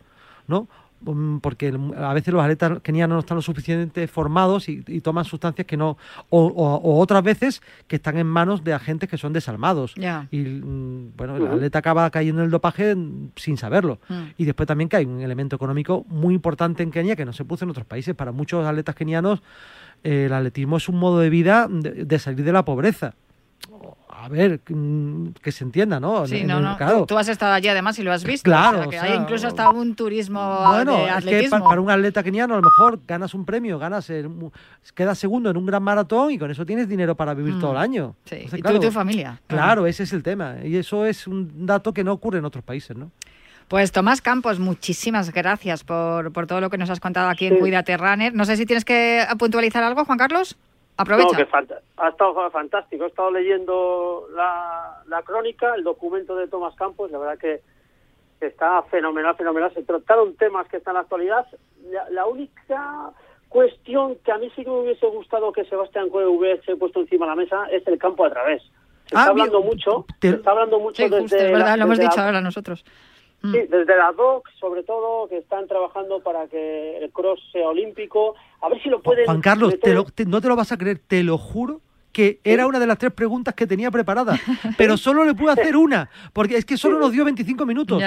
¿no? 0.47 0.67
Mm, 1.03 1.37
porque 1.37 1.73
a 1.97 2.13
veces 2.13 2.33
los 2.33 2.43
atletas 2.43 2.79
kenianos 2.83 3.15
no 3.15 3.19
están 3.19 3.35
lo 3.35 3.41
suficientemente 3.41 4.07
formados 4.07 4.69
y, 4.69 4.81
toman 5.01 5.25
sustancias 5.25 5.65
que 5.65 5.75
no, 5.77 5.97
o, 6.29 6.99
otras 6.99 7.23
veces 7.23 7.61
que 7.87 7.95
están 7.95 8.17
en 8.17 8.27
manos 8.27 8.63
de 8.63 8.73
agentes 8.73 9.09
que 9.09 9.17
son 9.17 9.33
desalmados. 9.33 9.93
Y 10.29 10.37
mm, 10.37 11.13
bueno, 11.17 11.37
el 11.37 11.47
atleta 11.47 11.79
acaba 11.79 12.09
cayendo 12.11 12.41
en 12.41 12.45
el 12.45 12.51
dopaje 12.51 12.95
sin 13.35 13.57
saberlo. 13.57 13.99
Mm. 14.09 14.21
Y 14.37 14.45
después 14.45 14.67
también 14.67 14.89
que 14.89 14.97
hay 14.97 15.05
un 15.05 15.21
elemento 15.21 15.55
económico 15.55 16.05
muy 16.07 16.35
importante 16.35 16.83
en 16.83 16.91
Kenia 16.91 17.15
que 17.15 17.25
no 17.25 17.33
se 17.33 17.45
produce 17.45 17.65
en 17.65 17.71
otros 17.71 17.85
países. 17.85 18.13
Para 18.15 18.31
muchos 18.31 18.65
atletas 18.65 18.95
kenianos, 18.95 19.41
eh, 20.03 20.25
el 20.25 20.33
atletismo 20.33 20.77
es 20.77 20.87
un 20.87 20.97
modo 20.97 21.19
de 21.19 21.29
vida 21.29 21.67
de 21.69 22.19
salir 22.19 22.45
de 22.45 22.53
la 22.53 22.63
pobreza 22.63 23.15
a 24.09 24.27
ver, 24.29 24.59
mm, 24.69 25.29
que 25.41 25.51
se 25.51 25.63
entienda, 25.63 25.99
¿no? 25.99 26.27
Sí, 26.27 26.37
En- 26.39 26.47
no, 26.47 26.59
no. 26.59 26.77
claro. 26.77 26.99
Tú, 26.99 27.05
tú 27.07 27.17
has 27.17 27.27
estado 27.27 27.53
allí 27.53 27.67
además 27.67 27.97
y 27.99 28.03
lo 28.03 28.11
has 28.11 28.23
visto. 28.23 28.43
Claro, 28.49 28.79
o 28.79 28.81
sea, 28.83 28.89
que 28.89 28.99
o 28.99 29.01
hay 29.01 29.07
sea, 29.09 29.15
incluso 29.21 29.47
hasta 29.47 29.69
un 29.69 29.95
turismo 29.95 30.39
Bueno, 30.67 30.97
de 30.97 31.09
es 31.39 31.49
que 31.49 31.49
para 31.49 31.81
un 31.81 31.89
atleta 31.89 32.21
keniano 32.23 32.53
a 32.53 32.57
lo 32.57 32.63
mejor 32.63 32.99
ganas 33.07 33.33
un 33.33 33.45
premio, 33.45 33.79
ganas 33.79 34.09
el 34.09 34.29
quedas 34.93 35.17
segundo 35.17 35.49
en 35.49 35.57
un 35.57 35.65
gran 35.65 35.81
maratón 35.83 36.31
y 36.31 36.37
con 36.37 36.51
eso 36.51 36.65
tienes 36.65 36.87
dinero 36.87 37.15
para 37.15 37.33
vivir 37.33 37.55
Mm. 37.55 37.59
todo 37.59 37.71
el 37.71 37.77
año. 37.77 38.15
Sí, 38.25 38.35
Entonces, 38.35 38.59
y 38.59 38.61
tú 38.61 38.63
claro, 38.63 38.77
y 38.77 38.79
tu 38.81 38.91
familia. 38.91 39.41
Claro, 39.47 39.87
ese 39.87 40.03
es 40.03 40.13
el 40.13 40.21
tema. 40.23 40.55
Y 40.63 40.75
eso 40.77 41.05
es 41.05 41.25
un 41.27 41.65
dato 41.65 41.93
que 41.93 42.03
no 42.03 42.13
ocurre 42.13 42.39
en 42.39 42.45
otros 42.45 42.63
países, 42.63 42.95
¿no? 42.95 43.11
Pues 43.67 43.93
Tomás 43.93 44.21
Campos, 44.21 44.59
muchísimas 44.59 45.31
gracias 45.31 45.85
por, 45.85 46.33
por 46.33 46.45
todo 46.45 46.59
lo 46.59 46.69
que 46.69 46.77
nos 46.77 46.89
has 46.89 46.99
contado 46.99 47.29
aquí 47.29 47.45
en 47.45 47.53
Sí. 47.53 47.59
Cuídate 47.59 47.95
Runner. 47.95 48.33
No 48.33 48.43
sé 48.43 48.57
si 48.57 48.65
tienes 48.65 48.83
que 48.83 49.25
puntualizar 49.39 49.81
algo, 49.83 50.03
Juan 50.03 50.17
Carlos. 50.17 50.57
Aprovecha. 50.97 51.29
No, 51.31 51.37
que 51.37 51.75
ha 51.97 52.09
estado 52.09 52.51
fantástico. 52.51 53.03
He 53.05 53.07
estado 53.07 53.31
leyendo 53.31 54.27
la, 54.35 55.01
la 55.07 55.21
crónica, 55.23 55.73
el 55.75 55.83
documento 55.83 56.35
de 56.35 56.47
Tomás 56.47 56.75
Campos, 56.75 57.09
la 57.11 57.17
verdad 57.17 57.37
que 57.39 57.61
está 58.45 58.81
fenomenal, 58.83 59.35
fenomenal. 59.35 59.73
Se 59.73 59.83
trataron 59.83 60.35
temas 60.35 60.67
que 60.67 60.77
están 60.77 60.91
en 60.93 60.95
la 60.95 61.01
actualidad. 61.01 61.45
La, 61.89 62.09
la 62.09 62.25
única 62.25 63.11
cuestión 63.49 64.15
que 64.23 64.31
a 64.31 64.37
mí 64.37 64.49
sí 64.55 64.63
que 64.63 64.69
me 64.69 64.79
hubiese 64.81 65.05
gustado 65.07 65.51
que 65.51 65.65
Sebastián 65.65 66.09
Coe 66.09 66.25
hubiese 66.25 66.75
puesto 66.75 67.01
encima 67.01 67.25
de 67.25 67.29
la 67.31 67.35
mesa 67.35 67.65
es 67.71 67.85
el 67.87 67.97
campo 67.97 68.25
a 68.25 68.29
través. 68.29 68.61
Se 68.61 69.15
Ah, 69.17 69.21
está 69.21 69.31
hablando 69.31 69.61
mucho, 69.61 70.05
Te- 70.19 70.29
se 70.29 70.35
está 70.37 70.51
hablando 70.51 70.79
mucho 70.79 70.97
Sí, 71.03 71.09
desde 71.09 71.21
justo, 71.21 71.35
es 71.37 71.43
la- 71.51 71.57
verdad, 71.57 71.77
lo 71.77 71.83
hemos 71.85 71.99
dicho 71.99 72.17
la- 72.17 72.25
ahora 72.25 72.41
nosotros. 72.41 72.85
Mm. 73.41 73.51
Sí, 73.53 73.57
desde 73.67 73.97
la 73.97 74.11
DOC, 74.11 74.47
sobre 74.59 74.83
todo, 74.83 75.27
que 75.27 75.37
están 75.39 75.67
trabajando 75.67 76.19
para 76.21 76.47
que 76.47 76.97
el 76.97 77.11
cross 77.11 77.41
sea 77.51 77.67
olímpico. 77.67 78.35
A 78.61 78.69
ver 78.69 78.81
si 78.81 78.89
lo 78.89 79.01
pueden. 79.01 79.25
Juan 79.25 79.41
Carlos, 79.41 79.71
meter- 79.73 79.81
te 79.89 79.93
lo- 79.95 80.03
te- 80.05 80.25
no 80.25 80.39
te 80.41 80.47
lo 80.47 80.55
vas 80.55 80.71
a 80.71 80.77
creer, 80.77 80.99
te 81.05 81.23
lo 81.23 81.37
juro 81.37 81.81
que 82.11 82.39
era 82.43 82.67
una 82.67 82.79
de 82.79 82.87
las 82.87 82.97
tres 82.97 83.13
preguntas 83.13 83.53
que 83.53 83.65
tenía 83.65 83.89
preparadas, 83.89 84.39
pero 84.77 84.97
solo 84.97 85.23
le 85.25 85.33
pude 85.33 85.51
hacer 85.53 85.77
una, 85.77 86.09
porque 86.33 86.57
es 86.57 86.65
que 86.65 86.77
solo 86.77 86.99
nos 86.99 87.11
dio 87.11 87.23
25 87.25 87.65
minutos. 87.65 88.01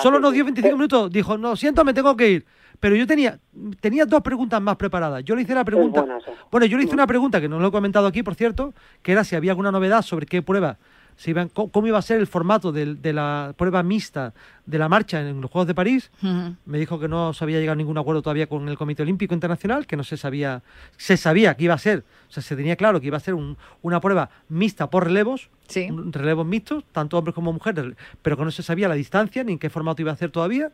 Solo 0.00 0.16
Ah, 0.16 0.20
nos 0.20 0.32
dio 0.32 0.44
sí. 0.44 0.50
25 0.52 0.76
minutos. 0.76 1.10
Dijo, 1.12 1.36
no, 1.36 1.56
siento, 1.56 1.84
me 1.84 1.92
tengo 1.92 2.16
que 2.16 2.30
ir. 2.30 2.46
Pero 2.80 2.96
yo 2.96 3.06
tenía, 3.06 3.38
tenía 3.80 4.06
dos 4.06 4.22
preguntas 4.22 4.60
más 4.62 4.76
preparadas. 4.76 5.22
Yo 5.24 5.36
le 5.36 5.42
hice 5.42 5.54
la 5.54 5.64
pregunta. 5.64 6.04
Bueno, 6.50 6.64
yo 6.66 6.78
le 6.78 6.84
hice 6.84 6.94
una 6.94 7.06
pregunta 7.06 7.38
que 7.40 7.48
no 7.48 7.58
lo 7.60 7.68
he 7.68 7.70
comentado 7.70 8.06
aquí, 8.06 8.22
por 8.22 8.34
cierto, 8.34 8.72
que 9.02 9.12
era 9.12 9.24
si 9.24 9.36
había 9.36 9.52
alguna 9.52 9.70
novedad 9.70 10.00
sobre 10.02 10.24
qué 10.26 10.40
prueba, 10.42 10.78
si 11.16 11.30
iban, 11.30 11.48
cómo, 11.48 11.86
iba 11.86 11.98
a 11.98 12.02
ser 12.02 12.18
el 12.20 12.26
formato 12.26 12.72
del- 12.72 13.00
de, 13.00 13.12
la 13.12 13.54
prueba 13.56 13.82
mixta 13.82 14.34
de 14.66 14.78
la 14.78 14.88
marcha 14.88 15.20
en 15.20 15.40
los 15.40 15.50
Juegos 15.50 15.66
de 15.68 15.74
París. 15.74 16.10
Ujú. 16.22 16.56
Me 16.66 16.78
dijo 16.78 16.98
que 16.98 17.06
no 17.08 17.32
se 17.32 17.44
había 17.44 17.58
llegado 17.60 17.74
a 17.74 17.76
ningún 17.76 17.98
acuerdo 17.98 18.22
todavía 18.22 18.46
con 18.48 18.68
el 18.68 18.76
Comité 18.76 19.02
Olímpico 19.02 19.32
Internacional, 19.34 19.86
que 19.86 19.96
no 19.96 20.02
se 20.04 20.16
sabía, 20.16 20.62
se 20.96 21.16
sabía 21.16 21.54
que 21.56 21.64
iba 21.64 21.74
a 21.74 21.78
ser, 21.78 22.04
o 22.28 22.32
sea, 22.32 22.42
se 22.42 22.56
tenía 22.56 22.76
claro 22.76 23.00
que 23.00 23.06
iba 23.06 23.16
a 23.16 23.20
ser 23.20 23.34
un- 23.34 23.56
una 23.82 24.00
prueba 24.00 24.30
mixta 24.48 24.90
por 24.90 25.04
relevos, 25.04 25.50
Sí. 25.68 25.88
relevos 26.10 26.46
mixtos, 26.46 26.84
tanto 26.92 27.16
hombres 27.18 27.34
como 27.34 27.52
mujeres, 27.52 27.94
pero 28.22 28.36
que 28.36 28.44
no 28.44 28.50
se 28.50 28.62
sabía 28.62 28.88
la 28.88 28.94
distancia 28.94 29.44
ni 29.44 29.52
en 29.52 29.58
qué 29.58 29.70
formato 29.70 30.02
iba 30.02 30.10
a 30.10 30.14
hacer 30.14 30.30
todavía. 30.30 30.72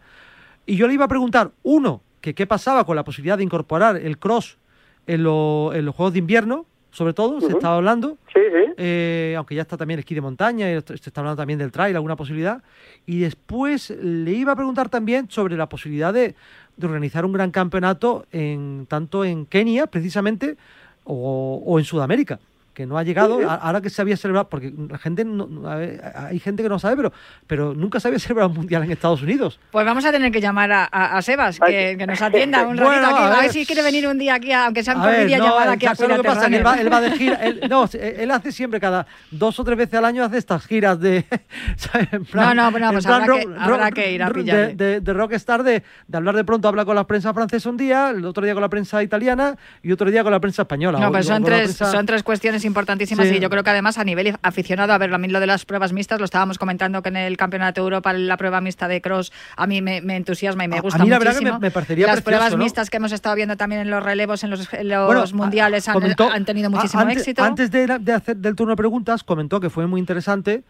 Y 0.66 0.76
yo 0.76 0.86
le 0.86 0.94
iba 0.94 1.04
a 1.04 1.08
preguntar, 1.08 1.50
uno, 1.62 2.02
que 2.20 2.34
qué 2.34 2.46
pasaba 2.46 2.84
con 2.84 2.96
la 2.96 3.04
posibilidad 3.04 3.38
de 3.38 3.44
incorporar 3.44 3.96
el 3.96 4.18
cross 4.18 4.58
en, 5.06 5.22
lo- 5.22 5.72
en 5.74 5.84
los 5.84 5.94
Juegos 5.94 6.12
de 6.12 6.18
Invierno, 6.20 6.66
sobre 6.92 7.12
todo, 7.14 7.40
se 7.40 7.48
estaba 7.52 7.76
hablando, 7.76 8.18
Sí, 8.34 8.40
sí. 8.40 8.72
eh, 8.76 9.34
aunque 9.36 9.54
ya 9.54 9.62
está 9.62 9.76
también 9.76 9.98
el 9.98 10.00
esquí 10.00 10.14
de 10.14 10.20
montaña, 10.20 10.66
se 10.66 10.94
está 10.94 11.20
hablando 11.20 11.36
también 11.40 11.58
del 11.58 11.70
trail, 11.70 11.94
alguna 11.94 12.16
posibilidad. 12.16 12.62
Y 13.06 13.20
después 13.20 13.90
le 13.90 14.32
iba 14.32 14.52
a 14.52 14.56
preguntar 14.56 14.88
también 14.88 15.30
sobre 15.30 15.56
la 15.56 15.68
posibilidad 15.68 16.12
de, 16.12 16.34
de 16.76 16.86
organizar 16.86 17.24
un 17.24 17.32
gran 17.32 17.50
campeonato 17.50 18.26
en 18.32 18.86
tanto 18.88 19.24
en 19.24 19.46
Kenia, 19.46 19.86
precisamente, 19.86 20.56
o, 21.04 21.62
o 21.64 21.78
en 21.78 21.84
Sudamérica, 21.84 22.38
que 22.74 22.86
no 22.86 22.96
ha 22.96 23.02
llegado, 23.02 23.40
Sí, 23.40 23.46
ahora 23.48 23.80
que 23.80 23.90
se 23.90 24.00
había 24.00 24.16
celebrado, 24.16 24.48
porque 24.48 24.72
la 24.88 24.96
gente 24.98 25.24
no- 25.24 25.46
no- 25.46 25.62
ver, 25.76 26.00
hay 26.14 26.38
gente 26.38 26.62
que 26.62 26.68
no 26.68 26.78
sabe, 26.78 26.96
pero, 26.96 27.12
pero 27.46 27.74
nunca 27.74 27.98
se 28.00 28.08
había 28.08 28.18
celebrado 28.20 28.50
un 28.50 28.56
mundial 28.56 28.84
en 28.84 28.92
Estados 28.92 29.22
Unidos. 29.22 29.58
Pues 29.72 29.84
vamos 29.84 30.04
a 30.04 30.12
tener 30.12 30.30
que 30.30 30.40
llamar 30.40 30.70
a, 30.70 30.84
a- 30.90 31.16
a 31.18 31.22
Sebas, 31.22 31.58
que, 31.58 31.96
que 31.98 32.06
nos 32.06 32.22
atienda 32.22 32.62
un 32.66 32.76
Bueno, 32.76 32.90
ratito 32.92 33.06
aquí. 33.16 33.22
a 33.24 33.26
A 33.26 33.30
ver 33.30 33.42
ver. 33.42 33.52
si 33.52 33.66
quiere 33.66 33.82
venir 33.82 34.06
un 34.06 34.18
día 34.18 34.34
aquí, 34.34 34.52
aunque 34.52 34.82
sea 34.84 34.94
ver, 34.94 35.26
videollamada 35.26 35.64
no, 35.66 35.70
aquí 35.72 35.86
a 35.86 35.94
¿sabes 35.94 36.16
lo 36.16 36.22
que 36.22 36.28
pasa? 36.28 36.48
Que 36.48 36.56
él 36.58 36.66
va, 36.66 36.74
él 36.80 36.92
va 36.92 37.00
de 37.00 37.10
gira, 37.18 37.34
él, 37.44 37.60
no, 37.68 37.88
él 37.92 38.30
hace 38.30 38.52
siempre 38.52 38.78
cada 38.80 39.06
dos 39.30 39.58
o 39.58 39.64
tres 39.64 39.76
veces 39.76 39.94
al 39.94 40.04
año 40.04 40.24
hace 40.24 40.38
estas 40.38 40.64
giras 40.66 40.98
de. 41.00 41.24
En 42.10 42.26
No, 42.32 42.54
no, 42.54 42.70
bueno, 42.70 42.86
en 42.88 42.92
pues 42.94 43.04
plan 43.04 43.22
habrá 43.22 43.34
que- 43.38 43.44
rock- 43.46 43.56
habrá 43.58 43.84
rock- 43.86 43.94
que 43.94 44.12
ir 44.12 44.22
a 44.22 44.26
de, 44.28 44.32
pillarle. 44.34 44.74
de, 44.74 45.00
de 45.00 45.12
rockstar, 45.12 45.62
de, 45.62 45.82
de 46.06 46.16
hablar 46.16 46.36
de 46.36 46.44
pronto, 46.44 46.68
habla 46.68 46.84
con 46.84 46.94
la 46.94 47.06
prensa 47.06 47.34
francesa 47.34 47.68
un 47.68 47.76
día, 47.76 48.10
el 48.10 48.24
otro 48.24 48.44
día 48.44 48.52
con 48.54 48.60
la 48.62 48.68
prensa 48.68 49.02
italiana 49.02 49.56
y 49.82 49.90
otro 49.92 50.10
día 50.10 50.22
con 50.22 50.32
la 50.32 50.40
prensa 50.40 50.62
española. 50.62 50.98
No, 51.00 51.10
pues 51.10 51.26
son 51.26 51.42
tres, 51.44 51.76
prensa- 51.76 51.90
son 51.90 52.06
tres 52.06 52.22
cuestiones 52.22 52.59
importantísimas 52.64 53.28
Sí. 53.28 53.36
y 53.36 53.40
yo 53.40 53.50
creo 53.50 53.62
que 53.64 53.70
además 53.70 53.98
a 53.98 54.04
nivel 54.04 54.36
aficionado, 54.42 54.92
a 54.92 54.98
ver, 54.98 55.12
a 55.12 55.18
mí 55.18 55.28
lo 55.28 55.40
de 55.40 55.46
las 55.46 55.64
pruebas 55.64 55.92
mixtas, 55.92 56.18
lo 56.18 56.24
estábamos 56.24 56.58
comentando 56.58 57.02
que 57.02 57.08
en 57.08 57.16
el 57.16 57.36
Campeonato 57.36 57.80
de 57.80 57.84
Europa 57.84 58.12
la 58.12 58.36
prueba 58.36 58.60
mixta 58.60 58.88
de 58.88 59.00
cross 59.00 59.32
a 59.56 59.66
mí 59.66 59.82
me, 59.82 60.00
me 60.00 60.16
entusiasma 60.16 60.64
y 60.64 60.68
me 60.68 60.76
A- 60.76 60.78
a 60.78 60.82
gusta 60.82 61.02
mí 61.04 61.10
la 61.10 61.18
verdad 61.18 61.36
que 61.38 61.44
me- 61.44 61.58
me 61.58 61.70
parecería 61.70 62.06
Las 62.06 62.16
precioso, 62.16 62.24
pruebas 62.24 62.52
¿no? 62.52 62.58
mixtas 62.64 62.90
que 62.90 62.96
hemos 62.98 63.12
estado 63.12 63.34
viendo 63.36 63.56
también 63.56 63.80
en 63.82 63.90
los 63.90 64.02
relevos, 64.02 64.42
en 64.44 64.50
los, 64.50 64.72
en 64.72 64.88
los 64.88 65.06
Bueno, 65.06 65.26
mundiales, 65.44 65.88
han, 65.88 65.94
comentó- 65.94 66.30
han 66.30 66.44
tenido 66.44 66.70
muchísimo 66.70 67.02
antes, 67.02 67.18
éxito. 67.18 67.42
Antes 67.44 67.70
de, 67.70 68.12
hacer 68.12 68.36
del 68.36 68.54
turno 68.56 68.72
de 68.72 68.76
preguntas, 68.76 69.24
comentó 69.24 69.60
que 69.60 69.70
fue 69.70 69.86
muy 69.86 70.00
interesante 70.00 70.62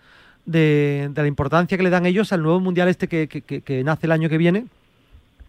de, 0.47 1.09
de 1.13 1.23
la 1.23 1.29
importancia 1.29 1.77
que 1.77 1.83
le 1.85 1.91
dan 1.91 2.07
ellos 2.07 2.33
al 2.33 2.43
nuevo 2.43 2.61
mundial 2.61 2.89
este 2.89 3.09
que, 3.09 3.29
que- 3.29 3.43
que- 3.43 3.61
que 3.63 3.85
nace 3.85 4.07
el 4.07 4.13
año 4.13 4.29
que 4.29 4.39
viene, 4.39 4.67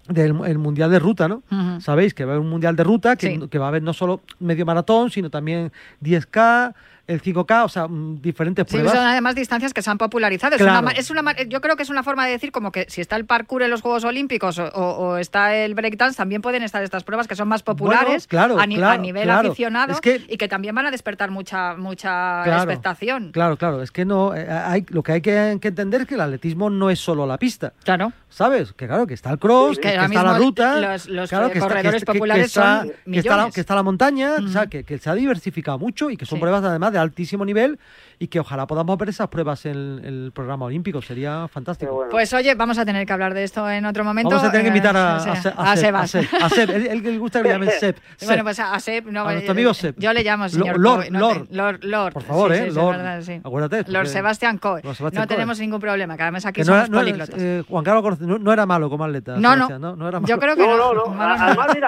del 0.07 0.35
el 0.45 0.57
mundial 0.57 0.89
de 0.91 0.99
ruta, 0.99 1.27
¿no? 1.27 1.43
Sabéis 1.79 2.13
que 2.13 2.25
va 2.25 2.31
a 2.31 2.35
haber 2.35 2.43
un 2.45 2.49
mundial 2.51 2.75
de 2.75 2.83
ruta, 2.83 3.15
que, 3.15 3.27
Sí. 3.39 3.47
que 3.49 3.59
va 3.59 3.65
a 3.65 3.67
haber 3.69 3.83
no 3.83 3.93
solo 3.93 4.21
medio 4.39 4.65
maratón, 4.65 5.09
sino 5.11 5.29
también 5.29 5.71
10K, 6.01 6.73
el 7.11 7.21
5K, 7.21 7.63
o 7.65 7.69
sea, 7.69 7.87
mm, 7.87 8.21
diferentes 8.21 8.65
Sí, 8.67 8.73
pruebas. 8.77 8.93
son 8.93 9.03
además 9.05 9.35
distancias 9.35 9.73
que 9.73 9.81
se 9.81 9.89
han 9.89 9.97
popularizado. 9.97 10.55
Es 10.55 10.61
una 11.09 11.31
es 11.31 11.49
yo 11.49 11.61
creo 11.61 11.75
que 11.75 11.83
es 11.83 11.89
una 11.89 12.03
forma 12.03 12.25
de 12.25 12.31
decir 12.31 12.51
como 12.51 12.71
que 12.71 12.85
si 12.89 13.01
está 13.01 13.15
el 13.15 13.25
parkour 13.25 13.63
en 13.63 13.69
los 13.69 13.81
Juegos 13.81 14.03
Olímpicos 14.03 14.59
o, 14.59 15.17
está 15.17 15.55
el 15.55 15.75
breakdance, 15.75 16.17
también 16.17 16.41
pueden 16.41 16.63
estar 16.63 16.81
estas 16.83 17.03
pruebas 17.03 17.27
que 17.27 17.35
son 17.35 17.47
más 17.47 17.63
populares 17.63 18.27
claro, 18.27 18.59
a, 18.59 18.65
ni- 18.65 18.75
claro, 18.75 18.93
a 18.93 18.97
nivel 18.97 19.29
aficionado 19.29 19.93
Es 19.93 20.01
que- 20.01 20.21
y 20.27 20.37
que 20.37 20.47
también 20.47 20.73
van 20.75 20.85
a 20.85 20.91
despertar 20.91 21.31
mucha 21.31 21.75
mucha 21.75 22.43
expectación. 22.57 23.31
Claro, 23.31 23.57
claro, 23.57 23.81
es 23.81 23.91
que 23.91 24.05
no, 24.05 24.33
eh, 24.35 24.47
hay, 24.49 24.85
lo 24.89 25.03
que 25.03 25.11
hay 25.13 25.21
que, 25.21 25.57
que 25.61 25.67
entender 25.69 26.01
es 26.01 26.07
que 26.07 26.15
el 26.15 26.21
atletismo 26.21 26.69
no 26.69 26.89
es 26.89 26.99
solo 26.99 27.25
la 27.25 27.37
pista. 27.37 27.73
Claro. 27.83 28.11
¿Sabes? 28.29 28.71
Que 28.73 28.87
claro, 28.87 29.05
que 29.07 29.13
está 29.13 29.29
el 29.31 29.39
cross, 29.39 29.75
Sí, 29.75 29.81
que, 29.81 29.89
está 29.89 30.23
la 30.23 30.37
ruta, 30.37 30.77
los- 30.79 31.07
los, 31.09 31.29
claro, 31.29 31.47
eh, 31.47 31.51
que 31.51 31.59
corredores 31.59 32.01
está- 32.01 32.13
populares 32.13 32.45
está- 32.45 32.79
son 32.83 32.91
que 33.11 33.19
está, 33.19 33.37
la, 33.37 33.51
que 33.51 33.59
está 33.59 33.75
la 33.75 33.83
montaña, 33.83 34.35
Ujú. 34.37 34.45
o 34.45 34.47
sea, 34.47 34.67
que, 34.67 34.83
que 34.85 34.97
se 34.97 35.09
ha 35.09 35.15
diversificado 35.15 35.77
mucho 35.77 36.09
y 36.09 36.15
que 36.17 36.25
son 36.25 36.37
Sí. 36.37 36.39
pruebas 36.41 36.63
además 36.63 36.93
de 36.93 36.99
altísimo 37.01 37.43
nivel 37.45 37.79
y 38.19 38.27
que 38.27 38.39
ojalá 38.39 38.67
podamos 38.67 38.97
ver 38.97 39.09
esas 39.09 39.27
pruebas 39.29 39.65
en 39.65 39.71
el, 39.71 40.01
el 40.05 40.31
programa 40.33 40.65
olímpico, 40.65 41.01
sería 41.01 41.47
fantástico. 41.47 41.93
Bueno. 41.93 42.11
Pues 42.11 42.31
oye, 42.33 42.53
vamos 42.55 42.77
a 42.77 42.85
tener 42.85 43.05
que 43.05 43.13
hablar 43.13 43.33
de 43.33 43.43
esto 43.43 43.69
en 43.69 43.85
otro 43.85 44.03
momento. 44.03 44.29
Vamos 44.29 44.43
a 44.45 44.51
tener 44.51 44.63
que 44.63 44.67
Eh, 44.69 44.77
invitar 44.77 44.95
a, 44.95 45.19
sí, 45.19 45.29
a, 45.29 45.53
a 45.61 45.71
a 45.71 45.75
Seb, 45.75 45.85
Sebas. 45.85 46.03
a 46.03 46.07
Seb, 46.21 46.43
a 46.43 46.49
Seb, 46.49 46.69
él, 46.69 47.05
él 47.07 47.19
gusta 47.19 47.39
que 47.41 47.47
le 47.47 47.53
llamen 47.55 47.69
Seb. 47.79 47.95
Bueno, 48.21 48.35
Seb. 48.35 48.43
pues 48.43 48.59
a, 48.59 48.79
Seb, 48.79 49.05
no, 49.11 49.25
A 49.25 49.31
eh, 49.31 49.33
nuestro 49.33 49.51
amigo 49.53 49.73
Seb. 49.73 49.95
Yo 49.97 50.13
le 50.13 50.23
llamo 50.23 50.47
señor 50.49 50.79
Lord, 50.79 51.09
no 51.11 51.19
Lord. 51.19 51.47
Lord, 51.51 51.79
Lord. 51.83 52.13
Por 52.13 52.23
favor, 52.23 52.51
Sí, 52.53 52.57
¿eh? 52.57 52.63
sí, 52.65 52.69
sí, 52.71 52.75
Lord. 52.75 52.97
verdad, 52.97 53.21
sí. 53.21 53.41
Acuérdate, 53.43 53.91
Lord 53.91 54.07
Sebastian 54.07 54.57
Coe. 54.59 54.81
Lord 54.83 54.97
no 55.01 55.09
Coe. 55.11 55.27
tenemos 55.27 55.59
ningún 55.59 55.79
problema, 55.81 56.15
que 56.15 56.21
además 56.23 56.45
aquí 56.45 56.61
Que 56.61 56.67
no 56.67 56.73
era- 56.75 56.85
somos 56.85 56.89
no 56.91 57.01
era- 57.01 57.11
políglotas. 57.11 57.41
eh, 57.41 57.63
Juan 57.67 57.83
Carlos 57.83 58.03
conoce- 58.03 58.25
no, 58.27 58.37
no 58.37 58.53
era 58.53 58.65
malo 58.67 58.89
como 58.89 59.03
atleta. 59.05 59.33
No, 59.33 59.55
no. 59.55 59.67
Sebastián, 59.67 59.81
no, 59.81 60.07
era 60.07 60.19
malo. 60.19 60.27
Yo 60.27 60.37
creo 60.39 60.55
que 60.55 60.67
No, 60.67 60.77
no, 60.77 60.93
no. 60.93 61.15
no. 61.15 61.21
Además, 61.23 61.67
mira, 61.73 61.87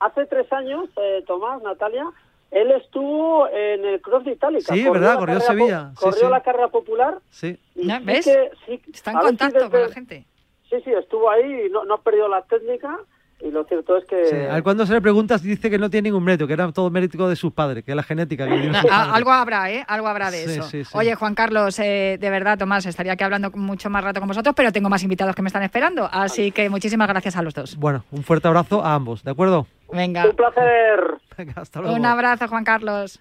hace 0.00 0.26
tres 0.26 0.52
años, 0.52 0.88
eh, 0.96 1.22
Tomás, 1.26 1.62
Natalia, 1.62 2.04
él 2.50 2.70
estuvo 2.72 3.48
en 3.48 3.84
el 3.84 4.00
Cross 4.00 4.24
de 4.24 4.32
Itálica. 4.32 4.72
Sí, 4.74 4.80
Corrió 4.84 4.92
verdad, 4.92 5.14
la 5.14 5.18
corrió 5.18 5.40
Sevilla, 5.40 5.90
sí, 5.90 5.96
corrió 6.04 6.20
sí. 6.20 6.30
la 6.30 6.40
carrera 6.42 6.68
popular. 6.68 7.18
Sí. 7.30 7.58
y 7.74 7.86
¿Ya 7.86 7.98
sí 7.98 8.04
ves? 8.04 8.24
que- 8.24 8.50
sí, 8.66 8.80
Está 8.92 9.10
en 9.12 9.18
si 9.18 9.24
contacto 9.24 9.70
con 9.70 9.80
la 9.80 9.88
gente. 9.88 10.26
Sí, 10.70 10.76
sí, 10.84 10.90
estuvo 10.92 11.30
ahí 11.30 11.66
y 11.66 11.70
no, 11.70 11.84
no 11.84 11.94
ha 11.94 12.02
perdido 12.02 12.28
la 12.28 12.42
técnica. 12.42 12.98
Y 13.38 13.50
lo 13.50 13.64
cierto 13.64 13.98
es 13.98 14.06
que. 14.06 14.26
Sí, 14.28 14.34
a 14.34 14.56
él 14.56 14.62
cuando 14.62 14.86
se 14.86 14.94
le 14.94 15.00
pregunta 15.02 15.36
dice 15.36 15.68
que 15.68 15.76
no 15.78 15.90
tiene 15.90 16.08
ningún 16.08 16.24
mérito, 16.24 16.46
que 16.46 16.54
era 16.54 16.72
todo 16.72 16.88
mérito 16.88 17.28
de 17.28 17.36
sus 17.36 17.52
padres, 17.52 17.84
que 17.84 17.90
es 17.92 17.96
la 17.96 18.02
genética 18.02 18.46
que 18.48 18.72
algo 18.90 19.30
habrá, 19.30 19.70
¿eh? 19.70 19.84
Algo 19.88 20.08
habrá 20.08 20.30
de 20.30 20.46
Sí, 20.46 20.50
eso. 20.52 20.62
sí, 20.62 20.84
sí. 20.84 20.90
Oye, 20.96 21.14
Juan 21.16 21.34
Carlos, 21.34 21.78
eh, 21.78 22.16
de 22.18 22.30
verdad, 22.30 22.56
Tomás, 22.58 22.86
estaría 22.86 23.12
aquí 23.12 23.24
hablando 23.24 23.50
mucho 23.50 23.90
más 23.90 24.02
rato 24.02 24.20
con 24.20 24.28
vosotros, 24.28 24.54
pero 24.56 24.72
tengo 24.72 24.88
más 24.88 25.02
invitados 25.02 25.34
que 25.34 25.42
me 25.42 25.48
están 25.48 25.62
esperando. 25.62 26.08
Así 26.10 26.50
que 26.50 26.70
muchísimas 26.70 27.08
gracias 27.08 27.36
a 27.36 27.42
los 27.42 27.52
dos. 27.52 27.76
Bueno, 27.76 28.04
un 28.10 28.22
fuerte 28.22 28.48
abrazo 28.48 28.82
a 28.82 28.94
ambos, 28.94 29.22
¿de 29.22 29.32
acuerdo? 29.32 29.66
Venga. 29.92 30.26
Un 30.26 30.36
placer. 30.36 31.20
Venga, 31.36 31.54
hasta 31.56 31.80
luego. 31.80 31.96
Un 31.96 32.06
abrazo, 32.06 32.48
Juan 32.48 32.64
Carlos. 32.64 33.20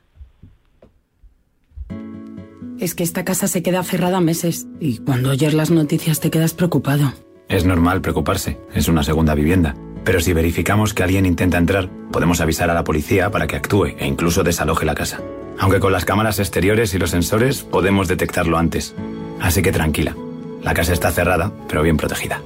Es 2.79 2.93
que 2.93 3.03
esta 3.03 3.23
casa 3.23 3.47
se 3.47 3.63
queda 3.63 3.83
cerrada 3.83 4.19
meses 4.19 4.67
y 4.79 4.97
cuando 4.99 5.29
oyes 5.29 5.53
las 5.53 5.71
noticias 5.71 6.19
te 6.19 6.29
quedas 6.29 6.53
preocupado. 6.53 7.13
Es 7.47 7.63
normal 7.63 8.01
preocuparse, 8.01 8.59
es 8.73 8.87
una 8.87 9.03
segunda 9.03 9.35
vivienda. 9.35 9.75
Pero 10.03 10.19
si 10.19 10.33
verificamos 10.33 10.93
que 10.93 11.03
alguien 11.03 11.25
intenta 11.25 11.57
entrar, 11.57 11.89
podemos 12.11 12.41
avisar 12.41 12.69
a 12.69 12.73
la 12.73 12.83
policía 12.83 13.31
para 13.31 13.47
que 13.47 13.55
actúe 13.55 13.85
e 13.97 14.05
incluso 14.05 14.43
desaloje 14.43 14.85
la 14.85 14.93
casa. 14.93 15.19
Aunque 15.57 15.79
con 15.79 15.91
las 15.91 16.05
cámaras 16.05 16.39
exteriores 16.39 16.93
y 16.93 16.99
los 16.99 17.11
sensores 17.11 17.63
podemos 17.63 18.07
detectarlo 18.07 18.57
antes. 18.57 18.93
Así 19.41 19.61
que 19.61 19.71
tranquila, 19.71 20.15
la 20.61 20.73
casa 20.73 20.93
está 20.93 21.11
cerrada, 21.11 21.51
pero 21.67 21.81
bien 21.81 21.97
protegida. 21.97 22.41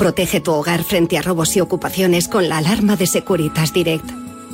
Protege 0.00 0.40
tu 0.40 0.52
hogar 0.52 0.82
frente 0.82 1.18
a 1.18 1.20
robos 1.20 1.54
y 1.56 1.60
ocupaciones 1.60 2.26
con 2.26 2.48
la 2.48 2.56
alarma 2.56 2.96
de 2.96 3.06
Securitas 3.06 3.74
Direct. 3.74 4.10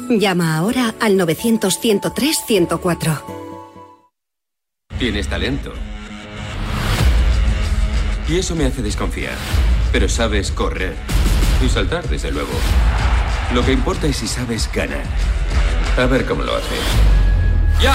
Llama 0.08 0.56
ahora 0.56 0.96
al 0.98 1.16
900 1.16 1.78
103 1.78 2.38
104. 2.44 3.24
Tienes 4.98 5.28
talento. 5.28 5.72
Y 8.28 8.38
eso 8.38 8.56
me 8.56 8.64
hace 8.64 8.82
desconfiar. 8.82 9.36
Pero 9.92 10.08
sabes 10.08 10.50
correr. 10.50 10.96
Y 11.64 11.68
saltar, 11.68 12.08
desde 12.08 12.32
luego. 12.32 12.50
Lo 13.54 13.64
que 13.64 13.70
importa 13.70 14.08
es 14.08 14.16
si 14.16 14.26
sabes 14.26 14.68
ganar. 14.74 15.04
A 15.96 16.06
ver 16.06 16.26
cómo 16.26 16.42
lo 16.42 16.56
haces. 16.56 16.80
¡Ya! 17.80 17.94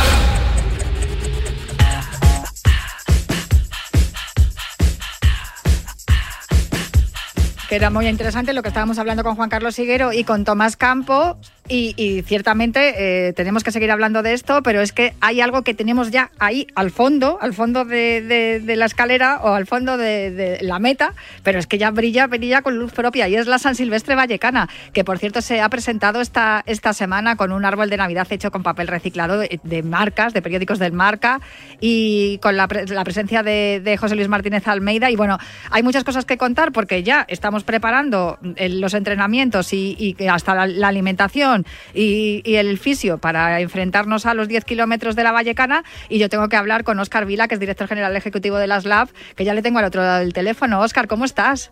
Era 7.72 7.90
muy 7.90 8.08
interesante 8.08 8.54
lo 8.54 8.62
que 8.62 8.68
estábamos 8.68 9.00
hablando 9.00 9.24
con 9.24 9.36
Juan 9.36 9.50
Carlos 9.50 9.80
Higuero 9.80 10.12
y 10.12 10.24
con 10.24 10.44
Tomás 10.44 10.76
Campo. 10.76 11.38
Y, 11.74 12.24
ciertamente 12.28 13.28
eh, 13.30 13.32
tenemos 13.32 13.64
que 13.64 13.72
seguir 13.72 13.92
hablando 13.92 14.24
de 14.24 14.34
esto, 14.34 14.62
pero 14.62 14.82
es 14.82 14.92
que 14.92 15.14
hay 15.22 15.40
algo 15.40 15.62
que 15.62 15.74
tenemos 15.74 16.12
ya 16.12 16.30
ahí 16.38 16.68
al 16.76 16.92
fondo, 16.92 17.38
al 17.40 17.54
fondo 17.54 17.86
de, 17.86 18.62
la 18.76 18.86
escalera 18.86 19.40
o 19.42 19.54
al 19.54 19.66
fondo 19.68 19.96
de, 19.96 20.58
la 20.62 20.80
meta, 20.80 21.14
pero 21.44 21.60
es 21.60 21.68
que 21.68 21.78
ya 21.78 21.92
brilla, 21.92 22.28
brilla 22.28 22.62
con 22.62 22.78
luz 22.78 22.92
propia 22.92 23.30
y 23.30 23.36
es 23.36 23.48
la 23.48 23.58
San 23.58 23.76
Silvestre 23.76 24.16
Vallecana, 24.16 24.68
que 24.92 25.06
por 25.06 25.18
cierto 25.18 25.42
se 25.42 25.62
ha 25.62 25.70
presentado 25.70 26.20
esta, 26.20 26.62
esta 26.66 26.92
semana 26.92 27.38
con 27.38 27.54
un 27.54 27.64
árbol 27.64 27.90
de 27.90 27.96
Navidad 27.96 28.28
hecho 28.32 28.52
con 28.52 28.64
papel 28.64 28.88
reciclado 28.88 29.38
de, 29.40 29.84
marcas, 29.84 30.34
de 30.34 30.42
periódicos 30.42 30.78
del 30.78 30.92
marca 30.92 31.40
y 31.80 32.38
con 32.40 32.58
la, 32.58 32.68
presencia 32.68 33.44
de, 33.44 33.98
José 33.98 34.16
Luis 34.16 34.28
Martínez 34.28 34.68
Almeida. 34.68 35.10
Y 35.10 35.16
bueno, 35.16 35.38
hay 35.70 35.84
muchas 35.84 36.04
cosas 36.04 36.26
que 36.26 36.38
contar 36.38 36.74
porque 36.74 37.04
ya 37.04 37.26
estamos 37.30 37.61
preparando 37.64 38.38
los 38.42 38.94
entrenamientos 38.94 39.74
y, 39.74 40.16
hasta 40.30 40.66
la 40.66 40.88
alimentación 40.88 41.66
y, 41.94 42.42
el 42.46 42.78
fisio 42.78 43.18
para 43.18 43.60
enfrentarnos 43.60 44.26
a 44.26 44.34
los 44.34 44.48
10 44.48 44.66
kilómetros 44.66 45.16
de 45.16 45.24
la 45.24 45.32
Vallecana. 45.32 45.84
Y 46.10 46.20
yo 46.20 46.30
tengo 46.30 46.48
que 46.50 46.58
hablar 46.58 46.84
con 46.84 47.00
Óscar 47.00 47.26
Vila, 47.26 47.48
que 47.48 47.56
es 47.56 47.60
director 47.60 47.88
general 47.88 48.16
ejecutivo 48.16 48.58
de 48.58 48.68
las 48.68 48.86
LAB, 48.86 49.10
que 49.36 49.46
ya 49.46 49.54
le 49.54 49.62
tengo 49.62 49.80
al 49.80 49.86
otro 49.86 50.02
lado 50.02 50.20
del 50.20 50.34
teléfono. 50.34 50.82
Óscar, 50.82 51.08
¿cómo 51.08 51.26
estás? 51.26 51.72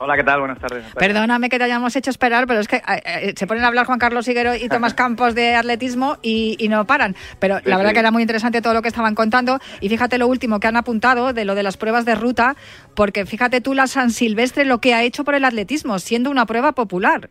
Hola, 0.00 0.16
¿qué 0.16 0.22
tal? 0.22 0.38
Buenas 0.38 0.60
tardes. 0.60 0.84
Perdóname 0.94 1.48
que 1.48 1.58
te 1.58 1.64
hayamos 1.64 1.96
hecho 1.96 2.10
esperar, 2.10 2.46
pero 2.46 2.60
es 2.60 2.68
que 2.68 2.76
eh, 2.76 2.82
eh, 3.04 3.32
se 3.34 3.48
ponen 3.48 3.64
a 3.64 3.66
hablar 3.66 3.84
Juan 3.84 3.98
Carlos 3.98 4.28
Higuero 4.28 4.54
y 4.54 4.68
Tomás 4.68 4.94
Campos 4.98 5.34
de 5.34 5.56
atletismo 5.56 6.18
y, 6.22 6.56
no 6.70 6.86
paran. 6.86 7.16
Pero 7.40 7.58
la 7.64 7.76
verdad 7.76 7.92
que 7.92 7.98
era 7.98 8.12
muy 8.12 8.22
interesante 8.22 8.62
todo 8.62 8.74
lo 8.74 8.82
que 8.82 8.88
estaban 8.88 9.16
contando. 9.16 9.58
Y 9.80 9.88
fíjate 9.88 10.16
lo 10.18 10.28
último 10.28 10.60
que 10.60 10.68
han 10.68 10.76
apuntado 10.76 11.32
de 11.32 11.44
lo 11.44 11.56
de 11.56 11.64
las 11.64 11.76
pruebas 11.76 12.04
de 12.04 12.14
ruta, 12.14 12.54
porque 12.94 13.26
fíjate 13.26 13.60
tú 13.60 13.74
la 13.74 13.88
San 13.88 14.10
Silvestre 14.10 14.64
lo 14.64 14.78
que 14.78 14.94
ha 14.94 15.02
hecho 15.02 15.24
por 15.24 15.34
el 15.34 15.44
atletismo, 15.44 15.98
siendo 15.98 16.30
una 16.30 16.46
prueba 16.46 16.72
popular. 16.72 17.30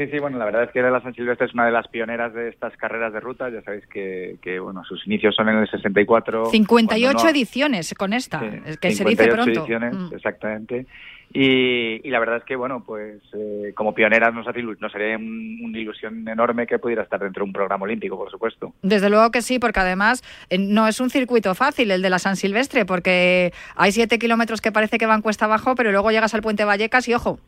Sí, 0.00 0.06
sí, 0.06 0.18
bueno, 0.18 0.38
la 0.38 0.46
verdad 0.46 0.64
es 0.64 0.70
que 0.70 0.80
la 0.80 1.02
San 1.02 1.14
Silvestre 1.14 1.46
es 1.46 1.52
una 1.52 1.66
de 1.66 1.72
las 1.72 1.86
pioneras 1.88 2.32
de 2.32 2.48
estas 2.48 2.74
carreras 2.76 3.12
de 3.12 3.20
ruta. 3.20 3.50
Ya 3.50 3.60
sabéis 3.62 3.86
que, 3.86 4.58
bueno, 4.58 4.82
sus 4.84 5.06
inicios 5.06 5.34
son 5.34 5.48
en 5.48 5.56
el 5.56 5.70
64. 5.70 6.46
58 6.46 7.28
ediciones 7.28 7.94
con 7.94 8.12
esta, 8.12 8.40
que 8.80 8.92
se 8.92 9.04
dice 9.04 9.28
pronto. 9.28 9.60
ediciones, 9.60 9.94
mm. 9.94 10.14
exactamente. 10.14 10.86
Y, 11.32 12.10
la 12.10 12.18
verdad 12.18 12.38
es 12.38 12.44
que, 12.44 12.56
bueno, 12.56 12.82
pues 12.84 13.22
eh, 13.34 13.72
como 13.76 13.94
pioneras 13.94 14.34
nos, 14.34 14.46
nos 14.46 14.94
haría 14.94 15.16
una 15.16 15.78
ilusión 15.78 16.26
enorme 16.26 16.66
que 16.66 16.80
pudiera 16.80 17.04
estar 17.04 17.20
dentro 17.20 17.44
de 17.44 17.48
un 17.48 17.52
programa 17.52 17.84
olímpico, 17.84 18.16
por 18.16 18.30
supuesto. 18.30 18.72
Desde 18.82 19.08
luego 19.10 19.30
que 19.30 19.40
sí, 19.40 19.60
porque 19.60 19.78
además 19.78 20.24
eh, 20.50 20.58
no 20.58 20.88
es 20.88 21.00
un 21.00 21.08
circuito 21.08 21.54
fácil 21.54 21.92
el 21.92 22.02
de 22.02 22.10
la 22.10 22.18
San 22.18 22.34
Silvestre, 22.34 22.84
porque 22.84 23.52
hay 23.76 23.92
siete 23.92 24.18
kilómetros 24.18 24.60
que 24.60 24.72
parece 24.72 24.98
que 24.98 25.06
van 25.06 25.22
cuesta 25.22 25.44
abajo, 25.44 25.76
pero 25.76 25.92
luego 25.92 26.10
llegas 26.10 26.34
al 26.34 26.42
puente 26.42 26.64
Vallecas 26.64 27.06
y 27.08 27.14
ojo, 27.14 27.38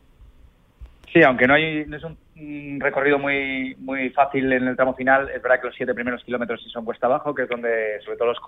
Sí, 1.13 1.21
aunque 1.21 1.45
no, 1.45 1.53
hay, 1.53 1.85
no 1.85 1.97
es 1.97 2.03
un, 2.03 2.79
recorrido 2.79 3.19
muy 3.19 3.75
muy 3.77 4.09
fácil 4.09 4.51
en 4.51 4.67
el 4.67 4.75
tramo 4.75 4.95
final, 4.95 5.29
es 5.29 5.41
verdad 5.43 5.61
que 5.61 5.67
los 5.67 5.75
siete 5.75 5.93
primeros 5.93 6.23
kilómetros 6.23 6.61
sí 6.63 6.69
son 6.71 6.85
cuesta 6.85 7.05
abajo, 7.05 7.35
que 7.35 7.43
es 7.43 7.49
donde 7.49 8.01
sobre 8.03 8.17
todo 8.17 8.29
los 8.29 8.39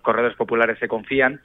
corredores 0.00 0.36
populares 0.36 0.78
se 0.78 0.86
confían 0.86 1.40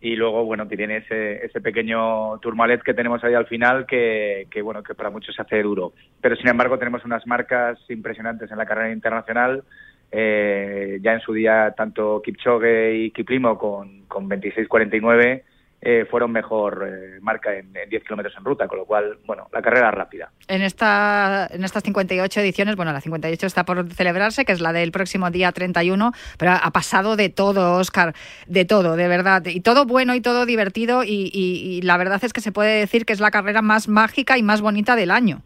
y 0.00 0.14
luego 0.14 0.44
bueno 0.44 0.66
tiene 0.68 0.98
ese, 0.98 1.44
ese 1.44 1.60
pequeño 1.60 2.38
turmalet 2.38 2.82
que 2.82 2.94
tenemos 2.94 3.24
ahí 3.24 3.34
al 3.34 3.46
final 3.46 3.86
que, 3.86 4.46
que, 4.50 4.62
bueno 4.62 4.82
que 4.82 4.94
para 4.94 5.10
muchos 5.10 5.34
se 5.34 5.42
hace 5.42 5.62
duro. 5.62 5.92
Pero 6.20 6.36
sin 6.36 6.48
embargo 6.48 6.78
tenemos 6.78 7.04
unas 7.04 7.26
marcas 7.26 7.78
impresionantes 7.88 8.50
en 8.50 8.58
la 8.58 8.66
carrera 8.66 8.92
internacional. 8.92 9.64
Eh, 10.12 10.98
ya 11.02 11.14
en 11.14 11.20
su 11.20 11.32
día 11.32 11.74
tanto 11.76 12.22
Kipchoge 12.22 12.94
y 12.94 13.10
Kiplimo 13.10 13.58
con, 13.58 14.02
con 14.06 14.28
26-49 14.30 15.42
eh, 15.88 16.04
fueron 16.04 16.32
mejor 16.32 16.84
eh, 16.84 17.20
marca 17.20 17.54
en, 17.54 17.72
10 17.88 18.02
kilómetros 18.02 18.34
en 18.36 18.44
ruta, 18.44 18.66
con 18.66 18.78
lo 18.78 18.86
cual, 18.86 19.18
bueno, 19.24 19.46
la 19.52 19.62
carrera 19.62 19.92
rápida. 19.92 20.32
En, 20.48 20.62
esta, 20.62 21.46
en 21.48 21.62
estas 21.62 21.84
58 21.84 22.40
ediciones, 22.40 22.74
bueno, 22.74 22.92
la 22.92 23.00
58 23.00 23.46
está 23.46 23.64
por 23.64 23.88
celebrarse, 23.92 24.44
que 24.44 24.50
es 24.50 24.60
la 24.60 24.72
del 24.72 24.90
próximo 24.90 25.30
día 25.30 25.52
31, 25.52 26.10
pero 26.40 26.50
ha 26.50 26.70
pasado 26.72 27.14
de 27.14 27.28
todo, 27.28 27.74
Oscar, 27.74 28.14
de 28.48 28.64
todo, 28.64 28.96
de 28.96 29.06
verdad, 29.06 29.46
y 29.46 29.60
todo 29.60 29.86
bueno 29.86 30.16
y 30.16 30.20
todo 30.20 30.44
divertido, 30.44 31.04
y, 31.04 31.80
la 31.84 31.96
verdad 31.98 32.18
es 32.24 32.32
que 32.32 32.40
se 32.40 32.50
puede 32.50 32.80
decir 32.80 33.06
que 33.06 33.12
es 33.12 33.20
la 33.20 33.30
carrera 33.30 33.62
más 33.62 33.86
mágica 33.86 34.36
y 34.38 34.42
más 34.42 34.62
bonita 34.62 34.96
del 34.96 35.12
año. 35.12 35.42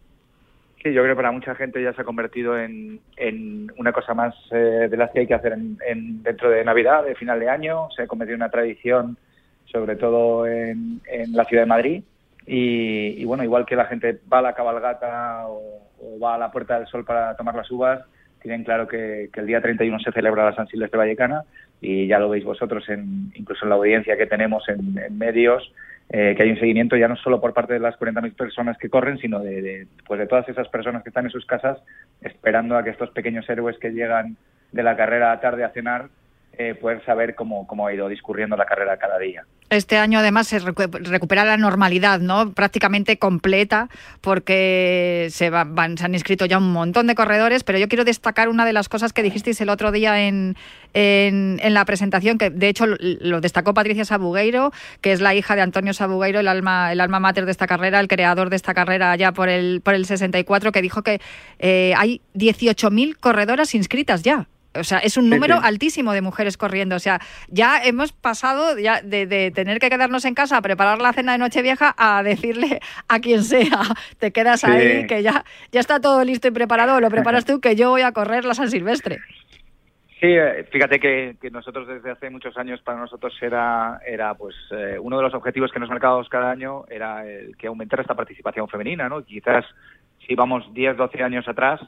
Sí, 0.81 0.91
yo 0.91 1.03
creo 1.03 1.13
que 1.13 1.17
para 1.17 1.31
mucha 1.31 1.53
gente 1.53 1.83
ya 1.83 1.93
se 1.93 2.01
ha 2.01 2.05
convertido 2.05 2.57
en, 2.57 2.99
una 3.77 3.91
cosa 3.91 4.15
más 4.15 4.33
eh, 4.49 4.87
de 4.89 4.97
las 4.97 5.11
que 5.11 5.19
hay 5.19 5.27
que 5.27 5.35
hacer 5.35 5.53
en, 5.53 6.23
dentro 6.23 6.49
de 6.49 6.65
Navidad, 6.65 7.05
de 7.05 7.13
final 7.13 7.39
de 7.39 7.47
año. 7.47 7.89
Se 7.95 8.01
ha 8.01 8.07
convertido 8.07 8.37
en 8.37 8.41
una 8.41 8.49
tradición 8.49 9.17
sobre 9.71 9.95
todo 9.95 10.47
en, 10.47 11.01
la 11.31 11.45
ciudad 11.45 11.63
de 11.63 11.67
Madrid. 11.69 12.03
Y, 12.45 13.23
bueno, 13.25 13.43
igual 13.43 13.65
que 13.65 13.75
la 13.75 13.85
gente 13.85 14.19
va 14.31 14.39
a 14.39 14.41
la 14.41 14.53
cabalgata 14.53 15.47
o, 15.47 15.89
va 16.21 16.35
a 16.35 16.37
la 16.37 16.51
Puerta 16.51 16.77
del 16.77 16.87
Sol 16.87 17.05
para 17.05 17.35
tomar 17.35 17.55
las 17.55 17.69
uvas, 17.71 18.01
tienen 18.41 18.63
claro 18.63 18.87
que, 18.87 19.29
el 19.33 19.45
día 19.45 19.61
31 19.61 19.99
se 19.99 20.11
celebra 20.11 20.45
la 20.45 20.55
San 20.55 20.67
Silvestre 20.67 20.97
Vallecana 20.97 21.43
y 21.79 22.07
ya 22.07 22.19
lo 22.19 22.29
veis 22.29 22.43
vosotros, 22.43 22.89
en, 22.89 23.31
incluso 23.35 23.65
en 23.65 23.69
la 23.69 23.75
audiencia 23.75 24.17
que 24.17 24.25
tenemos 24.25 24.67
en, 24.67 25.15
medios, 25.15 25.71
eh, 26.09 26.33
que 26.35 26.43
hay 26.43 26.49
un 26.49 26.59
seguimiento 26.59 26.97
ya 26.97 27.07
no 27.07 27.15
solo 27.17 27.39
por 27.39 27.53
parte 27.53 27.73
de 27.73 27.79
las 27.79 27.97
40.000 27.99 28.35
personas 28.35 28.77
que 28.77 28.89
corren, 28.89 29.19
sino 29.19 29.39
de, 29.39 29.87
pues 30.07 30.19
de 30.19 30.27
todas 30.27 30.49
esas 30.49 30.67
personas 30.69 31.03
que 31.03 31.09
están 31.09 31.25
en 31.25 31.31
sus 31.31 31.45
casas 31.45 31.77
esperando 32.21 32.75
a 32.75 32.83
que 32.83 32.89
estos 32.89 33.11
pequeños 33.11 33.47
héroes 33.47 33.77
que 33.77 33.91
llegan 33.91 34.35
de 34.71 34.83
la 34.83 34.97
carrera 34.97 35.39
tarde 35.39 35.63
a 35.63 35.69
cenar 35.69 36.09
eh, 36.57 36.75
poder 36.75 37.03
saber 37.05 37.35
cómo, 37.35 37.65
cómo 37.65 37.87
ha 37.87 37.93
ido 37.93 38.07
discurriendo 38.07 38.55
la 38.57 38.65
carrera 38.65 38.97
cada 38.97 39.17
día. 39.17 39.45
Este 39.71 39.97
año 39.97 40.19
además 40.19 40.47
se 40.47 40.59
recupera 40.59 41.45
la 41.45 41.55
normalidad, 41.55 42.19
¿no? 42.19 42.51
Prácticamente 42.51 43.17
completa, 43.17 43.87
porque 44.19 45.29
se, 45.31 45.49
van, 45.49 45.97
se 45.97 46.03
han 46.03 46.13
inscrito 46.13 46.45
ya 46.45 46.57
un 46.57 46.73
montón 46.73 47.07
de 47.07 47.15
corredores, 47.15 47.63
pero 47.63 47.79
yo 47.79 47.87
quiero 47.87 48.03
destacar 48.03 48.49
una 48.49 48.65
de 48.65 48.73
las 48.73 48.89
cosas 48.89 49.13
que 49.13 49.23
dijisteis 49.23 49.61
el 49.61 49.69
otro 49.69 49.93
día 49.93 50.27
en, 50.27 50.57
en, 50.93 51.73
la 51.73 51.85
presentación, 51.85 52.37
que 52.37 52.49
de 52.49 52.67
hecho 52.67 52.85
lo 52.85 53.39
destacó 53.39 53.73
Patricia 53.73 54.03
Sabugueiro, 54.03 54.73
que 54.99 55.13
es 55.13 55.21
la 55.21 55.33
hija 55.35 55.55
de 55.55 55.61
Antonio 55.61 55.93
Sabugueiro, 55.93 56.41
el 56.41 56.49
alma, 56.49 56.91
el 56.91 56.99
alma 56.99 57.21
mater 57.21 57.45
de 57.45 57.51
esta 57.51 57.65
carrera, 57.65 58.01
el 58.01 58.09
creador 58.09 58.49
de 58.49 58.57
esta 58.57 58.73
carrera 58.73 59.15
ya 59.15 59.31
por 59.31 59.47
el, 59.47 59.79
por 59.79 59.93
el 59.93 60.05
64, 60.05 60.73
que 60.73 60.81
dijo 60.81 61.01
que 61.01 61.21
eh, 61.59 61.93
hay 61.95 62.19
18.000 62.35 63.15
corredoras 63.17 63.73
inscritas 63.73 64.21
ya. 64.21 64.49
O 64.73 64.83
sea, 64.83 64.99
es 64.99 65.17
un 65.17 65.29
número 65.29 65.59
altísimo 65.61 66.13
de 66.13 66.21
mujeres 66.21 66.57
corriendo. 66.57 66.95
O 66.95 66.99
sea, 66.99 67.19
ya 67.49 67.83
hemos 67.83 68.13
pasado 68.13 68.77
ya 68.79 69.01
de, 69.01 69.51
tener 69.53 69.79
que 69.79 69.89
quedarnos 69.89 70.25
en 70.25 70.33
casa 70.33 70.57
a 70.57 70.61
preparar 70.61 71.01
la 71.01 71.13
cena 71.13 71.33
de 71.33 71.37
Nochevieja 71.39 71.93
a 71.97 72.23
decirle 72.23 72.79
a 73.07 73.19
quien 73.19 73.43
sea, 73.43 73.81
te 74.19 74.31
quedas 74.31 74.63
ahí, 74.63 75.07
que 75.07 75.23
ya, 75.23 75.43
ya 75.71 75.79
está 75.79 75.99
todo 75.99 76.23
listo 76.23 76.47
y 76.47 76.51
preparado, 76.51 76.99
lo 76.99 77.09
preparas 77.09 77.45
tú, 77.45 77.59
que 77.59 77.75
yo 77.75 77.89
voy 77.89 78.01
a 78.01 78.11
correr 78.11 78.45
la 78.45 78.53
San 78.53 78.69
Silvestre. 78.69 79.19
Sí, 80.21 80.27
eh, 80.27 80.67
fíjate 80.71 80.99
que, 80.99 81.35
nosotros 81.51 81.87
desde 81.87 82.11
hace 82.11 82.29
muchos 82.29 82.55
años 82.55 82.79
para 82.83 82.99
nosotros 82.99 83.35
era, 83.41 83.99
era 84.05 84.35
pues 84.35 84.55
eh, 84.69 84.99
uno 85.01 85.17
de 85.17 85.23
los 85.23 85.33
objetivos 85.33 85.71
que 85.71 85.79
nos 85.79 85.89
marcábamos 85.89 86.29
cada 86.29 86.51
año 86.51 86.85
era 86.89 87.27
el 87.27 87.57
que 87.57 87.65
aumentara 87.65 88.03
esta 88.03 88.13
participación 88.13 88.69
femenina, 88.69 89.09
¿no? 89.09 89.25
Quizás 89.25 89.65
si 90.27 90.35
vamos 90.35 90.71
10, 90.75 90.95
12 90.95 91.23
años 91.23 91.47
atrás, 91.47 91.81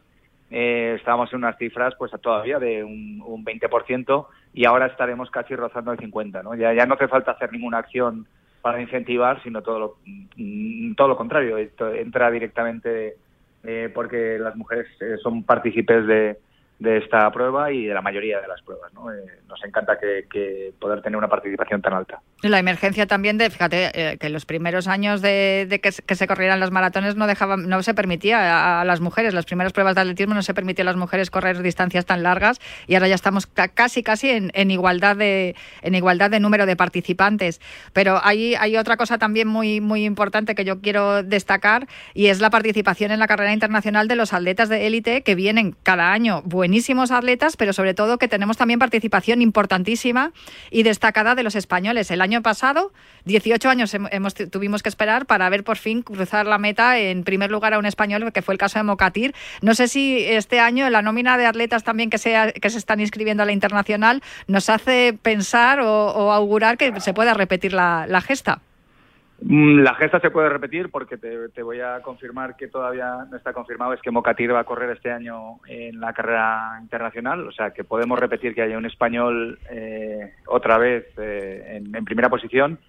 eh, 0.56 0.94
estábamos 1.00 1.34
en 1.34 1.40
unas 1.40 1.58
cifras 1.58 1.96
pues 1.98 2.12
todavía 2.22 2.60
de 2.60 2.84
un, 2.84 3.24
un 3.26 3.44
20% 3.44 4.28
y 4.54 4.66
ahora 4.66 4.86
estaremos 4.86 5.32
casi 5.32 5.56
rozando 5.56 5.92
el 5.92 5.98
50%. 5.98 6.44
¿no? 6.44 6.54
Ya, 6.54 6.72
ya 6.74 6.86
no 6.86 6.94
hace 6.94 7.08
falta 7.08 7.32
hacer 7.32 7.52
ninguna 7.52 7.80
acción 7.80 8.28
para 8.62 8.80
incentivar, 8.80 9.42
sino 9.42 9.64
todo 9.64 9.80
lo, 9.80 9.98
mm, 10.36 10.94
todo 10.94 11.08
lo 11.08 11.18
contrario. 11.18 11.58
Esto 11.58 11.92
entra 11.92 12.30
directamente 12.30 13.16
eh, 13.64 13.92
porque 13.92 14.38
las 14.40 14.56
mujeres 14.56 14.86
eh, 15.02 15.18
son 15.24 15.44
partícipes 15.44 16.06
de, 16.06 16.38
de 16.78 16.98
esta 16.98 17.32
prueba 17.32 17.72
y 17.72 17.86
de 17.86 17.94
la 17.96 18.04
mayoría 18.04 18.40
de 18.40 18.48
las 18.48 18.62
pruebas. 18.62 18.94
¿no? 18.94 19.12
Eh, 19.12 19.26
nos 19.48 19.64
encanta 19.64 19.98
que, 19.98 20.72
poder 20.80 21.02
tener 21.02 21.18
una 21.18 21.30
participación 21.30 21.82
tan 21.82 21.94
alta. 21.94 22.22
La 22.44 22.60
emergencia 22.60 23.08
también 23.08 23.38
de, 23.38 23.50
fíjate, 23.50 23.92
eh, 23.94 24.18
que 24.18 24.28
los 24.28 24.46
primeros 24.46 24.88
años 24.90 25.22
de, 25.22 25.80
que, 25.82 26.16
se 26.16 26.28
corrieran 26.28 26.60
los 26.60 26.72
maratones 26.72 27.16
no 27.16 27.26
dejaban, 27.26 27.70
no 27.70 27.82
se 27.84 27.94
permitía 27.94 28.82
a, 28.82 28.84
las 28.84 29.00
mujeres, 29.00 29.34
las 29.34 29.46
primeras 29.46 29.72
pruebas 29.72 29.96
de 29.96 30.02
atletismo 30.02 30.34
no 30.34 30.44
se 30.44 30.54
permitía 30.54 30.84
a 30.84 30.88
las 30.88 30.98
mujeres 30.98 31.32
correr 31.32 31.62
distancias 31.62 32.06
tan 32.06 32.22
largas 32.22 32.60
y 32.86 32.96
ahora 32.96 33.08
ya 33.08 33.16
estamos 33.16 33.48
casi 33.48 34.04
casi 34.04 34.30
en, 34.30 34.72
igualdad 34.72 35.16
de 35.16 35.56
en 35.84 35.96
igualdad 35.96 36.30
de 36.30 36.42
número 36.42 36.66
de 36.66 36.76
participantes. 36.76 37.62
Pero 37.94 38.20
hay, 38.22 38.56
hay 38.56 38.76
otra 38.76 38.98
cosa 38.98 39.18
también 39.18 39.48
muy 39.48 39.80
muy 39.80 40.04
importante 40.04 40.54
que 40.54 40.66
yo 40.66 40.82
quiero 40.82 41.24
destacar 41.24 41.88
y 42.14 42.28
es 42.28 42.42
la 42.42 42.50
participación 42.50 43.12
en 43.12 43.20
la 43.20 43.28
carrera 43.28 43.54
internacional 43.54 44.10
de 44.10 44.18
los 44.18 44.34
atletas 44.34 44.68
de 44.68 44.86
élite 44.86 45.22
que 45.22 45.36
vienen 45.36 45.78
cada 45.82 46.12
año 46.12 46.42
buenísimos 46.44 47.12
atletas, 47.12 47.56
pero 47.56 47.72
sobre 47.72 47.94
todo 47.94 48.18
que 48.18 48.28
tenemos 48.28 48.58
también 48.58 48.80
participación 48.80 49.42
importantísima 49.42 50.34
y 50.72 50.84
destacada 50.84 51.36
de 51.36 51.44
los 51.44 51.56
españoles. 51.56 52.12
El 52.12 52.20
año 52.20 52.33
pasado, 52.42 52.92
18 53.26 53.70
años 53.70 53.94
hemos, 53.94 54.34
tuvimos 54.34 54.84
que 54.84 54.90
esperar 54.90 55.26
para 55.26 55.50
ver 55.50 55.64
por 55.64 55.78
fin 55.78 56.02
cruzar 56.02 56.46
la 56.46 56.58
meta 56.58 56.98
en 56.98 57.24
primer 57.24 57.52
lugar 57.52 57.74
a 57.74 57.80
un 57.80 57.86
español, 57.86 58.32
que 58.34 58.42
fue 58.42 58.54
el 58.54 58.58
caso 58.58 58.80
de 58.80 58.84
Mocatir. 58.84 59.34
No 59.62 59.76
sé 59.76 59.88
si 59.88 60.24
este 60.26 60.60
año 60.60 60.90
la 60.90 61.02
nómina 61.02 61.38
de 61.38 61.46
atletas 61.46 61.84
también 61.84 62.10
que, 62.10 62.18
sea, 62.18 62.52
que 62.52 62.70
se 62.70 62.78
están 62.78 63.00
inscribiendo 63.00 63.44
a 63.44 63.46
la 63.46 63.52
internacional 63.52 64.22
nos 64.48 64.70
hace 64.70 65.18
pensar 65.22 65.80
o, 65.82 66.32
augurar 66.32 66.78
que 66.78 67.00
se 67.00 67.14
pueda 67.14 67.34
repetir 67.34 67.74
la, 67.74 68.22
gesta. 68.22 68.62
Mm, 69.46 69.80
la 69.80 69.94
gesta 69.96 70.22
se 70.22 70.32
puede 70.32 70.48
repetir 70.48 70.90
porque 70.90 71.18
te, 71.18 71.64
voy 71.64 71.82
a 71.82 72.02
confirmar 72.02 72.56
que 72.56 72.70
todavía 72.70 73.26
no 73.30 73.36
está 73.36 73.52
confirmado, 73.52 73.92
es 73.92 74.02
que 74.02 74.10
Mocatir 74.10 74.54
va 74.54 74.62
a 74.62 74.64
correr 74.64 74.92
este 74.92 75.12
año 75.12 75.60
en 75.68 76.00
la 76.00 76.14
carrera 76.14 76.78
internacional, 76.82 77.46
o 77.46 77.52
sea 77.52 77.72
que 77.72 77.84
podemos 77.84 78.18
repetir 78.18 78.56
que 78.56 78.62
haya 78.62 78.78
un 78.78 78.86
español 78.86 79.60
eh, 79.70 80.32
otra 80.48 80.78
vez 80.78 81.08
eh, 81.18 81.82
en, 81.94 82.06
primera 82.06 82.30
posición, 82.30 82.80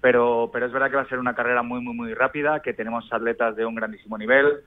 pero, 0.00 0.50
pero 0.52 0.66
es 0.66 0.72
verdad 0.72 0.88
que 0.88 0.96
va 0.96 1.02
a 1.02 1.08
ser 1.08 1.18
una 1.18 1.34
carrera 1.34 1.64
muy, 1.64 1.80
muy, 1.80 1.94
muy 1.96 2.14
rápida, 2.14 2.60
que 2.60 2.74
tenemos 2.74 3.12
atletas 3.12 3.56
de 3.56 3.66
un 3.66 3.74
grandísimo 3.74 4.16
nivel, 4.16 4.60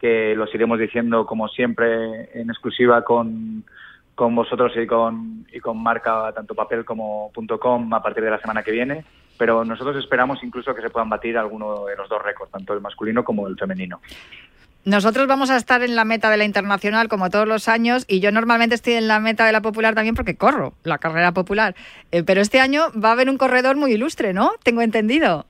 que 0.00 0.36
los 0.36 0.54
iremos 0.54 0.78
diciendo 0.78 1.26
como 1.26 1.48
siempre 1.48 2.30
en 2.32 2.48
exclusiva 2.48 3.02
con, 3.02 3.64
con 4.14 4.36
vosotros 4.36 4.72
y 4.76 4.86
con, 4.86 5.46
y 5.52 5.58
con 5.58 5.82
marca 5.82 6.30
tanto 6.32 6.54
papel 6.54 6.84
como 6.84 7.32
.com 7.58 7.92
a 7.92 8.02
partir 8.02 8.22
de 8.22 8.30
la 8.30 8.40
semana 8.40 8.62
que 8.62 8.70
viene, 8.70 9.04
pero 9.38 9.64
nosotros 9.64 9.96
esperamos 9.96 10.42
incluso 10.42 10.74
que 10.74 10.82
se 10.82 10.90
puedan 10.90 11.08
batir 11.08 11.36
alguno 11.36 11.86
de 11.86 11.96
los 11.96 12.08
dos 12.08 12.22
récords, 12.22 12.50
tanto 12.52 12.72
el 12.74 12.80
masculino 12.80 13.24
como 13.24 13.46
el 13.48 13.56
femenino. 13.56 14.00
Nosotros 14.84 15.28
vamos 15.28 15.50
a 15.50 15.56
estar 15.56 15.82
en 15.82 15.94
la 15.94 16.04
meta 16.04 16.28
de 16.28 16.36
la 16.36 16.44
internacional 16.44 17.06
como 17.08 17.30
todos 17.30 17.46
los 17.46 17.68
años 17.68 18.04
y 18.08 18.18
yo 18.18 18.32
normalmente 18.32 18.74
estoy 18.74 18.94
en 18.94 19.06
la 19.06 19.20
meta 19.20 19.46
de 19.46 19.52
la 19.52 19.60
popular 19.60 19.94
también 19.94 20.16
porque 20.16 20.36
corro 20.36 20.72
la 20.82 20.98
carrera 20.98 21.30
popular. 21.30 21.76
Eh, 22.10 22.24
pero 22.24 22.40
este 22.40 22.58
año 22.58 22.86
va 22.92 23.10
a 23.10 23.12
haber 23.12 23.30
un 23.30 23.38
corredor 23.38 23.76
muy 23.76 23.92
ilustre, 23.92 24.32
¿no? 24.32 24.50
Tengo 24.64 24.82
entendido. 24.82 25.46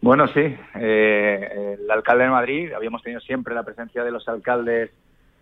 Bueno, 0.00 0.28
sí. 0.28 0.56
Eh, 0.76 1.76
el 1.80 1.90
alcalde 1.90 2.24
de 2.24 2.30
Madrid, 2.30 2.72
habíamos 2.72 3.02
tenido 3.02 3.20
siempre 3.20 3.54
la 3.54 3.64
presencia 3.64 4.04
de 4.04 4.12
los 4.12 4.28
alcaldes 4.28 4.90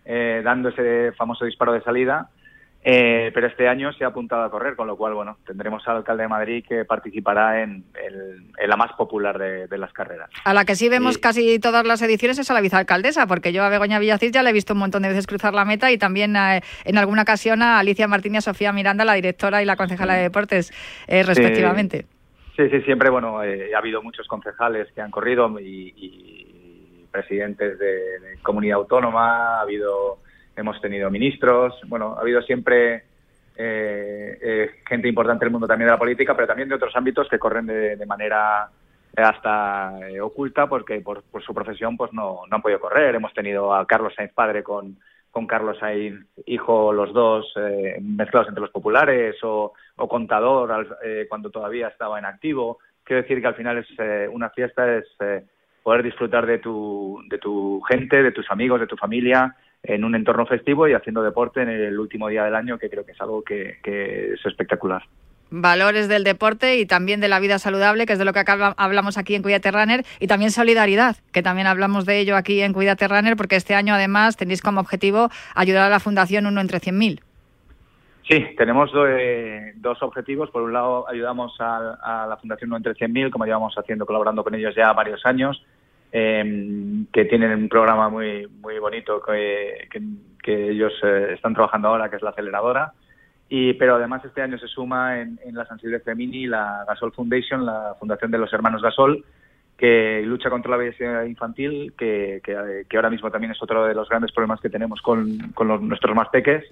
eh, 0.05 0.41
dando 0.43 0.69
ese 0.69 1.11
famoso 1.11 1.45
disparo 1.45 1.71
de 1.71 1.81
salida, 1.81 2.29
eh, 2.83 3.31
pero 3.33 3.47
este 3.47 3.67
año 3.67 3.91
se 3.93 4.03
ha 4.03 4.07
apuntado 4.07 4.43
a 4.43 4.49
correr, 4.49 4.75
con 4.75 4.87
lo 4.87 4.95
cual, 4.95 5.13
bueno, 5.13 5.37
tendremos 5.45 5.87
al 5.87 5.97
alcalde 5.97 6.23
de 6.23 6.29
Madrid 6.29 6.65
que 6.67 6.85
participará 6.85 7.61
en, 7.61 7.83
la 8.65 8.77
más 8.77 8.93
popular 8.93 9.37
de, 9.37 9.77
las 9.77 9.93
carreras. 9.93 10.29
A 10.45 10.53
la 10.53 10.65
que 10.65 10.75
sí 10.75 10.89
vemos 10.89 11.17
casi 11.17 11.59
todas 11.59 11.85
las 11.85 12.01
ediciones 12.01 12.39
es 12.39 12.49
a 12.49 12.53
la 12.53 12.61
vicealcaldesa, 12.61 13.27
porque 13.27 13.51
yo 13.51 13.63
a 13.63 13.69
Begoña 13.69 13.99
Villacís 13.99 14.31
ya 14.31 14.43
le 14.43 14.51
he 14.51 14.53
visto 14.53 14.73
un 14.73 14.79
montón 14.79 15.03
de 15.03 15.09
veces 15.09 15.27
cruzar 15.27 15.53
la 15.53 15.65
meta 15.65 15.91
y 15.91 15.97
también 15.97 16.35
en 16.35 16.97
alguna 16.97 17.23
ocasión 17.23 17.61
a 17.61 17.79
Alicia 17.79 18.07
Martínez 18.07 18.35
y 18.35 18.37
a 18.37 18.53
Sofía 18.53 18.71
Miranda, 18.71 19.05
la 19.05 19.13
directora 19.13 19.61
y 19.61 19.65
la 19.65 19.75
concejala 19.75 20.15
de 20.15 20.23
deportes, 20.23 20.71
respectivamente. 21.07 22.05
Sí, 22.59 22.69
sí, 22.69 22.81
siempre, 22.81 23.09
bueno, 23.09 23.41
eh, 23.41 23.73
ha 23.73 23.77
habido 23.77 24.03
muchos 24.03 24.27
concejales 24.27 24.91
que 24.91 24.99
han 24.99 25.11
corrido 25.11 25.49
y, 25.61 27.07
presidentes 27.09 27.79
de, 27.79 28.37
comunidad 28.41 28.79
autónoma, 28.79 29.59
ha 29.59 29.61
habido, 29.61 30.19
hemos 30.59 30.79
tenido 30.81 31.09
ministros, 31.09 31.79
bueno, 31.87 32.15
ha 32.17 32.21
habido 32.21 32.41
siempre 32.41 33.03
eh, 33.57 34.37
eh, 34.41 34.69
gente 34.87 35.07
importante 35.07 35.45
del 35.45 35.51
mundo 35.51 35.67
también 35.67 35.87
de 35.87 35.93
la 35.93 35.99
política, 35.99 36.35
pero 36.35 36.47
también 36.47 36.69
de 36.69 36.75
otros 36.75 36.95
ámbitos 36.95 37.27
que 37.29 37.39
corren 37.39 37.65
de, 37.65 38.05
manera 38.05 38.69
hasta 39.15 39.93
oculta 40.21 40.67
porque 40.67 41.01
por, 41.01 41.23
su 41.45 41.53
profesión 41.53 41.97
pues 41.97 42.13
no, 42.13 42.41
no 42.49 42.55
han 42.55 42.61
podido 42.61 42.79
correr. 42.79 43.15
Hemos 43.15 43.33
tenido 43.33 43.73
a 43.73 43.85
Carlos 43.85 44.13
Sainz 44.15 44.33
padre 44.33 44.63
con 44.63 44.97
con 45.31 45.45
Carlos 45.45 45.77
Sainz, 45.79 46.25
hijo, 46.45 46.91
los 46.91 47.13
dos 47.13 47.51
eh, 47.55 47.97
mezclados 48.01 48.49
entre 48.49 48.61
los 48.61 48.71
populares, 48.71 49.35
o, 49.43 49.73
contador 49.95 50.97
eh, 51.03 51.25
cuando 51.29 51.49
todavía 51.49 51.87
estaba 51.89 52.17
en 52.17 52.25
activo. 52.25 52.79
Quiero 53.03 53.21
decir 53.21 53.41
que 53.41 53.47
al 53.47 53.55
final 53.55 53.77
es 53.77 53.87
eh, 53.99 54.27
una 54.31 54.49
fiesta, 54.49 54.97
es 54.97 55.05
poder 55.83 56.03
disfrutar 56.03 56.45
de 56.45 56.59
tu, 56.59 57.21
de 57.29 57.37
tu 57.37 57.81
gente, 57.81 58.23
de 58.23 58.31
tus 58.31 58.49
amigos, 58.49 58.79
de 58.79 58.87
tu 58.87 58.97
familia, 58.97 59.55
en 59.83 60.03
un 60.03 60.15
entorno 60.15 60.45
festivo 60.45 60.87
y 60.87 60.93
haciendo 60.93 61.23
deporte 61.23 61.61
en 61.61 61.69
el 61.69 61.99
último 61.99 62.27
día 62.27 62.43
del 62.43 62.55
año, 62.55 62.77
que 62.77 62.89
creo 62.89 63.05
que 63.05 63.13
es 63.13 63.21
algo 63.21 63.43
que 63.43 63.79
es 63.83 64.45
espectacular 64.45 65.03
valores 65.51 66.07
del 66.07 66.23
deporte 66.23 66.77
y 66.77 66.85
también 66.85 67.19
de 67.19 67.27
la 67.27 67.39
vida 67.39 67.59
saludable, 67.59 68.05
que 68.05 68.13
es 68.13 68.19
de 68.19 68.25
lo 68.25 68.33
que 68.33 68.39
acá 68.39 68.73
hablamos 68.77 69.17
aquí 69.17 69.35
en 69.35 69.41
Cuídate 69.41 69.71
Runner, 69.71 70.03
y 70.19 70.27
también 70.27 70.51
solidaridad, 70.51 71.17
que 71.31 71.41
también 71.41 71.67
hablamos 71.67 72.05
de 72.05 72.19
ello 72.19 72.35
aquí 72.35 72.61
en 72.61 72.73
Cuídate 72.73 73.07
Runner, 73.07 73.35
porque 73.35 73.55
este 73.55 73.75
año 73.75 73.93
además 73.93 74.37
tenéis 74.37 74.61
como 74.61 74.79
objetivo 74.79 75.29
ayudar 75.55 75.83
a 75.83 75.89
la 75.89 75.99
Fundación 75.99 76.45
Uno 76.45 76.61
entre 76.61 76.79
100.000. 76.79 77.21
Sí, 78.27 78.45
tenemos 78.57 78.91
eh, 79.07 79.73
dos 79.77 80.03
objetivos. 80.03 80.51
Por 80.51 80.61
un 80.61 80.71
lado, 80.71 81.09
ayudamos 81.09 81.55
a, 81.59 82.27
la 82.29 82.37
Fundación 82.37 82.69
Uno 82.69 82.77
entre 82.77 82.93
100.000, 82.93 83.31
como 83.31 83.45
llevamos 83.45 83.73
haciendo, 83.75 84.05
colaborando 84.05 84.43
con 84.43 84.53
ellos 84.53 84.75
ya 84.75 84.93
varios 84.93 85.25
años, 85.25 85.65
em, 86.11 87.05
que 87.13 87.25
tienen 87.25 87.51
un 87.51 87.69
programa 87.69 88.09
muy 88.09 88.47
muy 88.61 88.79
bonito 88.79 89.21
que, 89.21 89.87
que, 90.43 90.69
ellos 90.71 90.93
eh, 91.03 91.33
están 91.33 91.53
trabajando 91.53 91.89
ahora, 91.89 92.09
que 92.09 92.15
es 92.15 92.21
la 92.21 92.31
aceleradora. 92.31 92.93
Y, 93.49 93.73
pero 93.73 93.95
además 93.95 94.23
este 94.25 94.41
año 94.41 94.57
se 94.57 94.67
suma 94.67 95.21
en, 95.21 95.39
la 95.53 95.65
San 95.65 95.79
Silvestre 95.79 96.15
Mini 96.15 96.47
la 96.47 96.85
Gasol 96.87 97.13
Foundation, 97.13 97.65
la 97.65 97.95
fundación 97.99 98.31
de 98.31 98.37
los 98.37 98.51
hermanos 98.53 98.81
Gasol, 98.81 99.23
que 99.77 100.21
lucha 100.23 100.49
contra 100.49 100.71
la 100.71 100.77
obesidad 100.77 101.23
infantil, 101.23 101.93
que, 101.97 102.41
que, 102.43 102.95
ahora 102.95 103.09
mismo 103.09 103.31
también 103.31 103.51
es 103.51 103.61
otro 103.61 103.85
de 103.85 103.93
los 103.95 104.09
grandes 104.09 104.31
problemas 104.31 104.59
que 104.61 104.69
tenemos 104.69 105.01
con, 105.01 105.51
con 105.53 105.67
los, 105.67 105.81
nuestros 105.81 106.15
más 106.15 106.29
peques 106.29 106.63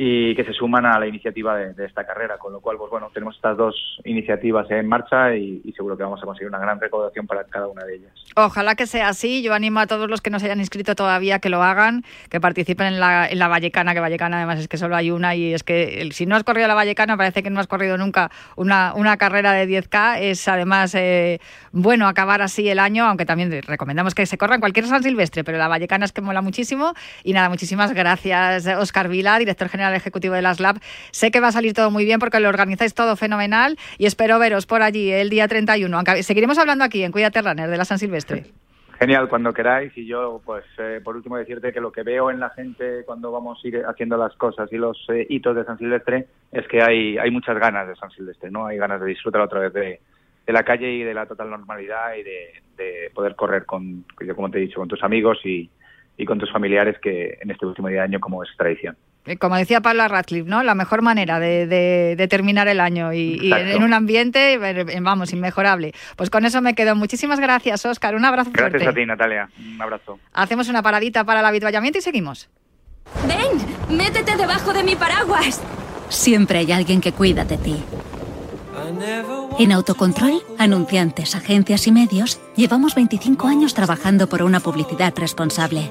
y 0.00 0.32
que 0.36 0.44
se 0.44 0.52
suman 0.52 0.86
a 0.86 0.96
la 0.96 1.08
iniciativa 1.08 1.56
de, 1.56 1.84
esta 1.84 2.06
carrera, 2.06 2.38
con 2.38 2.52
lo 2.52 2.60
cual, 2.60 2.76
pues 2.76 2.88
bueno, 2.88 3.10
tenemos 3.12 3.34
estas 3.34 3.56
dos 3.56 3.98
iniciativas 4.04 4.70
en 4.70 4.86
marcha 4.86 5.34
y, 5.34 5.60
seguro 5.74 5.96
que 5.96 6.04
vamos 6.04 6.22
a 6.22 6.24
conseguir 6.24 6.46
una 6.48 6.60
gran 6.60 6.78
recaudación 6.78 7.26
para 7.26 7.42
cada 7.42 7.66
una 7.66 7.84
de 7.84 7.96
ellas. 7.96 8.12
Ojalá 8.36 8.76
que 8.76 8.86
sea 8.86 9.08
así. 9.08 9.42
Yo 9.42 9.54
animo 9.54 9.80
a 9.80 9.88
todos 9.88 10.08
los 10.08 10.20
que 10.20 10.30
no 10.30 10.38
se 10.38 10.46
hayan 10.46 10.60
inscrito 10.60 10.94
todavía 10.94 11.40
que 11.40 11.48
lo 11.48 11.64
hagan, 11.64 12.04
que 12.30 12.40
participen 12.40 12.86
en 12.86 13.00
la, 13.00 13.26
en 13.28 13.40
la 13.40 13.48
Vallecana, 13.48 13.92
que 13.92 13.98
Vallecana 13.98 14.36
además 14.36 14.60
es 14.60 14.68
que 14.68 14.76
solo 14.76 14.94
hay 14.94 15.10
una 15.10 15.34
y 15.34 15.52
es 15.52 15.64
que 15.64 16.08
si 16.12 16.26
no 16.26 16.36
has 16.36 16.44
corrido 16.44 16.68
la 16.68 16.74
Vallecana 16.74 17.16
parece 17.16 17.42
que 17.42 17.50
no 17.50 17.58
has 17.58 17.66
corrido 17.66 17.98
nunca 17.98 18.30
una, 18.54 18.94
una 18.94 19.16
carrera 19.16 19.50
de 19.50 19.66
10K. 19.68 20.20
Es 20.20 20.46
además 20.46 20.94
eh, 20.94 21.40
bueno 21.72 22.06
acabar 22.06 22.40
así 22.40 22.68
el 22.68 22.78
año, 22.78 23.04
aunque 23.04 23.26
también 23.26 23.50
recomendamos 23.66 24.14
que 24.14 24.26
se 24.26 24.38
corra 24.38 24.54
en 24.54 24.60
cualquier 24.60 24.86
San 24.86 25.02
Silvestre, 25.02 25.42
pero 25.42 25.58
la 25.58 25.66
Vallecana 25.66 26.04
es 26.04 26.12
que 26.12 26.20
mola 26.20 26.40
muchísimo. 26.40 26.94
Y 27.24 27.32
nada, 27.32 27.48
muchísimas 27.48 27.92
gracias, 27.92 28.64
Oscar 28.68 29.08
Vila, 29.08 29.40
director 29.40 29.68
general 29.68 29.87
ejecutivo 29.94 30.34
de 30.34 30.42
las 30.42 30.60
Lab. 30.60 30.80
Sé 31.10 31.30
que 31.30 31.40
va 31.40 31.48
a 31.48 31.52
salir 31.52 31.74
todo 31.74 31.90
muy 31.90 32.04
bien 32.04 32.18
porque 32.18 32.40
lo 32.40 32.48
organizáis 32.48 32.94
todo 32.94 33.16
fenomenal 33.16 33.78
y 33.98 34.06
espero 34.06 34.38
veros 34.38 34.66
por 34.66 34.82
allí 34.82 35.10
el 35.10 35.30
día 35.30 35.48
31. 35.48 36.02
seguiremos 36.22 36.58
hablando 36.58 36.84
aquí 36.84 37.02
en 37.02 37.12
Cuídate 37.12 37.42
Runner 37.42 37.68
de 37.68 37.76
la 37.76 37.84
San 37.84 37.98
Silvestre. 37.98 38.46
Genial, 38.98 39.28
cuando 39.28 39.52
queráis. 39.52 39.96
Y 39.96 40.06
yo, 40.06 40.40
pues, 40.44 40.64
eh, 40.78 41.00
por 41.02 41.14
último, 41.14 41.36
decirte 41.36 41.72
que 41.72 41.80
lo 41.80 41.92
que 41.92 42.02
veo 42.02 42.30
en 42.30 42.40
la 42.40 42.50
gente 42.50 43.04
cuando 43.06 43.30
vamos 43.30 43.60
a 43.62 43.68
ir 43.68 43.84
haciendo 43.86 44.16
las 44.16 44.34
cosas 44.34 44.72
y 44.72 44.76
los 44.76 44.98
eh, 45.10 45.24
hitos 45.28 45.54
de 45.54 45.64
San 45.64 45.78
Silvestre 45.78 46.26
es 46.50 46.66
que 46.66 46.82
hay, 46.82 47.16
hay 47.16 47.30
muchas 47.30 47.58
ganas 47.58 47.86
de 47.86 47.94
San 47.94 48.10
Silvestre, 48.10 48.50
¿no? 48.50 48.66
Hay 48.66 48.76
ganas 48.76 49.00
de 49.00 49.06
disfrutar 49.06 49.42
otra 49.42 49.60
vez 49.60 49.72
de, 49.72 50.00
la 50.48 50.64
calle 50.64 50.90
y 50.90 51.04
de 51.04 51.14
la 51.14 51.26
total 51.26 51.50
normalidad 51.50 52.14
y 52.14 52.22
de, 52.22 52.62
de 52.76 53.10
poder 53.14 53.36
correr 53.36 53.66
con, 53.66 54.04
como 54.34 54.50
te 54.50 54.58
he 54.58 54.62
dicho, 54.62 54.80
con 54.80 54.88
tus 54.88 55.02
amigos 55.04 55.38
y, 55.44 55.70
y 56.16 56.24
con 56.24 56.38
tus 56.38 56.50
familiares 56.50 56.98
que 56.98 57.38
en 57.40 57.50
este 57.50 57.64
último 57.64 57.88
día 57.88 57.98
de 57.98 58.04
año 58.04 58.20
como 58.20 58.42
es 58.42 58.50
tradición. 58.56 58.96
Eh, 59.26 59.36
como 59.36 59.56
decía 59.56 59.80
Paula 59.80 60.08
Radcliffe, 60.08 60.48
¿no? 60.48 60.62
La 60.62 60.74
mejor 60.74 61.02
manera 61.02 61.38
de, 61.38 62.26
terminar 62.30 62.68
el 62.68 62.80
año 62.80 63.12
y, 63.12 63.52
en 63.52 63.82
un 63.82 63.92
ambiente, 63.92 64.54
eh, 64.54 65.00
vamos, 65.00 65.32
inmejorable. 65.32 65.92
Pues 66.16 66.30
con 66.30 66.44
eso 66.44 66.60
me 66.62 66.74
quedo. 66.74 66.94
Muchísimas 66.96 67.40
gracias, 67.40 67.84
Oscar. 67.84 68.14
Un 68.14 68.24
abrazo 68.24 68.50
gracias 68.50 68.70
fuerte. 68.70 68.84
Gracias 68.84 68.94
a 68.94 69.00
ti, 69.00 69.06
Natalia. 69.06 69.48
Un 69.58 69.82
abrazo. 69.82 70.18
Hacemos 70.32 70.68
una 70.68 70.82
paradita 70.82 71.24
para 71.24 71.40
el 71.40 71.46
habituallamiento 71.46 71.98
y 71.98 72.02
seguimos. 72.02 72.48
Ven, 73.26 73.96
métete 73.96 74.36
debajo 74.36 74.72
de 74.72 74.82
mi 74.82 74.96
paraguas. 74.96 75.62
Siempre 76.08 76.58
hay 76.58 76.72
alguien 76.72 77.00
que 77.00 77.12
cuida 77.12 77.44
de 77.44 77.58
ti. 77.58 77.84
En 79.58 79.72
Autocontrol, 79.72 80.42
anunciantes, 80.58 81.34
agencias 81.34 81.86
y 81.86 81.92
medios, 81.92 82.40
llevamos 82.56 82.94
25 82.94 83.46
años 83.46 83.74
trabajando 83.74 84.28
por 84.28 84.42
una 84.42 84.60
publicidad 84.60 85.12
responsable. 85.16 85.90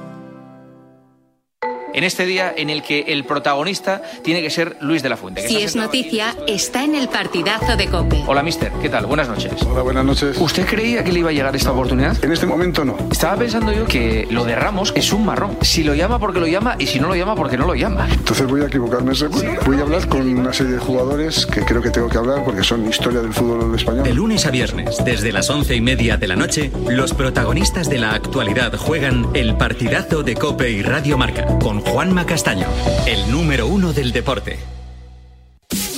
En 1.93 2.03
este 2.03 2.25
día 2.25 2.53
en 2.55 2.69
el 2.69 2.83
que 2.83 3.05
el 3.07 3.23
protagonista 3.23 4.01
tiene 4.23 4.41
que 4.41 4.49
ser 4.49 4.77
Luis 4.81 5.03
de 5.03 5.09
la 5.09 5.17
Fuente. 5.17 5.47
Si 5.47 5.57
es 5.57 5.75
noticia, 5.75 6.35
está 6.47 6.83
en 6.83 6.95
el 6.95 7.09
partidazo 7.09 7.75
de 7.75 7.87
COPE. 7.87 8.23
Hola, 8.27 8.43
mister. 8.43 8.71
¿Qué 8.81 8.89
tal? 8.89 9.05
Buenas 9.05 9.27
noches. 9.27 9.53
Hola, 9.63 9.81
buenas 9.81 10.05
noches. 10.05 10.37
¿Usted 10.39 10.65
creía 10.65 11.03
que 11.03 11.11
le 11.11 11.19
iba 11.19 11.29
a 11.29 11.33
llegar 11.33 11.55
esta 11.55 11.71
oportunidad? 11.71 12.23
En 12.23 12.31
este 12.31 12.45
momento 12.45 12.85
no. 12.85 12.97
Estaba 13.11 13.37
pensando 13.37 13.71
yo 13.73 13.85
que 13.85 14.27
lo 14.29 14.43
de 14.45 14.55
Ramos 14.55 14.93
es 14.95 15.11
un 15.13 15.25
marrón. 15.25 15.57
Si 15.61 15.83
lo 15.83 15.93
llama 15.93 16.19
porque 16.19 16.39
lo 16.39 16.47
llama 16.47 16.75
y 16.79 16.87
si 16.87 16.99
no 16.99 17.07
lo 17.07 17.15
llama 17.15 17.35
porque 17.35 17.57
no 17.57 17.65
lo 17.65 17.75
llama. 17.75 18.07
Entonces 18.11 18.47
voy 18.47 18.61
a 18.61 18.65
equivocarme 18.65 19.15
seguro. 19.15 19.47
Voy 19.65 19.77
a 19.77 19.81
hablar 19.81 20.07
con 20.07 20.21
una 20.21 20.53
serie 20.53 20.73
de 20.73 20.79
jugadores 20.79 21.45
que 21.45 21.61
creo 21.61 21.81
que 21.81 21.89
tengo 21.89 22.09
que 22.09 22.17
hablar 22.17 22.43
porque 22.43 22.63
son 22.63 22.87
historia 22.87 23.21
del 23.21 23.33
fútbol 23.33 23.75
español. 23.75 24.03
De 24.03 24.13
lunes 24.13 24.45
a 24.45 24.51
viernes, 24.51 25.03
desde 25.03 25.31
las 25.31 25.49
once 25.49 25.75
y 25.75 25.81
media 25.81 26.17
de 26.17 26.27
la 26.27 26.35
noche, 26.35 26.71
los 26.89 27.13
protagonistas 27.13 27.89
de 27.89 27.97
la 27.97 28.13
actualidad 28.13 28.75
juegan 28.77 29.27
el 29.33 29.57
partidazo 29.57 30.23
de 30.23 30.35
Cope 30.35 30.69
y 30.69 30.81
Radio 30.81 31.17
Marca 31.17 31.45
con 31.59 31.80
Juanma 31.85 32.25
Castaño, 32.25 32.67
el 33.05 33.31
número 33.31 33.67
uno 33.67 33.93
del 33.93 34.11
deporte. 34.11 34.59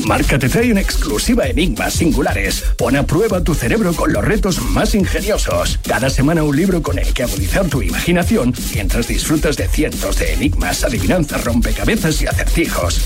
Marca 0.06 0.38
te 0.38 0.50
trae 0.50 0.70
en 0.70 0.78
exclusiva 0.78 1.46
enigmas 1.48 1.94
singulares. 1.94 2.64
Pon 2.78 2.96
a 2.96 3.04
prueba 3.04 3.44
tu 3.44 3.54
cerebro 3.54 3.94
con 3.94 4.12
los 4.12 4.24
retos 4.24 4.62
más 4.62 4.96
ingeniosos. 4.96 5.80
Cada 5.88 6.10
semana 6.10 6.44
un 6.44 6.56
libro 6.56 6.82
con 6.82 7.00
el 7.00 7.14
que 7.14 7.24
agudizar 7.24 7.68
tu 7.68 7.82
imaginación 7.82 8.54
mientras 8.74 9.08
disfrutas 9.08 9.56
de 9.56 9.68
cientos 9.68 10.20
de 10.20 10.34
enigmas, 10.34 10.84
adivinanzas, 10.84 11.46
rompecabezas 11.46 12.22
y 12.22 12.28
acertijos. 12.28 13.02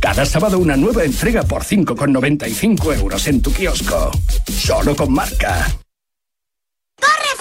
Cada 0.00 0.26
sábado 0.26 0.58
una 0.58 0.76
nueva 0.76 1.04
entrega 1.04 1.44
por 1.44 1.64
5,95 1.64 2.98
euros 2.98 3.26
en 3.28 3.40
tu 3.40 3.52
kiosco. 3.52 4.10
Solo 4.50 4.96
con 4.96 5.12
Marca. 5.12 5.68
¡Corre, 6.98 7.36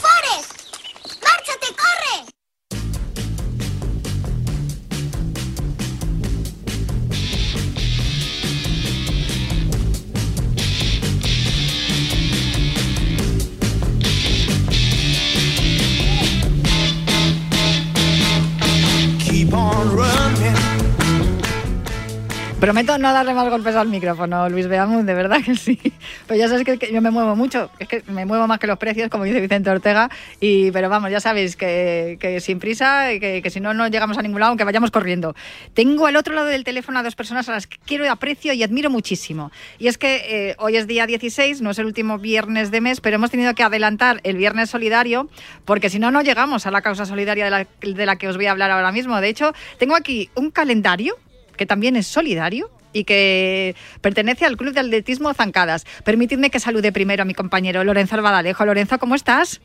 Prometo 22.61 22.95
no 22.99 23.11
darle 23.11 23.33
más 23.33 23.49
golpes 23.49 23.75
al 23.75 23.87
micrófono, 23.87 24.47
Luis 24.47 24.67
Beamón, 24.67 25.07
de 25.07 25.15
verdad 25.15 25.39
que 25.43 25.55
sí. 25.55 25.79
Pero 26.27 26.39
ya 26.39 26.47
sabes 26.47 26.63
que, 26.63 26.77
que 26.77 26.93
yo 26.93 27.01
me 27.01 27.09
muevo 27.09 27.35
mucho, 27.35 27.71
es 27.79 27.87
que 27.87 28.03
me 28.05 28.23
muevo 28.23 28.45
más 28.45 28.59
que 28.59 28.67
los 28.67 28.77
precios, 28.77 29.09
como 29.09 29.23
dice 29.23 29.41
Vicente 29.41 29.71
Ortega. 29.71 30.11
Y, 30.39 30.69
pero 30.69 30.87
vamos, 30.87 31.09
ya 31.09 31.19
sabéis 31.19 31.55
que, 31.55 32.19
que 32.21 32.39
sin 32.39 32.59
prisa, 32.59 33.07
que, 33.19 33.41
que 33.41 33.49
si 33.49 33.59
no, 33.59 33.73
no 33.73 33.87
llegamos 33.87 34.19
a 34.19 34.21
ningún 34.21 34.41
lado, 34.41 34.51
aunque 34.51 34.63
vayamos 34.63 34.91
corriendo. 34.91 35.33
Tengo 35.73 36.05
al 36.05 36.15
otro 36.15 36.35
lado 36.35 36.49
del 36.49 36.63
teléfono 36.63 36.99
a 36.99 37.03
dos 37.03 37.15
personas 37.15 37.49
a 37.49 37.53
las 37.53 37.65
que 37.65 37.79
quiero, 37.83 38.07
aprecio 38.11 38.53
y 38.53 38.61
admiro 38.61 38.91
muchísimo. 38.91 39.51
Y 39.79 39.87
es 39.87 39.97
que 39.97 40.49
eh, 40.51 40.55
hoy 40.59 40.77
es 40.77 40.85
día 40.85 41.07
16, 41.07 41.63
no 41.63 41.71
es 41.71 41.79
el 41.79 41.87
último 41.87 42.19
viernes 42.19 42.69
de 42.69 42.79
mes, 42.79 43.01
pero 43.01 43.15
hemos 43.15 43.31
tenido 43.31 43.55
que 43.55 43.63
adelantar 43.63 44.19
el 44.21 44.37
viernes 44.37 44.69
solidario, 44.69 45.29
porque 45.65 45.89
si 45.89 45.97
no, 45.97 46.11
no 46.11 46.21
llegamos 46.21 46.67
a 46.67 46.71
la 46.71 46.83
causa 46.83 47.07
solidaria 47.07 47.45
de 47.45 47.49
la, 47.49 47.67
de 47.81 48.05
la 48.05 48.17
que 48.17 48.27
os 48.27 48.35
voy 48.35 48.45
a 48.45 48.51
hablar 48.51 48.69
ahora 48.69 48.91
mismo. 48.91 49.19
De 49.19 49.29
hecho, 49.29 49.51
tengo 49.79 49.95
aquí 49.95 50.29
un 50.35 50.51
calendario 50.51 51.17
que 51.61 51.67
también 51.67 51.95
es 51.95 52.07
solidario 52.07 52.71
y 52.91 53.03
que 53.03 53.75
pertenece 54.01 54.47
al 54.47 54.57
Club 54.57 54.73
de 54.73 54.79
Atletismo 54.79 55.31
Zancadas. 55.35 55.85
Permitidme 56.03 56.49
que 56.49 56.59
salude 56.59 56.91
primero 56.91 57.21
a 57.21 57.25
mi 57.25 57.35
compañero 57.35 57.83
Lorenzo 57.83 58.15
Albadalejo. 58.15 58.65
Lorenzo, 58.65 58.97
¿cómo 58.97 59.13
estás? 59.13 59.61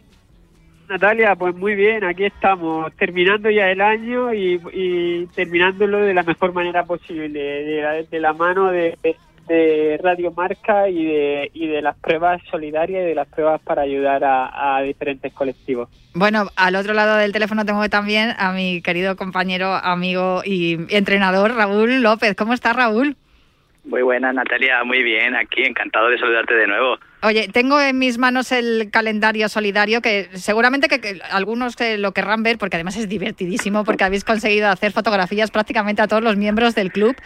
Natalia, 0.91 1.35
pues 1.37 1.55
muy 1.55 1.75
bien, 1.75 2.05
aquí 2.05 2.27
estamos, 2.27 2.93
terminando 2.97 3.49
ya 3.49 3.71
el 3.71 3.81
año 3.81 4.35
y, 4.35 5.27
terminándolo 5.35 6.01
de 6.01 6.13
la 6.13 6.23
mejor 6.23 6.53
manera 6.53 6.85
posible, 6.85 7.41
de 8.11 8.21
la, 8.21 8.35
mano 8.35 8.71
de 8.71 8.99
Radio 9.49 10.33
Marca 10.33 10.89
y 10.89 11.05
de, 11.05 11.51
y 11.55 11.69
de 11.69 11.83
las 11.83 11.97
pruebas 11.99 12.43
solidarias 12.51 13.03
y 13.03 13.07
de 13.07 13.15
las 13.15 13.29
pruebas 13.29 13.61
para 13.61 13.83
ayudar 13.83 14.25
a, 14.25 14.77
a 14.77 14.83
diferentes 14.83 15.33
colectivos. 15.33 15.89
Bueno, 16.15 16.47
al 16.57 16.77
otro 16.77 16.95
lado 16.95 17.17
del 17.17 17.33
teléfono 17.33 17.65
tengo 17.65 17.89
también 17.89 18.33
a 18.39 18.53
mi 18.53 18.83
querido 18.83 19.17
compañero, 19.17 19.73
amigo 19.75 20.43
y 20.45 20.79
entrenador 20.89 21.55
Raúl 21.55 22.03
López. 22.03 22.35
¿Cómo 22.35 22.55
estás, 22.55 22.75
Raúl? 22.75 23.17
Muy 23.85 24.03
buena, 24.03 24.33
Natalia, 24.33 24.83
muy 24.83 25.05
bien, 25.05 25.37
aquí 25.37 25.63
encantado 25.63 26.09
de 26.09 26.19
saludarte 26.19 26.55
de 26.55 26.67
nuevo. 26.67 26.99
Oye, 27.27 27.49
tengo 27.49 27.81
en 27.81 27.99
mis 27.99 28.19
manos 28.19 28.53
el 28.53 28.89
calendario 28.93 29.49
solidario 29.49 30.01
que 30.01 30.29
seguramente 30.35 30.87
que, 30.87 31.21
algunos 31.29 31.75
que 31.75 31.99
lo 31.99 32.13
querrán 32.13 32.45
ver 32.45 32.57
porque 32.57 32.77
además 32.77 32.97
es 32.97 33.09
divertidísimo 33.09 33.83
porque 33.83 34.05
habéis 34.05 34.23
conseguido 34.23 34.69
hacer 34.69 34.93
fotografías 34.93 35.51
prácticamente 35.51 36.01
a 36.01 36.07
todos 36.07 36.23
los 36.23 36.37
miembros 36.37 36.77
del 36.77 36.93
club, 36.93 37.17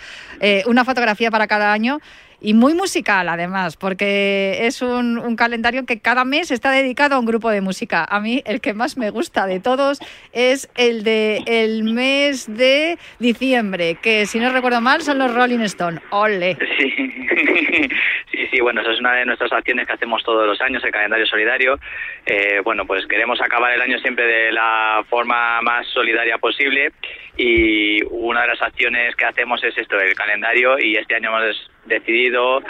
eh, 0.40 0.62
una 0.64 0.86
fotografía 0.86 1.30
para 1.30 1.46
cada 1.46 1.74
año 1.74 2.01
y 2.41 2.55
muy 2.55 2.74
musical 2.74 3.28
además, 3.28 3.76
porque 3.76 4.66
es 4.66 4.82
un, 4.82 5.18
un, 5.18 5.36
calendario 5.36 5.86
que 5.86 6.01
cada 6.01 6.24
mes 6.24 6.51
está 6.51 6.70
dedicado 6.70 7.14
a 7.14 7.18
un 7.18 7.26
grupo 7.26 7.51
de 7.51 7.61
música. 7.61 8.05
A 8.05 8.20
mí 8.20 8.43
el 8.47 8.61
que 8.61 8.74
más 8.74 8.97
me 8.97 9.11
gusta 9.11 9.47
de 9.47 9.61
todos 9.61 10.01
es 10.32 10.70
el 10.76 11.05
de 11.05 11.43
el 11.47 11.84
mes 11.84 12.47
de 12.55 12.99
diciembre, 13.18 13.97
que 14.03 14.26
si 14.26 14.38
no 14.38 14.53
recuerdo 14.53 14.80
mal 14.80 15.03
son 15.03 15.18
los 15.18 15.34
Rolling 15.34 15.61
Stone. 15.61 16.01
¡Ole! 16.11 16.57
Sí. 16.80 17.88
sí, 18.30 18.47
sí, 18.51 18.61
bueno, 18.61 18.80
esa 18.80 18.93
es 18.93 19.01
una 19.01 19.12
de 19.12 19.24
nuestras 19.24 19.53
acciones 19.53 19.86
que 19.86 19.93
hacemos 19.93 20.22
todos 20.22 20.47
los 20.47 20.61
años, 20.61 20.82
el 20.84 20.91
calendario 20.91 21.26
solidario. 21.26 21.78
Eh, 22.26 22.61
bueno, 22.64 22.86
pues 22.86 23.07
queremos 23.07 23.41
acabar 23.41 23.72
el 23.72 23.80
año 23.80 23.99
siempre 23.99 24.26
de 24.26 24.53
la 24.53 25.05
forma 25.09 25.61
más 25.62 25.86
solidaria 25.88 26.38
posible 26.38 26.93
y 27.43 28.03
una 28.11 28.43
de 28.43 28.49
las 28.49 28.61
acciones 28.61 29.16
que 29.16 29.24
hacemos 29.24 29.64
es 29.64 29.76
esto, 29.78 29.99
el 29.99 30.14
calendario 30.14 30.78
y 30.78 30.97
este 30.97 31.14
año 31.14 31.30
hemos 31.30 31.70
decidido 31.86 32.62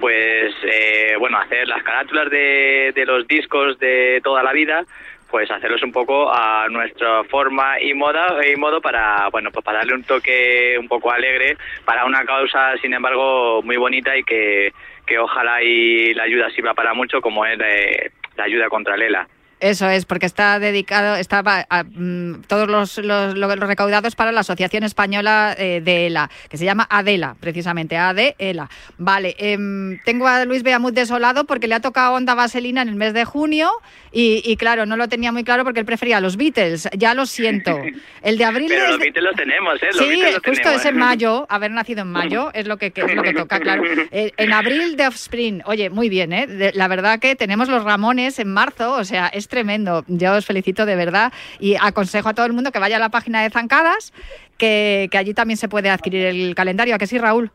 pues 0.00 0.52
eh, 0.64 1.14
bueno 1.20 1.38
hacer 1.38 1.68
las 1.68 1.84
carátulas 1.84 2.28
de, 2.28 2.92
de 2.92 3.06
los 3.06 3.28
discos 3.28 3.78
de 3.78 4.20
toda 4.24 4.42
la 4.42 4.52
vida 4.52 4.84
pues 5.30 5.48
hacerlos 5.52 5.82
un 5.84 5.92
poco 5.92 6.30
a 6.34 6.66
nuestra 6.68 7.22
forma 7.24 7.80
y 7.80 7.94
moda 7.94 8.44
y 8.44 8.56
modo 8.56 8.80
para 8.80 9.28
bueno 9.30 9.52
pues 9.52 9.64
para 9.64 9.78
darle 9.78 9.94
un 9.94 10.02
toque 10.02 10.76
un 10.78 10.88
poco 10.88 11.12
alegre 11.12 11.56
para 11.84 12.04
una 12.04 12.24
causa 12.24 12.76
sin 12.78 12.92
embargo 12.94 13.62
muy 13.62 13.76
bonita 13.76 14.16
y 14.16 14.24
que, 14.24 14.72
que 15.06 15.18
ojalá 15.18 15.62
y 15.62 16.12
la 16.14 16.24
ayuda 16.24 16.50
sirva 16.50 16.74
para 16.74 16.92
mucho 16.92 17.20
como 17.20 17.46
es 17.46 17.58
eh, 17.60 18.10
la 18.36 18.44
ayuda 18.44 18.68
contra 18.68 18.96
el 18.96 19.02
ELA. 19.02 19.28
Eso 19.62 19.88
es, 19.88 20.06
porque 20.06 20.26
está 20.26 20.58
dedicado, 20.58 21.14
está 21.14 21.40
a, 21.46 21.66
a, 21.70 21.84
mm, 21.84 22.42
todos 22.48 22.68
los, 22.68 22.98
los, 22.98 23.38
los, 23.38 23.58
recaudados 23.60 24.16
para 24.16 24.32
la 24.32 24.40
Asociación 24.40 24.82
Española 24.82 25.54
eh, 25.56 25.80
de 25.80 26.08
ELA, 26.08 26.28
que 26.48 26.56
se 26.56 26.64
llama 26.64 26.84
ADELA, 26.90 27.36
precisamente, 27.38 27.96
ADELA. 27.96 28.68
Vale, 28.98 29.36
eh, 29.38 29.56
tengo 30.04 30.26
a 30.26 30.44
Luis 30.46 30.64
Beamut 30.64 30.92
desolado 30.94 31.44
porque 31.44 31.68
le 31.68 31.76
ha 31.76 31.80
tocado 31.80 32.14
Onda 32.14 32.34
Vaselina 32.34 32.82
en 32.82 32.88
el 32.88 32.96
mes 32.96 33.14
de 33.14 33.24
junio 33.24 33.70
y, 34.10 34.42
y, 34.44 34.56
claro, 34.56 34.84
no 34.84 34.96
lo 34.96 35.08
tenía 35.08 35.30
muy 35.30 35.44
claro 35.44 35.62
porque 35.62 35.78
él 35.78 35.86
prefería 35.86 36.20
los 36.20 36.36
Beatles, 36.36 36.88
ya 36.98 37.14
lo 37.14 37.24
siento. 37.24 37.78
El 38.22 38.38
de 38.38 38.44
abril... 38.44 38.66
Pero 38.68 38.84
es 38.84 38.90
los 38.90 38.98
de... 38.98 39.04
Beatles 39.04 39.24
los 39.24 39.36
tenemos, 39.36 39.82
¿eh? 39.82 39.86
Los 39.86 39.96
sí, 39.96 40.08
Beatles 40.08 40.34
los 40.34 40.42
justo 40.42 40.62
tenemos. 40.62 40.80
es 40.80 40.86
en 40.86 40.96
mayo, 40.96 41.46
haber 41.48 41.70
nacido 41.70 42.02
en 42.02 42.08
mayo 42.08 42.50
es 42.52 42.66
lo 42.66 42.78
que, 42.78 42.90
que 42.90 43.02
es 43.02 43.14
lo 43.14 43.22
que 43.22 43.32
toca, 43.32 43.60
claro. 43.60 43.82
Eh, 44.10 44.32
en 44.36 44.52
abril 44.52 44.96
de 44.96 45.06
Offspring, 45.06 45.62
oye, 45.64 45.88
muy 45.88 46.08
bien, 46.08 46.32
¿eh? 46.32 46.46
De, 46.46 46.72
la 46.74 46.88
verdad 46.88 47.18
que 47.18 47.36
tenemos 47.36 47.68
los 47.68 47.84
Ramones 47.84 48.38
en 48.38 48.52
marzo, 48.52 48.94
o 48.94 49.04
sea, 49.04 49.28
es 49.28 49.46
tremendo. 49.52 50.02
Yo 50.08 50.32
os 50.32 50.46
felicito 50.46 50.86
de 50.86 50.96
verdad 50.96 51.30
y 51.60 51.76
aconsejo 51.78 52.30
a 52.30 52.34
todo 52.34 52.46
el 52.46 52.54
mundo 52.54 52.72
que 52.72 52.78
vaya 52.78 52.96
a 52.96 52.98
la 52.98 53.10
página 53.10 53.42
de 53.42 53.50
Zancadas, 53.50 54.14
que, 54.56 55.08
que 55.10 55.18
allí 55.18 55.34
también 55.34 55.58
se 55.58 55.68
puede 55.68 55.90
adquirir 55.90 56.24
el 56.24 56.54
calendario. 56.54 56.94
¿A 56.94 56.98
que 56.98 57.06
sí, 57.06 57.18
Raúl? 57.18 57.50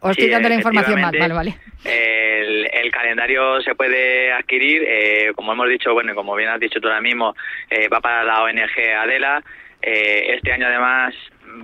¿O 0.00 0.10
estoy 0.10 0.28
dando 0.28 0.48
la 0.50 0.54
información 0.56 1.00
mal? 1.00 1.16
Vale, 1.18 1.34
vale. 1.34 1.58
El, 1.84 2.68
el 2.70 2.90
calendario 2.90 3.62
se 3.62 3.74
puede 3.74 4.30
adquirir, 4.30 4.84
eh, 4.86 5.32
como 5.34 5.52
hemos 5.52 5.68
dicho, 5.70 5.92
bueno, 5.94 6.12
y 6.12 6.14
como 6.14 6.36
bien 6.36 6.50
has 6.50 6.60
dicho 6.60 6.80
tú 6.80 6.88
ahora 6.88 7.00
mismo, 7.00 7.34
eh, 7.70 7.88
va 7.88 8.00
para 8.00 8.22
la 8.24 8.42
ONG 8.42 8.78
Adela. 9.02 9.42
Eh, 9.80 10.34
este 10.36 10.52
año 10.52 10.66
además 10.66 11.14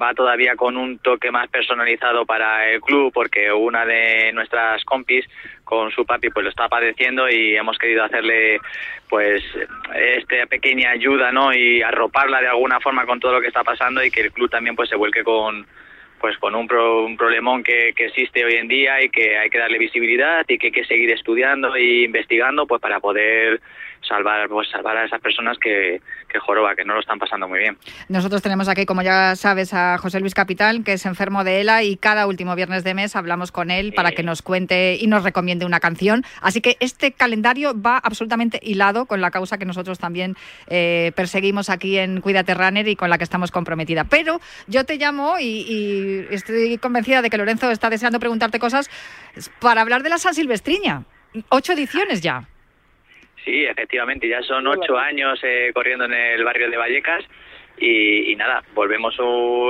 va 0.01 0.15
todavía 0.15 0.57
con 0.57 0.77
un 0.77 0.99
toque 0.99 1.31
más 1.31 1.49
personalizado 1.49 2.25
para 2.27 2.71
el 2.71 2.81
club 2.81 3.13
porque 3.13 3.53
una 3.53 3.85
de 3.85 4.33
nuestras 4.33 4.85
compis 4.85 5.27
con 5.65 5.91
su 5.91 6.05
papi 6.05 6.31
pues 6.31 6.45
lo 6.45 6.51
está 6.51 6.69
padeciendo 6.69 7.29
y 7.29 7.57
hemos 7.57 7.79
querido 7.79 8.05
hacerle 8.05 8.61
pues 9.09 9.43
esta 9.95 10.47
pequeña 10.47 10.91
ayuda 10.91 11.33
no 11.33 11.53
y 11.55 11.83
arroparla 11.83 12.41
de 12.41 12.49
alguna 12.49 12.81
forma 12.81 13.07
con 13.07 13.21
todo 13.21 13.33
lo 13.33 13.41
que 13.41 13.49
está 13.49 13.65
pasando 13.65 14.05
y 14.05 14.11
que 14.11 14.23
el 14.23 14.33
club 14.33 14.51
también 14.51 14.77
pues 14.77 14.89
se 14.89 14.97
vuelque 14.97 15.23
con 15.23 15.67
pues 16.21 16.39
con 16.39 16.55
un, 16.55 16.67
pro, 16.67 17.05
un 17.05 17.19
problemón 17.19 17.63
que, 17.63 17.93
que, 17.95 18.07
existe 18.07 18.47
hoy 18.47 18.55
en 18.55 18.67
día 18.67 19.03
y 19.03 19.11
que 19.11 19.37
hay 19.37 19.51
que 19.51 19.59
darle 19.59 19.77
visibilidad 19.77 20.43
y 20.49 20.57
que 20.57 20.69
hay 20.69 20.73
que 20.73 20.87
seguir 20.87 21.11
estudiando 21.11 21.77
e 21.77 22.05
investigando 22.05 22.67
pues 22.67 22.81
para 22.81 22.99
poder 22.99 23.61
salvar 24.07 24.49
pues 24.49 24.69
salvar 24.71 24.97
a 24.97 25.05
esas 25.05 25.21
personas 25.21 25.59
que, 25.59 26.01
que 26.29 26.39
joroba, 26.39 26.75
que 26.75 26.85
no 26.85 26.95
lo 26.95 27.01
están 27.01 27.19
pasando 27.19 27.49
muy 27.49 27.59
bien. 27.59 27.77
Nosotros 28.09 28.43
tenemos 28.43 28.69
aquí, 28.69 28.87
como 28.87 29.03
ya 29.03 29.37
sabes, 29.37 29.75
a 29.75 29.99
José 29.99 30.21
Luis 30.21 30.35
Capital, 30.35 30.85
que 30.85 30.95
es 30.95 31.07
enfermo 31.07 31.45
de 31.45 31.61
ELA 31.61 31.83
y 31.83 31.97
cada 31.97 32.27
último 32.27 32.55
viernes 32.55 32.85
de 32.85 32.95
mes 32.95 33.17
hablamos 33.17 33.53
con 33.53 33.71
él 33.71 33.93
para 33.95 34.13
que 34.13 34.23
nos 34.23 34.43
cuente 34.43 34.97
y 35.01 35.07
nos 35.07 35.25
recomiende 35.25 35.67
una 35.67 35.81
canción. 35.81 36.25
Así 36.41 36.61
que 36.61 36.77
este 36.81 37.13
calendario 37.13 37.75
va 37.81 37.99
absolutamente 37.99 38.61
hilado 38.63 39.07
con 39.07 39.21
la 39.21 39.31
causa 39.31 39.59
que 39.59 39.65
nosotros 39.65 39.99
también 39.99 40.37
eh, 40.69 41.13
perseguimos 41.17 41.71
aquí 41.71 41.99
en 41.99 42.21
Cuídate 42.21 42.55
Runner 42.55 42.87
y 42.89 42.97
con 42.97 43.11
la 43.11 43.19
que 43.19 43.25
estamos 43.25 43.51
comprometida. 43.51 44.05
Pero 44.05 44.41
yo 44.67 44.85
te 44.85 44.97
llamo 44.97 45.39
y, 45.39 45.45
y 45.45 46.27
estoy 46.31 46.79
convencida 46.79 47.23
de 47.23 47.31
que 47.31 47.39
Lorenzo 47.39 47.71
está 47.71 47.91
deseando 47.91 48.21
preguntarte 48.21 48.59
cosas 48.59 48.91
para 49.61 49.81
hablar 49.81 50.03
de 50.03 50.11
la 50.11 50.19
San 50.19 50.35
Silvestriña. 50.35 51.05
Ocho 51.49 51.73
ediciones 51.73 52.21
ya. 52.21 52.49
Sí, 53.45 53.65
efectivamente, 53.67 54.27
ya 54.29 54.43
son 54.43 54.67
ocho 54.67 54.97
años 54.99 55.39
eh, 55.43 55.71
corriendo 55.75 56.07
en 56.07 56.15
el 56.15 56.45
barrio 56.45 56.71
de 56.71 56.77
Vallecas 56.79 57.25
y, 57.77 58.31
y 58.33 58.37
nada, 58.37 58.63
volvemos 58.75 59.15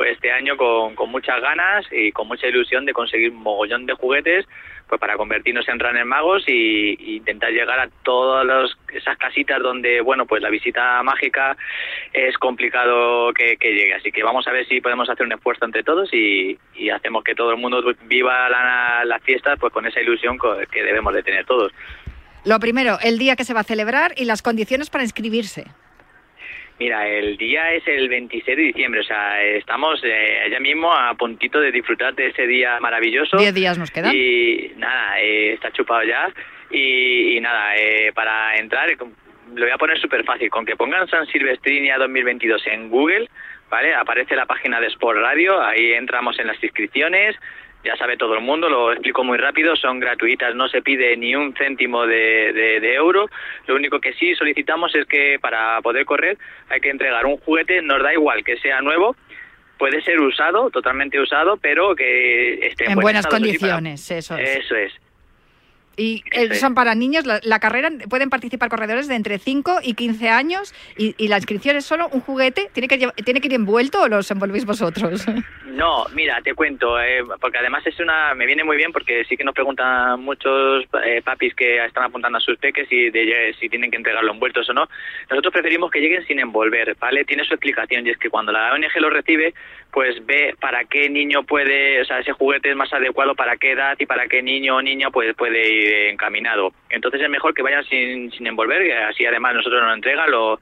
este 0.06 0.30
año 0.30 0.56
con, 0.56 0.94
con 0.94 1.10
muchas 1.10 1.40
ganas 1.40 1.84
y 1.90 2.12
con 2.12 2.28
mucha 2.28 2.46
ilusión 2.46 2.84
de 2.86 2.92
conseguir 2.92 3.30
un 3.30 3.42
mogollón 3.42 3.86
de 3.86 3.94
juguetes 3.94 4.46
pues 4.86 5.00
para 5.00 5.16
convertirnos 5.16 5.66
en 5.68 5.80
runner 5.80 6.04
magos 6.04 6.44
y, 6.46 6.94
y 7.00 7.16
intentar 7.16 7.50
llegar 7.50 7.80
a 7.80 7.88
todas 8.02 8.44
los- 8.44 8.76
esas 8.92 9.16
casitas 9.16 9.58
donde, 9.62 10.02
bueno, 10.02 10.26
pues 10.26 10.42
la 10.42 10.50
visita 10.50 11.02
mágica 11.02 11.56
es 12.12 12.36
complicado 12.36 13.32
que, 13.32 13.56
que 13.56 13.72
llegue. 13.72 13.94
Así 13.94 14.12
que 14.12 14.22
vamos 14.22 14.46
a 14.46 14.52
ver 14.52 14.66
si 14.66 14.82
podemos 14.82 15.08
hacer 15.08 15.24
un 15.24 15.32
esfuerzo 15.32 15.64
entre 15.64 15.82
todos 15.82 16.12
y, 16.12 16.58
y 16.74 16.90
hacemos 16.90 17.24
que 17.24 17.34
todo 17.34 17.50
el 17.52 17.56
mundo 17.56 17.82
viva 18.02 18.48
la- 18.50 19.04
las 19.06 19.22
fiestas 19.22 19.58
pues 19.58 19.72
con 19.72 19.86
esa 19.86 20.02
ilusión 20.02 20.36
que 20.70 20.82
debemos 20.82 21.14
de 21.14 21.22
tener 21.22 21.46
todos. 21.46 21.72
Lo 22.44 22.58
primero, 22.60 22.98
el 23.02 23.18
día 23.18 23.36
que 23.36 23.44
se 23.44 23.54
va 23.54 23.60
a 23.60 23.64
celebrar 23.64 24.12
y 24.16 24.24
las 24.24 24.42
condiciones 24.42 24.90
para 24.90 25.04
inscribirse. 25.04 25.64
Mira, 26.78 27.06
el 27.08 27.36
día 27.36 27.72
es 27.72 27.86
el 27.86 28.08
26 28.08 28.56
de 28.56 28.62
diciembre, 28.64 29.00
o 29.00 29.04
sea, 29.04 29.40
estamos 29.42 30.00
eh, 30.02 30.48
ya 30.50 30.58
mismo 30.58 30.92
a 30.92 31.14
puntito 31.14 31.60
de 31.60 31.70
disfrutar 31.70 32.14
de 32.14 32.28
ese 32.28 32.48
día 32.48 32.80
maravilloso. 32.80 33.36
Diez 33.36 33.54
días 33.54 33.78
nos 33.78 33.92
quedan. 33.92 34.12
Y 34.14 34.72
nada, 34.76 35.20
eh, 35.20 35.52
está 35.52 35.70
chupado 35.70 36.02
ya. 36.02 36.28
Y, 36.70 37.36
y 37.36 37.40
nada, 37.40 37.76
eh, 37.76 38.10
para 38.12 38.56
entrar, 38.56 38.90
eh, 38.90 38.96
lo 38.98 39.64
voy 39.64 39.70
a 39.70 39.78
poner 39.78 40.00
súper 40.00 40.24
fácil. 40.24 40.50
Con 40.50 40.66
que 40.66 40.74
pongan 40.74 41.08
San 41.08 41.26
Silvestrinia 41.26 41.96
2022 41.96 42.66
en 42.66 42.90
Google, 42.90 43.28
¿vale? 43.70 43.94
Aparece 43.94 44.34
la 44.34 44.46
página 44.46 44.80
de 44.80 44.88
Sport 44.88 45.20
Radio, 45.20 45.62
ahí 45.62 45.92
entramos 45.92 46.38
en 46.40 46.48
las 46.48 46.62
inscripciones. 46.62 47.36
Ya 47.84 47.96
sabe 47.96 48.16
todo 48.16 48.34
el 48.34 48.40
mundo, 48.40 48.68
lo 48.70 48.92
explico 48.92 49.22
muy 49.24 49.36
rápido, 49.36 49.76
son 49.76 50.00
gratuitas, 50.00 50.54
no 50.54 50.68
se 50.68 50.80
pide 50.80 51.16
ni 51.18 51.36
un 51.36 51.54
céntimo 51.54 52.06
de, 52.06 52.52
de- 52.54 52.80
de 52.80 52.94
euro. 52.94 53.28
Lo 53.66 53.74
único 53.74 54.00
que 54.00 54.14
sí 54.14 54.34
solicitamos 54.34 54.94
es 54.94 55.04
que 55.06 55.38
para 55.38 55.80
poder 55.82 56.06
correr 56.06 56.38
hay 56.70 56.80
que 56.80 56.88
entregar 56.90 57.26
un 57.26 57.36
juguete, 57.36 57.82
nos 57.82 58.02
da 58.02 58.12
igual 58.14 58.42
que 58.42 58.56
sea 58.56 58.80
nuevo, 58.80 59.14
puede 59.78 60.00
ser 60.02 60.18
usado, 60.20 60.70
totalmente 60.70 61.20
usado, 61.20 61.58
pero 61.58 61.94
que 61.94 62.66
esté 62.68 62.84
en, 62.84 62.90
En 62.92 62.94
buen 62.96 63.02
buenas 63.04 63.26
para- 63.26 63.36
condiciones, 63.38 64.10
eso 64.10 64.38
es. 64.38 64.56
Eso 64.64 64.76
es. 64.76 64.92
Y 65.96 66.24
eh, 66.32 66.54
son 66.54 66.74
para 66.74 66.94
niños, 66.94 67.26
la, 67.26 67.40
la 67.42 67.58
carrera 67.60 67.90
pueden 68.08 68.30
participar 68.30 68.68
corredores 68.68 69.08
de 69.08 69.14
entre 69.14 69.38
5 69.38 69.78
y 69.82 69.94
15 69.94 70.28
años 70.28 70.74
y, 70.96 71.14
y 71.18 71.28
la 71.28 71.36
inscripción 71.36 71.76
es 71.76 71.84
solo 71.84 72.08
un 72.12 72.20
juguete, 72.20 72.68
¿tiene 72.72 72.88
que, 72.88 72.98
lleva- 72.98 73.12
¿tiene 73.12 73.40
que 73.40 73.48
ir 73.48 73.54
envuelto 73.54 74.02
o 74.02 74.08
los 74.08 74.30
envolvéis 74.30 74.64
vosotros? 74.64 75.24
No, 75.74 76.04
mira, 76.14 76.40
te 76.40 76.54
cuento, 76.54 77.00
eh, 77.02 77.24
porque 77.40 77.58
además 77.58 77.84
es 77.84 77.98
una, 77.98 78.32
me 78.36 78.46
viene 78.46 78.62
muy 78.62 78.76
bien 78.76 78.92
porque 78.92 79.24
sí 79.24 79.36
que 79.36 79.42
nos 79.42 79.56
preguntan 79.56 80.20
muchos 80.20 80.84
eh, 81.04 81.20
papis 81.24 81.52
que 81.52 81.84
están 81.84 82.04
apuntando 82.04 82.38
a 82.38 82.40
sus 82.40 82.56
peques 82.58 82.86
si, 82.88 83.10
de- 83.10 83.52
si 83.58 83.68
tienen 83.68 83.90
que 83.90 83.96
entregarlo 83.96 84.30
envueltos 84.32 84.70
o 84.70 84.72
no. 84.72 84.88
Nosotros 85.28 85.52
preferimos 85.52 85.90
que 85.90 85.98
lleguen 85.98 86.24
sin 86.26 86.38
envolver, 86.38 86.96
¿vale? 87.00 87.24
Tiene 87.24 87.42
su 87.44 87.54
explicación 87.54 88.06
y 88.06 88.10
es 88.10 88.18
que 88.18 88.30
cuando 88.30 88.52
la 88.52 88.72
ONG 88.72 89.00
lo 89.00 89.10
recibe, 89.10 89.52
pues 89.90 90.24
ve 90.24 90.54
para 90.60 90.84
qué 90.84 91.10
niño 91.10 91.42
puede, 91.42 92.00
o 92.02 92.04
sea, 92.04 92.20
ese 92.20 92.32
juguete 92.32 92.70
es 92.70 92.76
más 92.76 92.92
adecuado 92.92 93.34
para 93.34 93.56
qué 93.56 93.72
edad 93.72 93.96
y 93.98 94.06
para 94.06 94.28
qué 94.28 94.42
niño 94.42 94.76
o 94.76 94.82
niña 94.82 95.10
pues, 95.10 95.34
puede 95.34 95.68
ir 95.72 95.83
encaminado. 95.84 96.72
Entonces 96.90 97.20
es 97.20 97.30
mejor 97.30 97.54
que 97.54 97.62
vayan 97.62 97.84
sin, 97.84 98.30
sin 98.32 98.46
envolver, 98.46 98.92
así 99.04 99.26
además 99.26 99.54
nosotros 99.54 99.82
nos 99.82 99.94
entrega, 99.94 100.26
lo, 100.26 100.58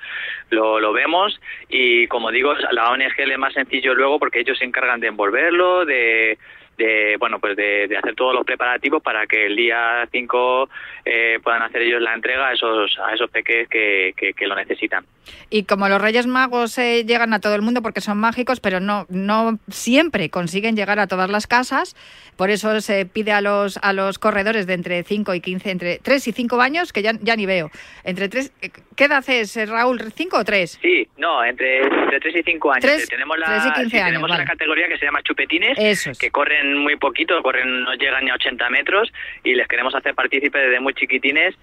lo, 0.50 0.92
vemos 0.92 1.40
y 1.68 2.06
como 2.08 2.30
digo, 2.30 2.54
la 2.72 2.90
ONG 2.90 3.16
le 3.26 3.32
es 3.32 3.38
más 3.38 3.54
sencillo 3.54 3.94
luego 3.94 4.18
porque 4.18 4.40
ellos 4.40 4.58
se 4.58 4.64
encargan 4.64 5.00
de 5.00 5.08
envolverlo, 5.08 5.84
de, 5.84 6.38
de 6.76 7.16
bueno 7.18 7.38
pues 7.38 7.56
de, 7.56 7.86
de 7.88 7.96
hacer 7.96 8.14
todos 8.14 8.34
los 8.34 8.44
preparativos 8.44 9.02
para 9.02 9.26
que 9.26 9.46
el 9.46 9.56
día 9.56 10.08
5 10.10 10.68
eh, 11.04 11.38
puedan 11.42 11.62
hacer 11.62 11.82
ellos 11.82 12.00
la 12.00 12.14
entrega 12.14 12.48
a 12.48 12.52
esos 12.52 12.98
a 12.98 13.14
esos 13.14 13.30
peques 13.30 13.68
que, 13.68 14.14
que, 14.16 14.32
que 14.32 14.46
lo 14.46 14.54
necesitan. 14.54 15.04
Y 15.50 15.64
como 15.64 15.88
los 15.88 16.00
Reyes 16.00 16.26
Magos 16.26 16.78
eh, 16.78 17.04
llegan 17.04 17.34
a 17.34 17.40
todo 17.40 17.54
el 17.54 17.62
mundo 17.62 17.82
porque 17.82 18.00
son 18.00 18.18
mágicos, 18.18 18.60
pero 18.60 18.80
no, 18.80 19.06
no 19.08 19.58
siempre 19.68 20.30
consiguen 20.30 20.76
llegar 20.76 20.98
a 20.98 21.06
todas 21.06 21.30
las 21.30 21.46
casas, 21.46 21.94
por 22.42 22.50
eso 22.50 22.80
se 22.80 23.06
pide 23.06 23.30
a 23.30 23.40
los, 23.40 23.78
a 23.82 23.92
los 23.92 24.18
corredores 24.18 24.66
de 24.66 24.74
entre 24.74 25.04
5 25.04 25.32
y 25.34 25.40
15, 25.40 25.70
entre 25.70 25.98
3 26.02 26.26
y 26.26 26.32
5 26.32 26.60
años, 26.60 26.92
que 26.92 27.00
ya, 27.00 27.12
ya 27.20 27.36
ni 27.36 27.46
veo. 27.46 27.70
Entre 28.02 28.28
tres, 28.28 28.52
¿Qué 28.96 29.04
edad 29.04 29.22
es, 29.28 29.56
eh, 29.56 29.64
Raúl? 29.66 30.00
¿5 30.00 30.40
o 30.40 30.44
3? 30.44 30.80
Sí, 30.82 31.06
no, 31.18 31.44
entre, 31.44 31.82
entre 31.86 32.18
3 32.18 32.34
y 32.34 32.42
5 32.42 32.72
años. 32.72 32.84
Tres- 32.84 33.04
Eh, 33.04 33.06
tenemos 33.08 33.38
la, 33.38 33.46
tres 33.46 33.62
y 33.66 33.72
15 33.74 33.90
sí, 33.90 33.96
años, 33.98 34.06
tenemos 34.08 34.28
vale. 34.28 34.42
una 34.42 34.50
categoría 34.50 34.88
que 34.88 34.98
se 34.98 35.04
llama 35.04 35.22
chupetines, 35.22 35.78
Eso 35.78 36.10
es. 36.10 36.18
que 36.18 36.32
corren 36.32 36.78
muy 36.78 36.96
poquito, 36.96 37.40
corren 37.44 37.84
no 37.84 37.94
llegan 37.94 38.24
ni 38.24 38.32
a 38.32 38.34
80 38.34 38.68
metros 38.70 39.12
y 39.44 39.54
les 39.54 39.68
queremos 39.68 39.94
hacer 39.94 40.12
partícipes 40.16 40.62
desde 40.64 40.80
muy 40.80 40.94
chiquitines. 40.94 41.54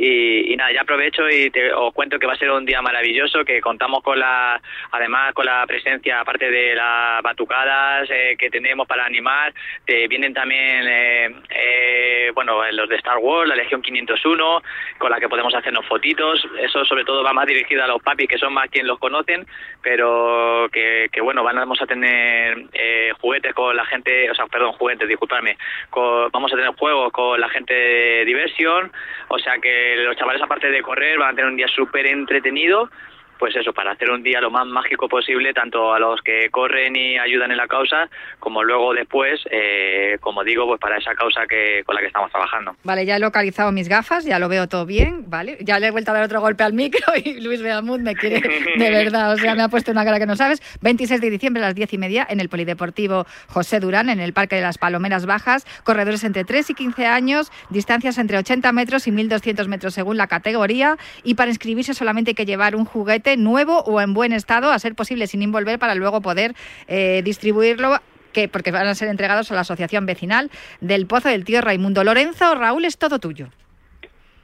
Y, 0.00 0.54
nada, 0.56 0.72
ya 0.72 0.82
aprovecho 0.82 1.28
y 1.28 1.50
te, 1.50 1.72
os 1.72 1.92
cuento 1.92 2.18
que 2.18 2.26
va 2.26 2.34
a 2.34 2.36
ser 2.38 2.50
un 2.50 2.64
día 2.64 2.80
maravilloso, 2.80 3.44
que 3.44 3.60
contamos 3.60 4.02
con 4.02 4.18
la, 4.18 4.60
además 4.92 5.34
con 5.34 5.44
la 5.46 5.66
presencia, 5.66 6.20
aparte 6.20 6.50
de 6.50 6.74
las 6.74 7.20
batucadas 7.22 8.08
eh, 8.10 8.36
que 8.38 8.48
tenemos 8.50 8.86
para 8.86 9.04
animar, 9.04 9.52
eh, 9.86 10.06
vienen 10.08 10.32
también, 10.32 10.86
eh, 10.88 11.34
eh, 11.50 12.30
bueno, 12.34 12.62
los 12.70 12.88
de 12.88 12.96
Star 12.96 13.18
Wars, 13.18 13.48
la 13.48 13.56
Legión 13.56 13.82
501, 13.82 14.62
con 14.98 15.10
la 15.10 15.18
que 15.18 15.28
podemos 15.28 15.54
hacernos 15.54 15.84
fotitos. 15.86 16.46
Eso 16.60 16.84
sobre 16.84 17.04
todo 17.04 17.24
va 17.24 17.32
más 17.32 17.46
dirigido 17.46 17.82
a 17.82 17.88
los 17.88 18.02
papis, 18.02 18.28
que 18.28 18.38
son 18.38 18.52
más 18.54 18.70
quienes 18.70 18.86
los 18.88 18.98
conocen, 18.98 19.46
pero 19.82 20.68
que, 20.72 21.08
que 21.12 21.20
bueno, 21.20 21.42
vamos 21.42 21.80
a 21.82 21.86
tener 21.86 22.66
eh, 22.72 23.10
juguetes 23.20 23.54
con 23.54 23.74
la 23.74 23.84
gente, 23.86 24.30
o 24.30 24.34
sea, 24.34 24.46
perdón, 24.46 24.72
juguetes, 24.72 25.08
disculpadme, 25.08 25.56
con- 25.90 26.30
vamos 26.30 26.52
a 26.52 26.56
tener 26.56 26.70
juegos 26.76 27.10
con 27.12 27.40
la 27.40 27.48
gente 27.48 27.74
de 27.74 28.24
diversión, 28.24 28.92
o 29.28 29.38
sea 29.38 29.58
que 29.58 29.87
los 29.96 30.16
chavales 30.16 30.42
aparte 30.42 30.70
de 30.70 30.82
correr 30.82 31.18
van 31.18 31.32
a 31.32 31.34
tener 31.34 31.50
un 31.50 31.56
día 31.56 31.68
súper 31.68 32.06
entretenido, 32.06 32.90
pues 33.38 33.54
eso, 33.56 33.72
para 33.72 33.92
hacer 33.92 34.10
un 34.10 34.22
día 34.22 34.40
lo 34.40 34.50
más 34.50 34.66
mágico 34.66 35.08
posible, 35.08 35.52
tanto 35.52 35.92
a 35.92 35.98
los 35.98 36.20
que 36.22 36.50
corren 36.50 36.96
y 36.96 37.18
ayudan 37.18 37.50
en 37.50 37.56
la 37.56 37.66
causa, 37.66 38.08
como 38.38 38.62
luego 38.62 38.92
después, 38.92 39.40
eh, 39.50 40.18
como 40.20 40.44
digo, 40.44 40.66
pues 40.66 40.80
para 40.80 40.98
esa 40.98 41.14
causa 41.14 41.46
que 41.46 41.82
con 41.84 41.94
la 41.94 42.00
que 42.00 42.08
estamos 42.08 42.30
trabajando. 42.30 42.76
Vale, 42.84 43.06
ya 43.06 43.16
he 43.16 43.18
localizado 43.18 43.72
mis 43.72 43.88
gafas, 43.88 44.24
ya 44.24 44.38
lo 44.38 44.48
veo 44.48 44.68
todo 44.68 44.86
bien, 44.86 45.24
¿vale? 45.28 45.58
Ya 45.60 45.78
le 45.78 45.88
he 45.88 45.90
vuelto 45.90 46.10
a 46.10 46.14
dar 46.14 46.24
otro 46.24 46.40
golpe 46.40 46.64
al 46.64 46.72
micro 46.72 47.12
y 47.24 47.40
Luis 47.40 47.62
Beamud 47.62 48.00
me 48.00 48.14
quiere 48.14 48.40
de 48.40 48.90
verdad, 48.90 49.32
o 49.32 49.36
sea, 49.36 49.54
me 49.54 49.62
ha 49.62 49.68
puesto 49.68 49.90
una 49.90 50.04
cara 50.04 50.18
que 50.18 50.26
no 50.26 50.36
sabes. 50.36 50.60
26 50.82 51.20
de 51.20 51.30
diciembre 51.30 51.62
a 51.62 51.66
las 51.66 51.74
10 51.74 51.92
y 51.92 51.98
media 51.98 52.26
en 52.28 52.40
el 52.40 52.48
Polideportivo 52.48 53.26
José 53.48 53.80
Durán, 53.80 54.08
en 54.08 54.20
el 54.20 54.32
Parque 54.32 54.56
de 54.56 54.62
las 54.62 54.78
Palomeras 54.78 55.26
Bajas, 55.26 55.66
corredores 55.84 56.24
entre 56.24 56.44
3 56.44 56.70
y 56.70 56.74
15 56.74 57.06
años, 57.06 57.52
distancias 57.70 58.18
entre 58.18 58.38
80 58.38 58.72
metros 58.72 59.06
y 59.06 59.12
1.200 59.12 59.66
metros 59.68 59.94
según 59.94 60.16
la 60.16 60.26
categoría 60.26 60.96
y 61.22 61.34
para 61.34 61.50
inscribirse 61.50 61.94
solamente 61.94 62.30
hay 62.30 62.34
que 62.34 62.46
llevar 62.46 62.76
un 62.76 62.84
juguete 62.84 63.27
nuevo 63.36 63.80
o 63.80 64.00
en 64.00 64.14
buen 64.14 64.32
estado, 64.32 64.70
a 64.70 64.78
ser 64.78 64.94
posible 64.94 65.26
sin 65.26 65.42
envolver, 65.42 65.78
para 65.78 65.94
luego 65.94 66.20
poder 66.20 66.54
eh, 66.86 67.22
distribuirlo 67.24 67.96
que 68.32 68.48
porque 68.48 68.70
van 68.70 68.86
a 68.86 68.94
ser 68.94 69.08
entregados 69.08 69.50
a 69.50 69.54
la 69.54 69.62
Asociación 69.62 70.06
Vecinal 70.06 70.50
del 70.80 71.06
Pozo 71.06 71.28
del 71.28 71.44
Tío 71.44 71.60
Raimundo. 71.60 72.04
Lorenzo, 72.04 72.54
Raúl, 72.54 72.84
es 72.84 72.98
todo 72.98 73.18
tuyo. 73.18 73.48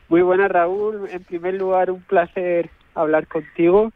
Muy 0.09 0.23
buena, 0.23 0.49
Raúl. 0.49 1.09
En 1.11 1.23
primer 1.25 1.55
lugar, 1.55 1.91
un 1.91 2.03
placer 2.03 2.71
hablar 2.95 3.27
contigo. 3.27 3.93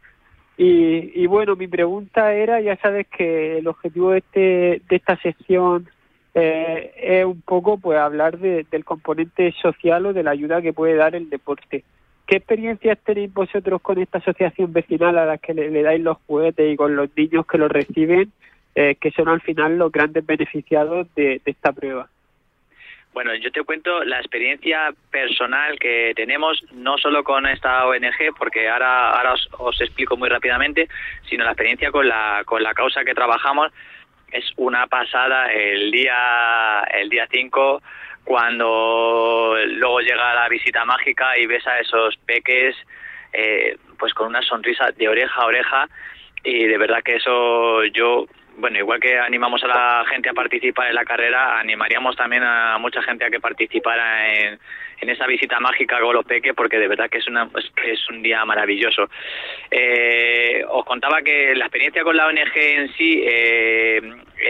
Y, 0.57 1.13
y 1.15 1.27
bueno, 1.27 1.55
mi 1.55 1.69
pregunta 1.69 2.33
era, 2.35 2.61
ya 2.61 2.77
sabes 2.79 3.07
que 3.07 3.59
el 3.59 3.69
objetivo 3.69 4.11
de, 4.11 4.19
este, 4.19 4.41
de 4.89 4.97
esta 4.97 5.17
sección 5.21 5.89
eh, 6.35 6.93
es 7.01 7.25
un 7.25 7.41
poco 7.43 7.79
pues 7.79 7.99
hablar 7.99 8.39
de- 8.39 8.67
del 8.71 8.85
componente 8.85 9.55
social 9.63 10.05
o 10.07 10.13
de 10.13 10.23
la 10.25 10.33
ayuda 10.33 10.61
que 10.61 10.73
puede 10.73 10.97
dar 10.97 11.15
el 11.15 11.31
deporte. 11.31 11.85
¿Qué 12.29 12.37
experiencias 12.37 12.99
tenéis 13.07 13.33
vosotros 13.33 13.81
con 13.81 13.99
esta 13.99 14.19
asociación 14.19 14.71
vecinal 14.71 15.17
a 15.17 15.25
la 15.25 15.39
que 15.39 15.55
le, 15.55 15.71
dais 15.83 15.99
los 15.99 16.19
juguetes 16.27 16.71
y 16.71 16.77
con 16.77 16.95
los 16.95 17.09
niños 17.17 17.47
que 17.47 17.57
los 17.57 17.71
reciben, 17.71 18.31
eh, 18.75 18.97
que 19.01 19.11
son 19.13 19.31
al 19.31 19.41
final 19.41 19.79
los 19.79 19.91
grandes 19.91 20.27
beneficiados 20.27 21.07
de- 21.15 21.41
esta 21.47 21.73
prueba? 21.73 22.07
Bueno, 23.15 23.35
yo 23.35 23.51
te 23.51 23.63
cuento 23.63 24.05
la 24.05 24.19
experiencia 24.19 24.93
personal 25.11 25.79
que 25.79 26.13
tenemos, 26.15 26.63
no 26.73 26.99
solo 26.99 27.25
con 27.25 27.47
esta 27.47 27.87
ONG, 27.87 28.35
porque 28.39 28.69
ahora, 28.69 29.13
ahora 29.13 29.33
os, 29.33 29.49
os 29.59 29.81
explico 29.81 30.19
muy 30.19 30.29
rápidamente, 30.29 30.87
sino 31.31 31.45
la 31.45 31.53
experiencia 31.53 31.91
con 31.91 32.07
la, 32.07 32.43
con 32.45 32.63
la 32.63 32.75
causa 32.75 33.05
que 33.05 33.15
trabajamos. 33.15 33.73
Es 34.31 34.45
una 34.57 34.87
pasada 34.87 35.51
el 35.51 35.91
día 35.91 36.85
el 36.93 37.09
día 37.09 37.27
5 37.31 37.81
cuando 38.29 39.57
luego 39.69 40.01
llega 40.01 40.35
la 40.35 40.51
visita 40.51 40.85
mágica 40.85 41.39
y 41.39 41.47
ves 41.47 41.67
a 41.67 41.81
esos 41.81 42.15
peques 42.27 42.77
eh, 43.33 43.79
pues 43.99 44.13
con 44.13 44.27
una 44.27 44.43
sonrisa 44.43 44.91
de 44.95 45.09
oreja 45.09 45.41
a 45.41 45.47
oreja 45.47 45.89
y 46.45 46.67
de 46.67 46.77
verdad 46.77 47.03
que 47.03 47.17
eso 47.17 47.85
yo 47.85 48.27
bueno, 48.59 48.77
igual 48.77 49.01
que 49.01 49.19
animamos 49.19 49.65
a 49.65 49.69
la 49.69 50.05
gente 50.11 50.29
a 50.29 50.35
participar 50.35 50.89
en 50.89 50.97
la 50.97 51.07
carrera, 51.07 51.59
animaríamos 51.59 52.17
también 52.17 52.43
a 52.43 52.77
mucha 52.79 53.01
gente 53.01 53.25
a 53.25 53.31
que 53.31 53.41
participara 53.41 54.37
en, 54.37 54.59
esa 55.01 55.27
visita 55.27 55.59
mágica 55.61 55.97
a 55.97 56.01
Golopeque, 56.01 56.53
porque 56.55 56.79
de 56.79 56.89
verdad 56.89 57.09
que 57.09 57.19
es, 57.19 57.29
una, 57.29 57.49
es, 57.87 58.11
un 58.11 58.21
día 58.21 58.45
maravilloso. 58.45 59.09
Eh, 59.71 60.63
os 60.69 60.85
contaba 60.85 61.23
que 61.23 61.55
la 61.55 61.67
experiencia 61.67 62.03
con 62.03 62.17
la 62.17 62.27
ONG 62.27 62.57
en 62.57 62.93
sí 62.95 63.23
eh, 63.25 64.03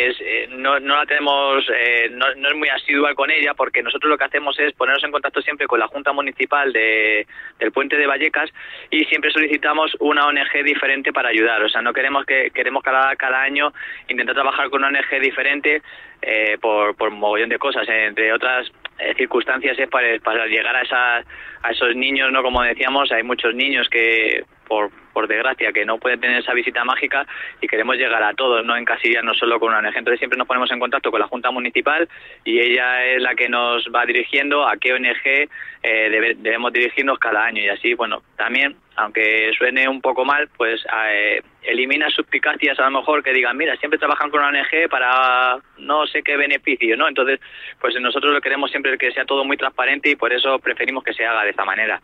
es, 0.06 0.16
eh, 0.20 0.46
no, 0.50 0.78
no 0.80 0.96
la 0.96 1.06
tenemos, 1.06 1.64
no, 2.10 2.34
no, 2.36 2.48
es 2.48 2.54
muy 2.54 2.68
asidua 2.68 3.14
con 3.14 3.30
ella, 3.30 3.54
porque 3.54 3.82
nosotros 3.82 4.10
lo 4.10 4.18
que 4.18 4.24
hacemos 4.24 4.58
es 4.58 4.72
ponernos 4.72 5.02
en 5.04 5.12
contacto 5.12 5.42
siempre 5.42 5.66
con 5.66 5.80
la 5.80 5.88
Junta 5.88 6.12
Municipal 6.12 6.72
de, 6.72 7.26
del 7.58 7.72
Puente 7.72 7.96
de 7.96 8.06
Vallecas 8.06 8.50
y 8.90 9.04
siempre 9.06 9.30
solicitamos 9.30 9.96
una 10.00 10.26
ONG 10.26 10.64
diferente 10.64 11.12
para 11.12 11.30
ayudar. 11.30 11.62
O 11.62 11.68
sea, 11.68 11.82
no 11.82 11.92
queremos 11.92 12.24
que 12.26 12.50
queremos 12.50 12.82
cada, 12.82 13.14
cada 13.16 13.42
año 13.42 13.72
intentar 14.08 14.34
trabajar 14.34 14.70
con 14.70 14.84
una 14.84 14.98
ONG 14.98 15.20
diferente 15.20 15.82
eh, 16.22 16.58
por, 16.60 16.96
por 16.96 17.10
mogollón 17.10 17.48
de 17.48 17.58
cosas, 17.58 17.88
entre 17.88 18.32
otras 18.32 18.70
eh, 18.98 19.14
circunstancias 19.16 19.78
es 19.78 19.88
para, 19.88 20.18
para 20.18 20.46
llegar 20.46 20.74
a, 20.74 20.82
esa, 20.82 21.18
a 21.18 21.70
esos 21.70 21.94
niños, 21.94 22.32
no 22.32 22.42
como 22.42 22.62
decíamos, 22.62 23.12
hay 23.12 23.22
muchos 23.22 23.54
niños 23.54 23.88
que 23.88 24.44
por, 24.66 24.90
por 25.18 25.26
desgracia 25.26 25.72
que 25.72 25.84
no 25.84 25.98
pueden 25.98 26.20
tener 26.20 26.38
esa 26.38 26.54
visita 26.54 26.84
mágica 26.84 27.26
y 27.60 27.66
queremos 27.66 27.96
llegar 27.96 28.22
a 28.22 28.34
todos, 28.34 28.64
no 28.64 28.76
encasillarnos 28.76 29.36
solo 29.36 29.58
con 29.58 29.70
una 29.70 29.78
ONG. 29.78 29.96
Entonces 29.96 30.20
siempre 30.20 30.38
nos 30.38 30.46
ponemos 30.46 30.70
en 30.70 30.78
contacto 30.78 31.10
con 31.10 31.18
la 31.18 31.26
Junta 31.26 31.50
Municipal 31.50 32.08
y 32.44 32.60
ella 32.60 33.04
es 33.04 33.20
la 33.20 33.34
que 33.34 33.48
nos 33.48 33.84
va 33.92 34.06
dirigiendo 34.06 34.64
a 34.68 34.76
qué 34.76 34.92
ONG 34.92 35.48
eh, 35.82 36.36
debemos 36.38 36.72
dirigirnos 36.72 37.18
cada 37.18 37.46
año 37.46 37.60
y 37.60 37.68
así, 37.68 37.94
bueno, 37.94 38.22
también 38.36 38.76
aunque 38.94 39.50
suene 39.58 39.88
un 39.88 40.00
poco 40.00 40.24
mal, 40.24 40.48
pues 40.56 40.86
eh, 41.08 41.42
elimina 41.62 42.08
suspicacias 42.10 42.78
a 42.78 42.84
lo 42.84 43.00
mejor 43.00 43.24
que 43.24 43.32
digan, 43.32 43.56
mira, 43.56 43.76
siempre 43.78 43.98
trabajan 43.98 44.30
con 44.30 44.40
una 44.40 44.50
ONG 44.50 44.88
para 44.88 45.58
no 45.78 46.06
sé 46.06 46.22
qué 46.22 46.36
beneficio, 46.36 46.96
¿no? 46.96 47.08
Entonces, 47.08 47.40
pues 47.80 48.00
nosotros 48.00 48.32
lo 48.32 48.40
queremos 48.40 48.70
siempre 48.70 48.96
que 48.98 49.10
sea 49.10 49.24
todo 49.24 49.44
muy 49.44 49.56
transparente 49.56 50.10
y 50.10 50.14
por 50.14 50.32
eso 50.32 50.60
preferimos 50.60 51.02
que 51.02 51.12
se 51.12 51.26
haga 51.26 51.42
de 51.42 51.50
esta 51.50 51.64
manera. 51.64 52.00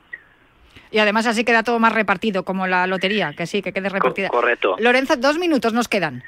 Y 0.94 1.00
además 1.00 1.26
así 1.26 1.42
queda 1.42 1.64
todo 1.64 1.80
más 1.80 1.92
repartido, 1.92 2.44
como 2.44 2.68
la 2.68 2.86
lotería, 2.86 3.32
que 3.36 3.46
sí, 3.46 3.62
que 3.62 3.72
quede 3.72 3.88
repartida. 3.88 4.28
correcto. 4.28 4.76
Lorenzo, 4.78 5.16
dos 5.16 5.40
minutos 5.40 5.72
nos 5.72 5.88
quedan. 5.88 6.22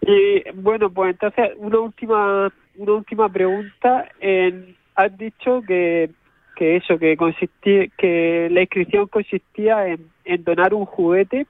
Y 0.00 0.44
bueno, 0.54 0.90
pues 0.90 1.10
entonces 1.10 1.50
una 1.56 1.80
última, 1.80 2.52
una 2.76 2.92
última 2.92 3.28
pregunta. 3.28 4.08
En, 4.20 4.76
has 4.94 5.18
dicho 5.18 5.60
que 5.66 6.08
que 6.54 6.76
eso, 6.76 6.98
que 7.00 7.16
consistía, 7.16 7.88
que 7.98 8.48
la 8.52 8.60
inscripción 8.60 9.08
consistía 9.08 9.88
en, 9.88 10.08
en 10.24 10.44
donar 10.44 10.72
un 10.72 10.84
juguete, 10.84 11.46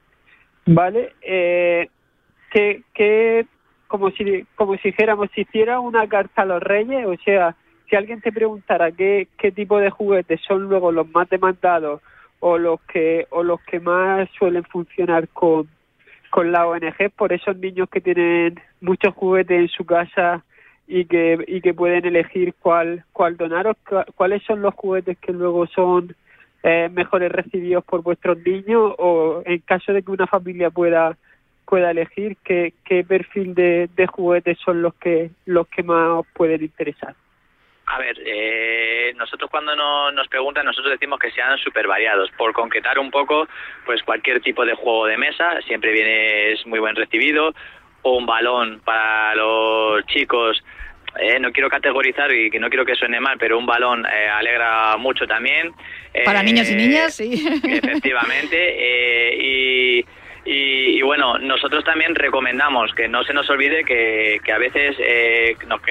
¿vale? 0.65 1.13
Eh, 1.21 1.89
que, 2.49 2.81
que 2.95 3.45
como 3.87 4.09
si, 4.11 4.47
como 4.55 4.77
si 4.77 4.89
dijéramos, 4.89 5.29
si 5.35 5.41
hiciera 5.41 5.79
una 5.79 6.07
carta 6.07 6.41
a 6.41 6.45
los 6.45 6.63
reyes, 6.63 7.05
o 7.05 7.15
sea, 7.23 7.55
si 7.87 7.95
alguien 7.95 8.19
te 8.19 8.31
preguntara 8.31 8.91
qué, 8.91 9.27
qué 9.37 9.51
tipo 9.51 9.77
de 9.77 9.91
juguetes 9.91 10.41
son 10.47 10.63
luego 10.63 10.91
los 10.91 11.07
más 11.09 11.29
demandados 11.29 12.01
o 12.41 12.57
los 12.57 12.81
que, 12.81 13.27
o 13.29 13.43
los 13.43 13.61
que 13.61 13.79
más 13.79 14.29
suelen 14.37 14.63
funcionar 14.65 15.29
con, 15.29 15.69
con 16.29 16.51
la 16.51 16.67
ONG, 16.67 17.11
por 17.15 17.31
esos 17.31 17.55
niños 17.57 17.87
que 17.89 18.01
tienen 18.01 18.59
muchos 18.81 19.13
juguetes 19.13 19.59
en 19.59 19.67
su 19.69 19.85
casa 19.85 20.43
y 20.87 21.05
que, 21.05 21.37
y 21.47 21.61
que 21.61 21.73
pueden 21.73 22.05
elegir 22.05 22.53
cuál, 22.59 23.05
cuál 23.13 23.37
donaros, 23.37 23.77
cuáles 24.15 24.43
son 24.43 24.61
los 24.61 24.73
juguetes 24.73 25.17
que 25.19 25.31
luego 25.31 25.67
son 25.67 26.15
eh, 26.63 26.89
mejores 26.91 27.31
recibidos 27.31 27.83
por 27.85 28.01
vuestros 28.01 28.37
niños 28.39 28.93
o 28.97 29.43
en 29.45 29.59
caso 29.59 29.93
de 29.93 30.03
que 30.03 30.11
una 30.11 30.27
familia 30.27 30.69
pueda 30.69 31.17
pueda 31.65 31.91
elegir 31.91 32.35
qué, 32.43 32.73
qué 32.83 33.05
perfil 33.05 33.55
de, 33.55 33.89
de 33.95 34.07
juguetes 34.07 34.57
son 34.59 34.81
los 34.81 34.93
que 34.95 35.31
los 35.45 35.67
que 35.69 35.83
más 35.83 36.09
os 36.09 36.27
pueden 36.33 36.61
interesar. 36.61 37.15
A 37.85 37.97
ver, 37.97 38.17
eh, 38.25 38.90
nosotros 39.15 39.49
cuando 39.49 39.75
no, 39.75 40.11
nos 40.11 40.27
preguntan, 40.27 40.65
nosotros 40.65 40.91
decimos 40.91 41.19
que 41.19 41.31
sean 41.31 41.57
súper 41.57 41.87
variados. 41.87 42.29
Por 42.37 42.53
concretar 42.53 42.99
un 42.99 43.11
poco, 43.11 43.47
pues 43.85 44.01
cualquier 44.03 44.41
tipo 44.41 44.65
de 44.65 44.73
juego 44.73 45.05
de 45.05 45.17
mesa 45.17 45.61
siempre 45.67 45.91
viene, 45.91 46.51
es 46.53 46.65
muy 46.65 46.79
buen 46.79 46.95
recibido. 46.95 47.53
O 48.03 48.17
un 48.17 48.25
balón 48.25 48.81
para 48.83 49.35
los 49.35 50.03
chicos 50.07 50.63
eh, 51.19 51.39
no 51.39 51.51
quiero 51.51 51.69
categorizar 51.69 52.31
y 52.31 52.49
que 52.49 52.59
no 52.59 52.69
quiero 52.69 52.85
que 52.85 52.95
suene 52.95 53.19
mal, 53.19 53.37
pero 53.37 53.57
un 53.57 53.65
balón 53.65 54.05
eh, 54.05 54.29
alegra 54.29 54.95
mucho 54.97 55.27
también. 55.27 55.71
Para 56.25 56.41
niños 56.41 56.69
y 56.69 56.75
niñas, 56.75 57.13
sí. 57.15 57.45
Efectivamente. 57.63 59.35
Y, 59.37 60.05
y, 60.43 61.01
bueno, 61.03 61.37
nosotros 61.37 61.83
también 61.83 62.15
recomendamos 62.15 62.93
que 62.95 63.07
no 63.07 63.23
se 63.23 63.33
nos 63.33 63.49
olvide 63.49 63.83
que, 63.83 64.39
que 64.43 64.51
a 64.51 64.57
veces 64.57 64.97
nos, 65.67 65.81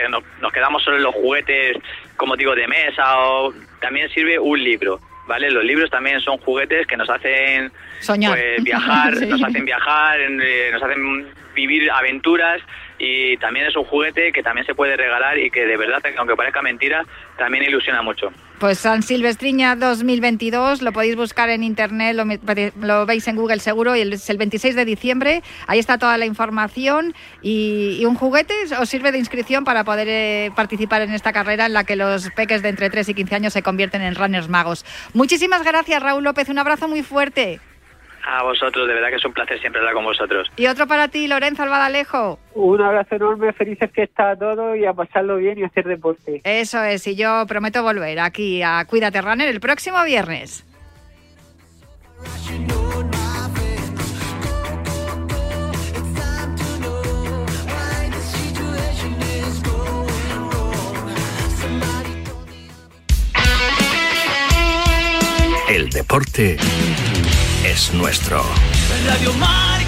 nos, 0.40 0.52
quedamos 0.52 0.82
solo 0.82 0.96
en 0.96 1.04
los 1.04 1.14
juguetes, 1.14 1.76
como 2.16 2.36
digo, 2.36 2.54
de 2.54 2.66
mesa 2.66 3.20
o 3.20 3.54
también 3.80 4.08
sirve 4.10 4.38
un 4.38 4.62
libro. 4.62 4.98
¿Vale? 5.26 5.48
Los 5.48 5.62
libros 5.62 5.88
también 5.90 6.20
son 6.20 6.38
juguetes 6.38 6.88
que 6.88 6.96
nos 6.96 7.08
hacen 7.08 7.70
Soñar. 8.00 8.32
Pues, 8.32 8.64
viajar, 8.64 9.14
nos 9.28 9.40
hacen 9.44 9.64
viajar, 9.64 10.18
nos 10.72 10.82
hacen 10.82 11.26
vivir 11.54 11.88
aventuras 11.88 12.60
y 12.98 13.36
también 13.36 13.66
es 13.66 13.76
un 13.76 13.84
juguete 13.84 14.32
que 14.32 14.42
también 14.42 14.66
se 14.66 14.74
puede 14.74 14.96
regalar 14.96 15.38
y 15.38 15.50
que 15.50 15.66
de 15.66 15.76
verdad, 15.76 16.02
aunque 16.18 16.34
parezca 16.34 16.62
mentira, 16.62 17.04
también 17.38 17.62
ilusiona 17.62 18.02
mucho. 18.02 18.32
Pues 18.60 18.78
San 18.78 19.02
Silvestriña 19.02 19.74
2022, 19.74 20.82
lo 20.82 20.92
podéis 20.92 21.16
buscar 21.16 21.48
en 21.48 21.64
internet, 21.64 22.14
lo, 22.14 23.06
veis 23.06 23.26
en 23.26 23.36
Google 23.36 23.58
seguro, 23.58 23.96
y 23.96 24.02
es 24.02 24.28
el 24.28 24.36
26 24.36 24.76
de 24.76 24.84
diciembre, 24.84 25.42
ahí 25.66 25.78
está 25.78 25.96
toda 25.96 26.18
la 26.18 26.26
información 26.26 27.14
y, 27.40 28.04
un 28.04 28.16
juguete 28.16 28.52
os 28.78 28.86
sirve 28.90 29.12
de 29.12 29.18
inscripción 29.18 29.64
para 29.64 29.82
poder 29.84 30.08
eh, 30.10 30.52
participar 30.54 31.00
en 31.00 31.14
esta 31.14 31.32
carrera 31.32 31.64
en 31.64 31.72
la 31.72 31.84
que 31.84 31.96
los 31.96 32.28
peques 32.36 32.60
de 32.60 32.68
entre 32.68 32.90
3 32.90 33.08
y 33.08 33.14
15 33.14 33.34
años 33.34 33.52
se 33.54 33.62
convierten 33.62 34.02
en 34.02 34.14
runners 34.14 34.50
magos. 34.50 34.84
Muchísimas 35.14 35.64
gracias 35.64 36.02
Raúl 36.02 36.24
López, 36.24 36.50
un 36.50 36.58
abrazo 36.58 36.86
muy 36.86 37.02
fuerte. 37.02 37.60
A 38.26 38.42
vosotros, 38.42 38.86
de 38.86 38.94
verdad 38.94 39.08
que 39.08 39.16
es 39.16 39.24
un 39.24 39.32
placer 39.32 39.60
siempre 39.60 39.80
hablar 39.80 39.94
con 39.94 40.04
vosotros. 40.04 40.50
Y 40.56 40.66
otro 40.66 40.86
para 40.86 41.08
ti, 41.08 41.26
Lorenzo 41.26 41.62
Albadalejo. 41.62 42.38
Un 42.54 42.80
abrazo 42.80 43.16
enorme, 43.16 43.52
felices 43.52 43.90
fiestas 43.92 44.36
a 44.36 44.38
todos 44.38 44.76
y 44.76 44.84
a 44.84 44.92
pasarlo 44.92 45.36
bien 45.36 45.58
y 45.58 45.62
a 45.62 45.66
hacer 45.66 45.86
deporte. 45.86 46.40
Eso 46.44 46.82
es, 46.82 47.06
y 47.06 47.16
yo 47.16 47.44
prometo 47.46 47.82
volver 47.82 48.20
aquí 48.20 48.62
a 48.62 48.84
Cuídate 48.84 49.20
Runner 49.22 49.48
el 49.48 49.60
próximo 49.60 50.02
viernes. 50.04 50.64
El 65.68 65.88
deporte 65.88 66.56
es 67.64 67.92
nuestro. 67.92 68.42
Radio 69.06 69.32
Marca. 69.34 69.79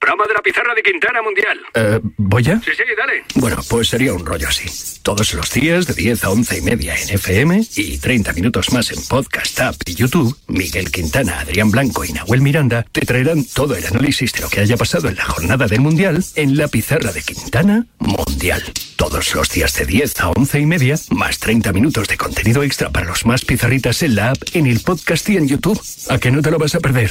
Programa 0.00 0.24
de 0.26 0.32
la 0.32 0.40
pizarra 0.40 0.74
de 0.74 0.82
Quintana 0.82 1.20
Mundial. 1.20 1.60
Eh, 1.74 2.00
¿Voy 2.16 2.42
ya? 2.42 2.58
Sí, 2.64 2.70
sí, 2.74 2.82
dale. 2.96 3.22
Bueno, 3.34 3.58
pues 3.68 3.88
sería 3.88 4.14
un 4.14 4.24
rollo 4.24 4.48
así. 4.48 4.66
Todos 5.02 5.34
los 5.34 5.52
días 5.52 5.86
de 5.86 5.92
10 5.92 6.24
a 6.24 6.30
11 6.30 6.58
y 6.58 6.62
media 6.62 6.96
en 6.96 7.10
FM 7.10 7.62
y 7.76 7.98
30 7.98 8.32
minutos 8.32 8.72
más 8.72 8.90
en 8.92 9.02
Podcast 9.08 9.60
App 9.60 9.76
y 9.84 9.94
YouTube, 9.94 10.34
Miguel 10.48 10.90
Quintana, 10.90 11.40
Adrián 11.40 11.70
Blanco 11.70 12.02
y 12.06 12.12
Nahuel 12.14 12.40
Miranda 12.40 12.86
te 12.90 13.02
traerán 13.02 13.44
todo 13.44 13.76
el 13.76 13.86
análisis 13.86 14.32
de 14.32 14.40
lo 14.40 14.48
que 14.48 14.60
haya 14.60 14.78
pasado 14.78 15.10
en 15.10 15.16
la 15.16 15.24
jornada 15.26 15.66
del 15.66 15.82
Mundial 15.82 16.24
en 16.34 16.56
la 16.56 16.68
pizarra 16.68 17.12
de 17.12 17.22
Quintana 17.22 17.86
Mundial. 17.98 18.62
Todos 18.96 19.34
los 19.34 19.50
días 19.50 19.74
de 19.74 19.84
10 19.84 20.18
a 20.20 20.30
11 20.30 20.60
y 20.60 20.66
media, 20.66 20.96
más 21.10 21.38
30 21.38 21.74
minutos 21.74 22.08
de 22.08 22.16
contenido 22.16 22.62
extra 22.62 22.88
para 22.88 23.04
los 23.06 23.26
más 23.26 23.44
pizarritas 23.44 24.02
en 24.02 24.14
la 24.14 24.30
app, 24.30 24.38
en 24.54 24.66
el 24.66 24.80
podcast 24.80 25.28
y 25.28 25.36
en 25.36 25.46
YouTube. 25.46 25.80
¿A 26.08 26.16
que 26.18 26.30
no 26.30 26.40
te 26.40 26.50
lo 26.50 26.58
vas 26.58 26.74
a 26.74 26.80
perder? 26.80 27.10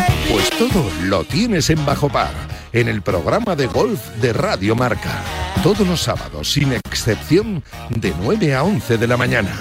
Pues 0.31 0.49
todo 0.51 0.89
lo 1.03 1.25
tienes 1.25 1.69
en 1.69 1.85
Bajo 1.85 2.07
Par, 2.07 2.31
en 2.71 2.87
el 2.87 3.01
programa 3.01 3.57
de 3.57 3.67
golf 3.67 3.99
de 4.21 4.31
Radio 4.31 4.77
Marca. 4.77 5.21
Todos 5.61 5.85
los 5.85 5.99
sábados, 5.99 6.53
sin 6.53 6.71
excepción, 6.71 7.61
de 7.89 8.13
9 8.21 8.55
a 8.55 8.63
11 8.63 8.97
de 8.97 9.07
la 9.07 9.17
mañana. 9.17 9.51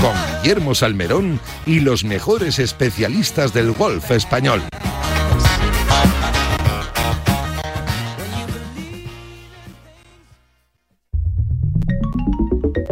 con 0.00 0.14
Guillermo 0.42 0.74
Salmerón 0.74 1.40
y 1.66 1.80
los 1.80 2.04
mejores 2.04 2.60
especialistas 2.60 3.52
del 3.52 3.72
golf 3.72 4.10
español. 4.12 4.62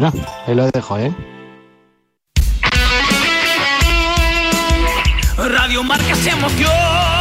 Bueno, 0.00 0.14
ahí 0.46 0.54
lo 0.54 0.70
dejo, 0.70 0.96
¿eh? 0.96 1.14
Radio 5.36 5.82
Marca 5.82 6.14
se 6.14 6.30
emoción. 6.30 7.19